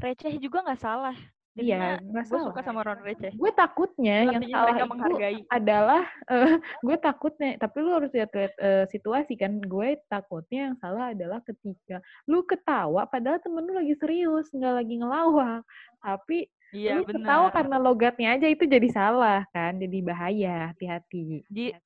Receh 0.00 0.40
juga 0.40 0.64
nggak 0.64 0.80
salah. 0.80 1.16
Iya, 1.52 2.00
gue 2.00 2.24
suka 2.24 2.64
sama 2.64 2.80
orang 2.80 3.04
receh. 3.04 3.36
Gue 3.36 3.52
takutnya 3.52 4.24
yang 4.24 4.40
salah 4.48 4.72
itu 4.72 4.88
menghargai. 4.88 5.40
adalah 5.52 6.02
uh, 6.32 6.56
gue 6.80 6.96
takutnya, 6.96 7.60
tapi 7.60 7.76
lu 7.84 7.92
harus 7.92 8.08
lihat-lihat 8.08 8.54
uh, 8.56 8.84
situasi 8.88 9.36
kan. 9.36 9.60
Gue 9.60 10.00
takutnya 10.08 10.72
yang 10.72 10.76
salah 10.80 11.12
adalah 11.12 11.44
ketika 11.44 12.00
lu 12.24 12.40
ketawa 12.48 13.04
padahal 13.04 13.36
temen 13.44 13.68
lu 13.68 13.76
lagi 13.76 13.92
serius, 14.00 14.48
nggak 14.48 14.74
lagi 14.80 14.94
ngelawak. 14.96 15.60
Tapi 16.00 16.48
iya, 16.72 16.96
lu 16.96 17.04
bener. 17.04 17.20
ketawa 17.20 17.48
karena 17.52 17.76
logatnya 17.76 18.28
aja 18.32 18.48
itu 18.48 18.64
jadi 18.64 18.88
salah 18.88 19.44
kan, 19.52 19.76
jadi 19.76 19.98
bahaya. 20.00 20.72
Hati-hati. 20.72 21.44
Jadi 21.52 21.76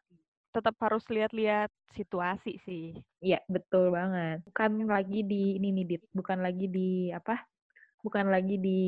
tetap 0.54 0.78
harus 0.78 1.02
lihat-lihat 1.10 1.74
situasi 1.90 2.62
sih. 2.62 2.94
Iya, 3.18 3.42
betul 3.50 3.90
banget. 3.90 4.46
Bukan 4.46 4.86
lagi 4.86 5.26
di 5.26 5.58
ini 5.58 5.74
nih, 5.74 5.84
Dit. 5.90 6.02
Bukan 6.14 6.38
lagi 6.38 6.70
di 6.70 7.10
apa? 7.10 7.42
Bukan 8.06 8.30
lagi 8.30 8.56
di 8.62 8.80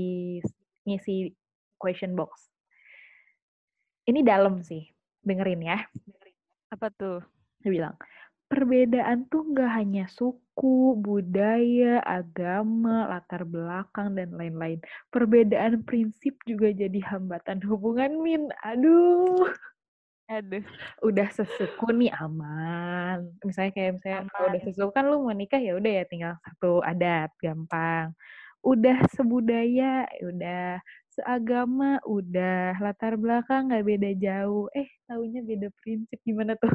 ngisi 0.89 1.37
question 1.77 2.17
box. 2.17 2.49
Ini 4.09 4.25
dalam 4.25 4.65
sih, 4.65 4.89
dengerin 5.21 5.63
ya. 5.63 5.79
Apa 6.73 6.89
tuh? 6.93 7.21
Dia 7.61 7.71
bilang, 7.71 7.95
perbedaan 8.49 9.29
tuh 9.29 9.53
nggak 9.53 9.73
hanya 9.77 10.05
suku, 10.09 10.97
budaya, 10.97 12.01
agama, 12.01 13.05
latar 13.05 13.45
belakang, 13.45 14.17
dan 14.17 14.33
lain-lain. 14.33 14.81
Perbedaan 15.13 15.85
prinsip 15.85 16.41
juga 16.49 16.73
jadi 16.73 16.99
hambatan 17.05 17.61
hubungan, 17.69 18.17
Min. 18.25 18.49
Aduh. 18.65 19.53
Aduh. 20.29 20.65
Udah 21.05 21.29
sesuku 21.33 21.89
nih 21.93 22.13
aman. 22.17 23.33
Misalnya 23.45 23.73
kayak 23.73 23.93
misalnya 24.01 24.29
kalau 24.29 24.47
udah 24.53 24.63
sesuku 24.65 24.91
kan 24.93 25.05
lu 25.09 25.25
mau 25.25 25.33
nikah 25.33 25.61
ya 25.61 25.73
udah 25.77 25.93
ya 26.01 26.05
tinggal 26.05 26.35
satu 26.45 26.81
adat, 26.85 27.33
gampang 27.41 28.13
udah 28.63 28.99
sebudaya, 29.15 30.07
udah 30.23 30.79
seagama, 31.15 31.99
udah 32.07 32.79
latar 32.79 33.19
belakang 33.19 33.71
nggak 33.71 33.87
beda 33.87 34.11
jauh. 34.19 34.67
Eh, 34.75 34.89
taunya 35.07 35.43
beda 35.43 35.69
prinsip 35.83 36.19
gimana 36.23 36.55
tuh? 36.59 36.73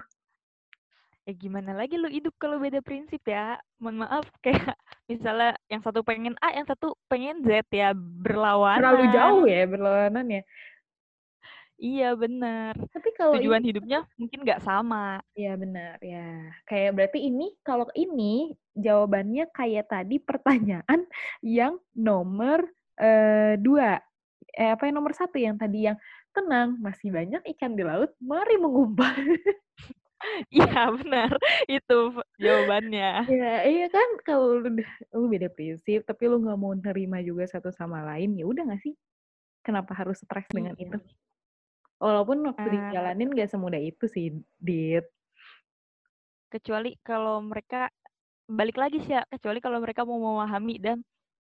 ya 1.23 1.34
gimana 1.39 1.71
lagi 1.71 1.95
lu 1.95 2.11
hidup 2.11 2.36
kalau 2.36 2.59
beda 2.59 2.84
prinsip 2.84 3.23
ya 3.23 3.55
mohon 3.79 4.03
maaf 4.03 4.27
kayak 4.43 4.75
misalnya 5.07 5.55
yang 5.71 5.79
satu 5.79 6.03
pengen 6.03 6.36
A 6.43 6.51
yang 6.51 6.67
satu 6.67 6.99
pengen 7.07 7.43
Z 7.47 7.63
ya 7.71 7.95
berlawanan 7.95 8.84
terlalu 8.84 9.05
jauh 9.15 9.43
ya 9.47 9.63
berlawanan 9.63 10.25
ya 10.27 10.41
iya 11.84 12.15
benar 12.15 12.73
tapi 12.95 13.11
kalau 13.11 13.36
tujuan 13.36 13.59
ini, 13.59 13.69
hidupnya 13.75 13.99
mungkin 14.15 14.39
nggak 14.47 14.63
sama 14.63 15.19
Iya 15.36 15.59
benar 15.59 15.99
ya 15.99 16.55
kayak 16.63 16.95
berarti 16.95 17.19
ini 17.27 17.51
kalau 17.67 17.91
ini 17.91 18.55
jawabannya 18.79 19.51
kayak 19.51 19.91
tadi 19.91 20.17
pertanyaan 20.23 21.03
yang 21.43 21.75
nomor 21.91 22.63
eh, 22.95 23.59
dua 23.59 23.99
eh, 24.55 24.71
apa 24.71 24.88
yang 24.88 24.95
nomor 25.03 25.11
satu 25.11 25.36
yang 25.36 25.59
tadi 25.59 25.91
yang 25.91 25.97
tenang 26.31 26.79
masih 26.79 27.11
banyak 27.11 27.43
ikan 27.57 27.75
di 27.75 27.84
laut 27.84 28.15
mari 28.23 28.55
mengumpan 28.55 29.19
Iya 30.55 30.88
benar, 30.95 31.36
itu 31.67 31.99
jawabannya. 32.39 33.27
Ya, 33.27 33.53
iya 33.67 33.88
kan 33.91 34.07
kalau 34.23 34.63
lu 34.63 34.71
lu 35.11 35.25
beda 35.27 35.51
prinsip, 35.51 36.07
tapi 36.07 36.31
lu 36.31 36.39
nggak 36.39 36.55
mau 36.55 36.71
nerima 36.71 37.19
juga 37.19 37.43
satu 37.43 37.75
sama 37.75 38.07
lain, 38.07 38.39
ya 38.39 38.47
udah 38.47 38.63
nggak 38.71 38.81
sih? 38.88 38.95
Kenapa 39.67 39.91
harus 39.91 40.23
stres 40.23 40.47
dengan 40.47 40.79
Iya. 40.79 40.95
itu? 40.95 40.97
Walaupun 42.04 42.43
waktu 42.43 42.68
Ah. 42.68 42.74
dijalanin 42.76 43.32
nggak 43.32 43.47
semudah 43.47 43.80
itu 43.80 44.12
sih, 44.12 44.36
Dit. 44.60 45.08
Kecuali 46.51 46.99
kalau 46.99 47.39
mereka 47.39 47.88
balik 48.45 48.76
lagi 48.76 48.99
sih 49.08 49.16
ya, 49.16 49.24
kecuali 49.26 49.64
kalau 49.64 49.80
mereka 49.80 50.04
mau 50.04 50.20
memahami 50.20 50.84
dan 50.84 50.99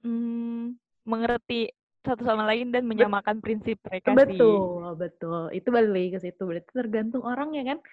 mm, 0.02 0.80
mengerti 1.04 1.68
satu 2.00 2.24
sama 2.24 2.48
lain 2.48 2.72
dan 2.72 2.88
menyamakan 2.88 3.44
prinsip 3.44 3.76
mereka 3.84 4.16
sih. 4.16 4.40
Betul, 4.40 4.96
betul. 4.96 5.42
Itu 5.52 5.68
balik 5.70 5.92
lagi 5.92 6.10
ke 6.16 6.20
situ. 6.24 6.42
Berarti 6.48 6.72
tergantung 6.72 7.28
orang 7.28 7.52
ya 7.52 7.68
kan. 7.68 7.84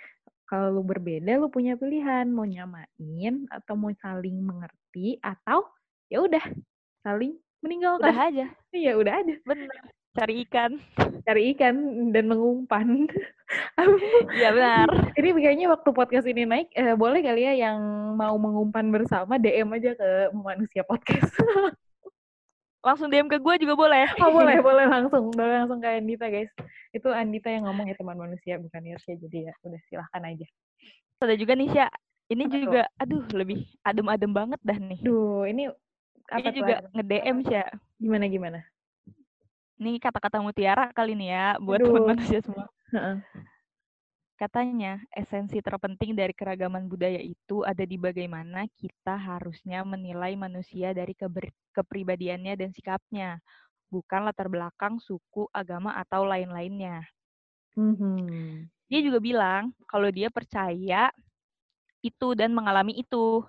Kalau 0.47 0.71
lu 0.79 0.83
berbeda, 0.87 1.41
lu 1.41 1.51
punya 1.51 1.75
pilihan 1.75 2.31
mau 2.31 2.47
nyamain 2.47 3.35
atau 3.51 3.75
mau 3.75 3.91
saling 3.99 4.39
mengerti 4.39 5.19
atau 5.19 5.67
ya 6.07 6.23
udah 6.23 6.45
saling 7.03 7.35
meninggalkan. 7.65 8.13
Udah 8.13 8.19
aja, 8.31 8.47
Iya, 8.71 8.93
udah 8.95 9.13
aja. 9.25 9.35
bener. 9.43 9.73
Cari 10.15 10.47
ikan. 10.47 10.79
Cari 11.27 11.43
ikan 11.55 11.75
dan 12.15 12.31
mengumpan. 12.31 12.87
Iya 14.35 14.51
benar. 14.57 14.89
Jadi 15.15 15.29
kayaknya 15.37 15.69
waktu 15.69 15.91
podcast 15.93 16.27
ini 16.27 16.49
naik, 16.49 16.73
eh, 16.75 16.97
boleh 16.97 17.21
kali 17.21 17.45
ya 17.45 17.69
yang 17.69 17.79
mau 18.17 18.35
mengumpan 18.41 18.89
bersama 18.89 19.37
DM 19.37 19.69
aja 19.77 19.93
ke 19.95 20.33
manusia 20.33 20.83
podcast. 20.83 21.29
Langsung 22.87 23.13
DM 23.13 23.29
ke 23.29 23.37
gue 23.37 23.55
juga 23.63 23.77
boleh. 23.77 24.09
oh 24.25 24.33
boleh, 24.33 24.59
boleh 24.65 24.89
langsung, 24.89 25.29
boleh 25.31 25.61
langsung 25.61 25.79
ke 25.79 25.87
Andita 25.87 26.27
guys. 26.33 26.51
Itu 26.91 27.13
Andita 27.13 27.53
yang 27.53 27.69
ngomong 27.69 27.93
ya 27.93 27.97
teman 28.01 28.17
manusia, 28.17 28.57
bukan 28.57 28.81
Irsya. 28.81 29.21
Jadi 29.21 29.45
ya 29.45 29.53
udah 29.61 29.81
silahkan 29.93 30.23
aja. 30.25 30.47
Ada 31.21 31.35
juga 31.37 31.53
nih 31.55 31.69
Sya, 31.73 31.87
ini 32.33 32.45
tuh? 32.49 32.59
juga, 32.65 32.83
aduh 32.97 33.25
lebih 33.33 33.65
adem-adem 33.85 34.33
banget 34.33 34.61
dah 34.65 34.79
nih. 34.81 35.01
Duh, 35.05 35.45
ini 35.49 35.69
apa 36.33 36.41
Ini 36.41 36.51
juga 36.57 36.75
nge-DM 36.97 37.39
Sya. 37.45 37.65
Gimana 38.01 38.25
gimana? 38.29 38.61
Ini 39.85 40.01
kata-kata 40.01 40.41
mutiara 40.41 40.89
kali 40.97 41.13
nih 41.13 41.29
ya 41.29 41.47
buat 41.61 41.77
Aduh. 41.77 41.93
teman 41.93 42.17
manusia 42.17 42.41
semua. 42.41 42.73
Heeh. 42.89 43.21
Katanya, 44.41 44.97
esensi 45.13 45.61
terpenting 45.61 46.17
dari 46.17 46.33
keragaman 46.33 46.89
budaya 46.89 47.21
itu 47.21 47.61
ada 47.69 47.85
di 47.85 48.01
bagaimana 48.01 48.65
kita 48.81 49.13
harusnya 49.13 49.85
menilai 49.85 50.33
manusia 50.41 50.97
dari 50.97 51.13
keber- 51.13 51.53
kepribadiannya 51.77 52.57
dan 52.57 52.73
sikapnya, 52.73 53.45
bukan 53.93 54.25
latar 54.25 54.49
belakang, 54.49 54.97
suku, 55.05 55.53
agama, 55.53 55.93
atau 56.01 56.25
lain-lainnya. 56.25 57.05
Mhm. 57.77 58.73
Dia 58.89 59.01
juga 59.05 59.21
bilang 59.21 59.77
kalau 59.85 60.09
dia 60.09 60.33
percaya 60.33 61.13
itu 62.01 62.29
dan 62.33 62.57
mengalami 62.57 63.05
itu. 63.05 63.45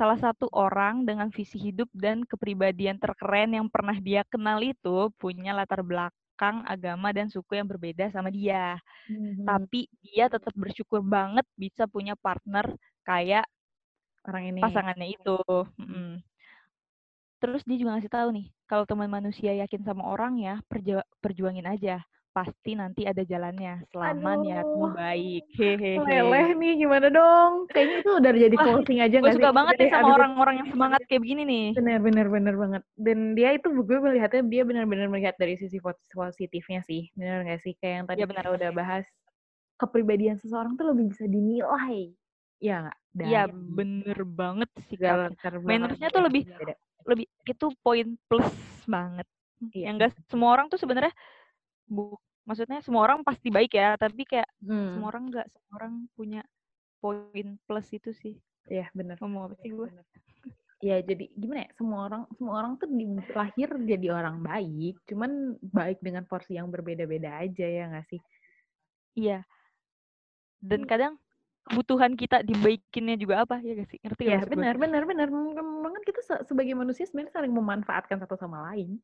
Salah 0.00 0.16
satu 0.16 0.48
orang 0.56 1.04
dengan 1.04 1.28
visi 1.28 1.60
hidup 1.60 1.92
dan 1.92 2.24
kepribadian 2.24 2.96
terkeren 2.96 3.52
yang 3.52 3.68
pernah 3.68 3.92
dia 4.00 4.24
kenal 4.24 4.56
itu 4.64 5.12
punya 5.20 5.52
latar 5.52 5.84
belakang, 5.84 6.64
agama, 6.64 7.12
dan 7.12 7.28
suku 7.28 7.60
yang 7.60 7.68
berbeda 7.68 8.08
sama 8.08 8.32
dia. 8.32 8.80
Mhm. 9.12 9.44
Tapi 9.44 9.92
dia 10.00 10.32
tetap 10.32 10.56
bersyukur 10.56 11.04
banget 11.04 11.44
bisa 11.52 11.84
punya 11.84 12.16
partner 12.16 12.64
kayak 13.04 13.44
Orang 14.24 14.48
ini. 14.48 14.64
pasangannya 14.64 15.20
itu. 15.20 15.36
Mm-mm. 15.76 16.24
Terus 17.44 17.60
dia 17.68 17.76
juga 17.76 18.00
ngasih 18.00 18.12
tahu 18.12 18.28
nih, 18.40 18.46
kalau 18.64 18.88
teman 18.88 19.12
manusia 19.12 19.52
yakin 19.52 19.84
sama 19.84 20.08
orang 20.08 20.40
ya, 20.40 20.64
perju- 20.64 21.04
perjuangin 21.20 21.68
aja. 21.68 22.00
Pasti 22.30 22.78
nanti 22.78 23.02
ada 23.10 23.26
jalannya, 23.26 23.82
selama 23.90 24.38
niatmu 24.38 24.86
Aduh. 24.86 24.94
baik. 24.94 25.44
Leleh 25.58 26.46
Hehehe. 26.46 26.54
nih, 26.54 26.72
gimana 26.78 27.10
dong? 27.10 27.66
Kayaknya 27.74 27.96
itu 28.06 28.10
udah 28.22 28.30
jadi 28.38 28.56
closing 28.56 28.98
aja 29.02 29.16
Gue 29.18 29.34
sih? 29.34 29.42
suka 29.42 29.50
banget 29.50 29.74
nih 29.82 29.90
sama 29.90 30.08
orang-orang 30.14 30.54
yang 30.62 30.68
semangat 30.70 31.02
kayak 31.10 31.26
begini 31.26 31.42
nih. 31.42 31.66
Bener, 31.74 31.98
bener, 31.98 32.26
bener 32.30 32.54
banget. 32.54 32.82
Dan 32.94 33.34
dia 33.34 33.50
itu 33.58 33.66
gue 33.66 33.98
melihatnya 33.98 34.46
dia 34.46 34.62
benar-benar 34.62 35.10
melihat 35.10 35.34
dari 35.42 35.58
sisi 35.58 35.82
pos- 35.82 35.98
positifnya 36.14 36.86
sih. 36.86 37.10
Bener 37.18 37.42
gak 37.50 37.66
sih? 37.66 37.74
Kayak 37.82 37.94
yang 37.98 38.06
tadi 38.06 38.18
Iya, 38.22 38.26
benar. 38.30 38.42
kita 38.46 38.50
udah 38.62 38.70
bahas. 38.78 39.04
Kepribadian 39.74 40.36
seseorang 40.38 40.78
tuh 40.78 40.94
lebih 40.94 41.10
bisa 41.10 41.26
dinilai. 41.26 42.14
Iya 42.60 42.74
nggak? 42.86 42.98
Iya, 43.26 43.42
bener 43.50 44.18
banget 44.22 44.70
belakang 44.86 45.64
Mannersnya 45.66 46.14
tuh 46.14 46.22
lebih 46.22 46.46
berbeda. 46.46 46.74
lebih 47.08 47.26
itu 47.42 47.66
poin 47.80 48.06
plus 48.28 48.46
banget. 48.86 49.26
Iya. 49.72 49.90
Yang 49.90 49.94
enggak 49.96 50.10
semua 50.28 50.52
orang 50.54 50.68
tuh 50.68 50.76
sebenarnya 50.76 51.10
bu 51.90 52.14
maksudnya 52.46 52.78
semua 52.80 53.04
orang 53.04 53.20
pasti 53.20 53.50
baik 53.50 53.74
ya, 53.74 53.98
tapi 53.98 54.22
kayak 54.24 54.46
Hmm. 54.62 54.96
semua 54.96 55.08
orang 55.10 55.24
enggak 55.28 55.46
semua 55.50 55.72
orang 55.76 55.94
punya 56.14 56.42
poin 57.02 57.58
plus 57.66 57.88
itu 57.90 58.14
sih. 58.14 58.38
Iya 58.70 58.86
bener. 58.94 59.18
Ngomong 59.18 59.50
apa 59.50 59.54
sih 59.58 59.74
gue? 59.74 59.90
Iya 60.80 61.04
jadi 61.04 61.28
gimana 61.36 61.68
ya? 61.68 61.70
Semua 61.76 62.00
orang 62.08 62.22
semua 62.38 62.54
orang 62.56 62.72
tuh 62.80 62.88
di- 62.88 63.28
lahir 63.36 63.68
jadi 63.84 64.06
orang 64.16 64.40
baik, 64.40 64.96
cuman 65.04 65.58
baik 65.60 65.98
dengan 66.00 66.24
porsi 66.24 66.56
yang 66.56 66.72
berbeda-beda 66.72 67.42
aja 67.44 67.66
ya 67.66 67.84
nggak 67.90 68.06
sih? 68.08 68.20
Iya. 69.18 69.44
Dan 70.60 70.84
Hmm. 70.84 70.88
kadang 70.88 71.12
kebutuhan 71.68 72.16
kita 72.16 72.40
dibaikinnya 72.40 73.14
juga 73.20 73.44
apa 73.44 73.60
ya 73.60 73.76
gak 73.76 73.88
sih? 73.92 73.98
Ngerti 74.00 74.22
gak 74.24 74.32
Iya 74.32 74.40
benar 74.48 74.74
benar 74.76 75.02
benar. 75.04 75.28
Memang 75.28 76.02
kita 76.02 76.20
se- 76.24 76.44
sebagai 76.48 76.72
manusia 76.72 77.04
sebenarnya 77.04 77.36
saling 77.36 77.52
memanfaatkan 77.52 78.16
satu 78.18 78.34
sama 78.36 78.72
lain. 78.72 78.96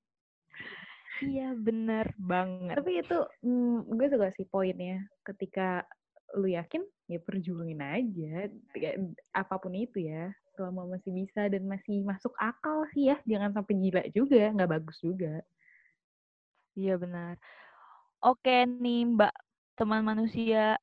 Iya, 1.22 1.56
bener 1.56 2.12
banget. 2.20 2.76
Tapi 2.76 2.92
itu 3.00 3.18
mm, 3.44 3.88
gue 3.96 4.06
suka 4.12 4.28
sih 4.36 4.46
poinnya. 4.48 5.00
Ketika 5.24 5.84
lu 6.36 6.50
yakin 6.50 6.84
ya 7.08 7.18
perjuangin 7.22 7.80
aja. 7.80 8.50
Kayak 8.74 8.96
apa 9.32 9.54
pun 9.56 9.72
itu 9.72 10.04
ya. 10.04 10.32
Selama 10.56 10.96
masih 10.96 11.12
bisa 11.12 11.48
dan 11.48 11.64
masih 11.64 12.04
masuk 12.04 12.32
akal 12.36 12.84
sih 12.92 13.12
ya. 13.12 13.16
Jangan 13.24 13.56
sampai 13.56 13.74
gila 13.76 14.02
juga 14.12 14.52
nggak 14.52 14.70
bagus 14.80 14.98
juga. 15.00 15.40
Iya, 16.76 17.00
benar. 17.00 17.40
Oke 18.20 18.68
nih, 18.68 19.08
Mbak, 19.16 19.34
teman 19.78 20.04
manusia. 20.04 20.76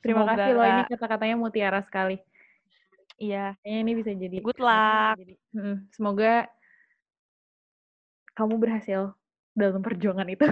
terima 0.00 0.24
kasih 0.32 0.56
loh 0.56 0.64
ini 0.64 0.80
Semoga 0.88 0.96
kata-katanya 0.96 1.36
mutiara 1.36 1.80
sekali. 1.84 2.16
Iya, 3.20 3.52
kayaknya 3.60 3.80
ini 3.84 3.92
bisa 4.00 4.10
jadi 4.16 4.36
good 4.40 4.56
luck. 4.56 5.16
Semoga 5.92 6.48
kamu 8.32 8.56
berhasil 8.56 9.12
dalam 9.54 9.80
perjuangan 9.82 10.28
itu 10.28 10.46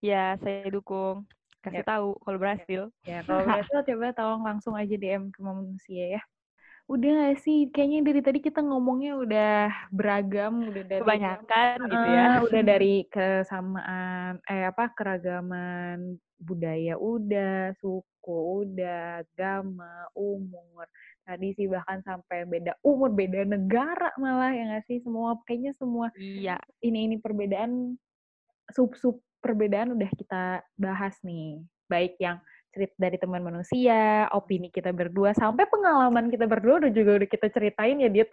Ya, 0.00 0.32
saya 0.40 0.64
dukung. 0.72 1.28
Kasih 1.60 1.84
Yap. 1.84 1.92
tahu 1.92 2.08
kalau 2.24 2.38
berhasil. 2.40 2.80
ya 3.04 3.20
kalau 3.28 3.44
berhasil 3.44 3.84
coba 3.84 4.16
tolong 4.16 4.42
langsung 4.48 4.72
aja 4.72 4.96
DM 4.96 5.28
ke 5.28 5.44
manusia 5.44 6.16
ya 6.16 6.22
udah 6.90 7.10
gak 7.30 7.38
sih 7.46 7.70
kayaknya 7.70 8.00
dari 8.02 8.20
tadi 8.20 8.38
kita 8.42 8.66
ngomongnya 8.66 9.14
udah 9.14 9.54
beragam 9.94 10.66
udah 10.66 10.82
dari 10.82 11.00
Kebanyakan 11.06 11.76
gitu 11.86 12.08
ya. 12.10 12.24
Ah, 12.26 12.38
udah 12.42 12.62
dari 12.66 12.94
kesamaan 13.14 14.42
eh 14.50 14.66
apa 14.66 14.90
keragaman 14.98 16.18
budaya 16.42 16.98
udah, 16.98 17.78
suku 17.78 18.66
udah, 18.66 19.22
agama, 19.22 20.10
umur. 20.18 20.90
Tadi 21.22 21.54
sih 21.54 21.70
bahkan 21.70 22.02
sampai 22.02 22.42
beda 22.42 22.74
umur, 22.82 23.14
beda 23.14 23.46
negara 23.46 24.10
malah 24.18 24.50
ya 24.50 24.74
nggak 24.74 24.90
sih 24.90 24.98
semua 24.98 25.38
kayaknya 25.46 25.76
semua 25.78 26.10
Iya, 26.18 26.58
ini 26.82 27.06
ini 27.06 27.16
perbedaan 27.22 27.94
sub-sub 28.74 29.22
perbedaan 29.38 29.94
udah 29.94 30.10
kita 30.18 30.66
bahas 30.74 31.14
nih. 31.22 31.62
Baik 31.86 32.18
yang 32.18 32.42
cerita 32.70 32.94
dari 32.96 33.18
teman 33.18 33.42
manusia, 33.42 34.30
opini 34.30 34.70
kita 34.70 34.94
berdua 34.94 35.34
sampai 35.34 35.66
pengalaman 35.66 36.30
kita 36.30 36.46
berdua 36.46 36.78
udah 36.86 36.92
juga 36.94 37.10
udah 37.18 37.28
kita 37.28 37.46
ceritain 37.50 37.98
ya, 37.98 38.08
Dit. 38.08 38.30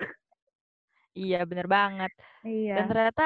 iya 1.18 1.42
bener 1.44 1.66
banget. 1.66 2.14
Dan 2.46 2.54
Iya. 2.54 2.76
ternyata 2.86 3.26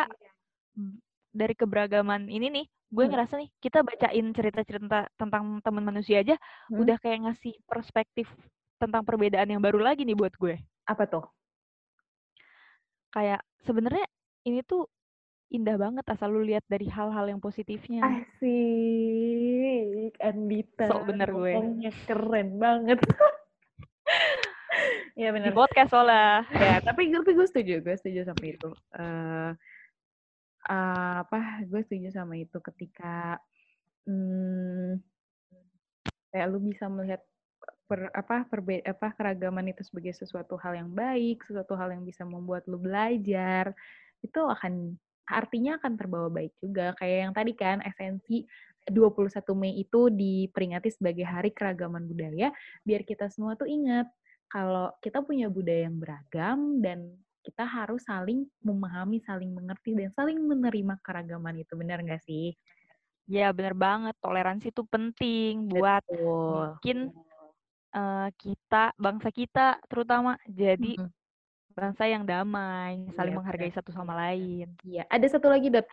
mm, 0.80 0.96
dari 1.32 1.54
keberagaman 1.56 2.32
ini 2.32 2.48
nih, 2.48 2.66
gue 2.68 3.06
Hmm. 3.08 3.12
ngerasa 3.12 3.34
nih 3.40 3.50
kita 3.60 3.84
bacain 3.84 4.26
cerita-cerita 4.32 5.12
tentang 5.20 5.60
teman 5.60 5.84
manusia 5.84 6.24
aja 6.24 6.36
Hmm. 6.72 6.88
udah 6.88 6.96
kayak 7.04 7.28
ngasih 7.28 7.56
perspektif 7.68 8.32
tentang 8.80 9.04
perbedaan 9.04 9.52
yang 9.52 9.62
baru 9.62 9.84
lagi 9.84 10.08
nih 10.08 10.16
buat 10.16 10.32
gue. 10.40 10.56
Apa 10.88 11.04
tuh? 11.08 11.28
Kayak 13.12 13.44
sebenarnya 13.68 14.08
ini 14.48 14.64
tuh 14.64 14.88
indah 15.52 15.76
banget 15.76 16.08
asal 16.08 16.32
lu 16.32 16.48
lihat 16.48 16.64
dari 16.72 16.88
hal-hal 16.88 17.28
yang 17.28 17.44
positifnya. 17.44 18.00
Asik, 18.08 20.16
Andita. 20.24 20.88
Sok 20.88 21.12
bener 21.12 21.36
gue. 21.36 21.54
Ngomongnya 21.60 21.92
keren 22.08 22.56
banget. 22.56 23.04
ya 25.20 25.28
Di 25.30 25.36
benar. 25.36 25.52
podcast 25.52 25.92
soalnya. 25.92 26.48
Ya, 26.56 26.80
tapi 26.80 27.12
tapi 27.12 27.36
gue 27.36 27.48
setuju, 27.52 27.84
gue 27.84 27.96
setuju 28.00 28.32
sama 28.32 28.44
itu. 28.48 28.72
Eh 28.96 29.52
eh, 30.72 31.16
apa? 31.28 31.68
Gue 31.68 31.84
setuju 31.84 32.16
sama 32.16 32.40
itu 32.40 32.58
ketika 32.64 33.36
hmm, 34.08 35.04
kayak 36.32 36.48
lu 36.48 36.64
bisa 36.64 36.88
melihat 36.88 37.20
per, 37.92 38.08
apa 38.16 38.48
perbe 38.48 38.80
apa 38.88 39.12
keragaman 39.20 39.76
itu 39.76 39.84
sebagai 39.84 40.16
sesuatu 40.16 40.56
hal 40.56 40.80
yang 40.80 40.96
baik, 40.96 41.44
sesuatu 41.44 41.76
hal 41.76 41.92
yang 41.92 42.08
bisa 42.08 42.24
membuat 42.24 42.64
lu 42.72 42.80
belajar, 42.80 43.76
itu 44.24 44.40
akan 44.40 44.96
artinya 45.28 45.78
akan 45.82 45.94
terbawa 45.98 46.30
baik 46.32 46.54
juga. 46.62 46.94
Kayak 46.98 47.18
yang 47.28 47.34
tadi 47.34 47.54
kan 47.58 47.78
esensi 47.86 48.46
21 48.90 49.34
Mei 49.54 49.78
itu 49.78 50.10
diperingati 50.10 50.90
sebagai 50.90 51.26
Hari 51.28 51.54
Keragaman 51.54 52.10
Budaya, 52.10 52.50
biar 52.82 53.06
kita 53.06 53.30
semua 53.30 53.54
tuh 53.54 53.70
ingat 53.70 54.10
kalau 54.50 54.92
kita 55.00 55.22
punya 55.24 55.48
budaya 55.48 55.88
yang 55.88 56.02
beragam 56.02 56.82
dan 56.84 57.16
kita 57.42 57.66
harus 57.66 58.06
saling 58.06 58.46
memahami, 58.62 59.18
saling 59.26 59.50
mengerti, 59.50 59.98
dan 59.98 60.14
saling 60.14 60.38
menerima 60.38 60.98
keragaman 61.02 61.62
itu. 61.62 61.74
Benar 61.74 62.06
nggak 62.06 62.22
sih? 62.22 62.54
Ya 63.30 63.50
bener 63.56 63.74
banget, 63.74 64.14
toleransi 64.20 64.70
itu 64.70 64.84
penting 64.86 65.72
buat 65.72 66.04
Betul. 66.06 66.78
bikin 66.78 66.98
uh, 67.96 68.30
kita, 68.36 68.92
bangsa 69.00 69.30
kita 69.32 69.80
terutama 69.88 70.36
jadi 70.46 71.00
Mm-mm. 71.00 71.10
Bangsa 71.72 72.04
yang 72.06 72.24
damai, 72.24 73.08
saling 73.16 73.34
Iya, 73.34 73.40
menghargai 73.40 73.70
benar. 73.72 73.78
satu 73.80 73.92
sama 73.92 74.14
lain. 74.16 74.68
Iya, 74.84 75.04
ada 75.08 75.28
satu 75.28 75.48
lagi, 75.48 75.68
Dot. 75.72 75.88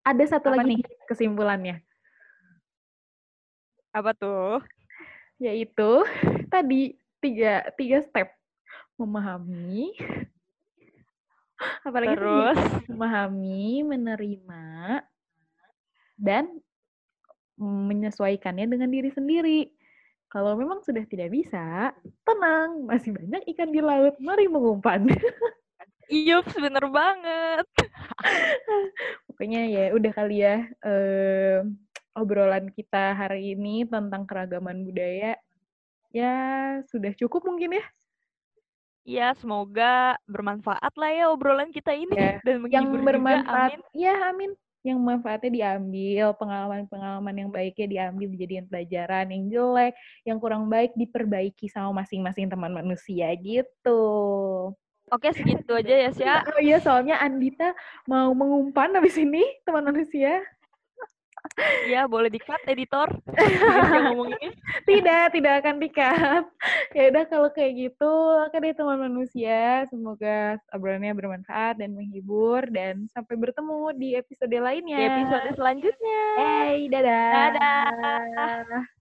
Ada 0.00 0.24
satu 0.36 0.48
Apa 0.50 0.64
lagi 0.64 0.80
nih? 0.80 0.84
kesimpulannya, 1.06 1.76
Apa 3.92 4.14
tuh? 4.14 4.64
yaitu 5.40 6.04
tadi 6.48 6.96
tiga, 7.20 7.64
tiga 7.76 8.00
step. 8.04 8.28
Memahami, 8.96 9.96
apalagi 11.80 12.12
tadi? 12.12 12.20
Terus 12.20 12.60
memahami, 12.88 13.64
menerima, 13.88 14.64
dan 16.20 16.60
menyesuaikannya 17.56 18.68
dengan 18.68 18.88
diri 18.88 19.08
sendiri. 19.08 19.60
Kalau 20.30 20.54
memang 20.54 20.78
sudah 20.86 21.02
tidak 21.10 21.34
bisa, 21.34 21.90
tenang, 22.22 22.86
masih 22.86 23.10
banyak 23.10 23.42
ikan 23.50 23.74
di 23.74 23.82
laut, 23.82 24.14
mari 24.22 24.46
mengumpan. 24.46 25.10
Yups, 26.06 26.54
bener 26.54 26.86
banget. 26.86 27.66
Pokoknya 29.26 29.62
ya 29.66 29.84
udah 29.90 30.12
kali 30.14 30.42
ya 30.42 30.66
eh, 30.86 31.66
obrolan 32.14 32.70
kita 32.70 33.14
hari 33.14 33.58
ini 33.58 33.82
tentang 33.86 34.22
keragaman 34.22 34.86
budaya. 34.86 35.34
Ya 36.14 36.34
sudah 36.90 37.10
cukup 37.18 37.46
mungkin 37.46 37.78
ya. 37.78 37.84
Ya, 39.02 39.28
semoga 39.34 40.14
bermanfaat 40.30 40.94
lah 40.94 41.10
ya 41.10 41.24
obrolan 41.32 41.74
kita 41.74 41.90
ini 41.90 42.14
Ya, 42.14 42.38
dan 42.46 42.62
Yang 42.70 42.86
menghibur 42.86 42.98
juga. 42.98 43.08
bermanfaat, 43.10 43.70
Amin. 43.74 43.80
ya 43.96 44.14
amin. 44.30 44.50
Yang 44.80 44.98
manfaatnya 45.04 45.50
diambil, 45.52 46.32
pengalaman-pengalaman 46.40 47.34
yang 47.36 47.50
baiknya 47.52 47.86
diambil 47.86 48.26
dijadikan 48.32 48.64
pelajaran, 48.64 49.26
yang 49.28 49.42
jelek, 49.52 49.92
yang 50.24 50.38
kurang 50.40 50.72
baik 50.72 50.96
diperbaiki 50.96 51.68
sama 51.68 52.00
masing-masing 52.00 52.48
teman 52.48 52.72
manusia 52.72 53.28
gitu. 53.36 54.02
Oke, 55.10 55.34
segitu 55.34 55.74
aja 55.74 55.94
ya, 56.06 56.10
Sya. 56.14 56.34
Oh 56.54 56.60
iya, 56.62 56.78
soalnya 56.78 57.18
Andita 57.18 57.74
mau 58.06 58.30
mengumpan 58.30 58.94
habis 58.94 59.18
ini, 59.18 59.42
teman 59.66 59.84
manusia. 59.84 60.40
Ya, 61.88 62.06
boleh 62.06 62.30
di-cut, 62.32 62.60
editor. 62.68 63.08
Dengan 63.26 63.82
Sya 63.88 64.00
ngomong 64.10 64.30
ini. 64.38 64.48
Tidak, 64.90 65.24
tidak 65.36 65.54
akan 65.62 65.76
dikat. 65.78 66.42
Ya 66.96 67.14
udah 67.14 67.24
kalau 67.30 67.48
kayak 67.54 67.72
gitu, 67.78 68.14
oke 68.48 68.56
deh 68.58 68.74
teman 68.74 68.98
manusia. 68.98 69.86
Semoga 69.86 70.58
obrolannya 70.74 71.14
bermanfaat 71.14 71.78
dan 71.78 71.94
menghibur 71.94 72.66
dan 72.74 73.06
sampai 73.14 73.38
bertemu 73.38 73.94
di 73.94 74.08
episode 74.18 74.50
lainnya. 74.50 74.98
Di 74.98 75.06
episode 75.06 75.48
selanjutnya. 75.54 76.22
Hey, 76.38 76.78
dadah. 76.90 77.30
Dadah. 77.54 78.99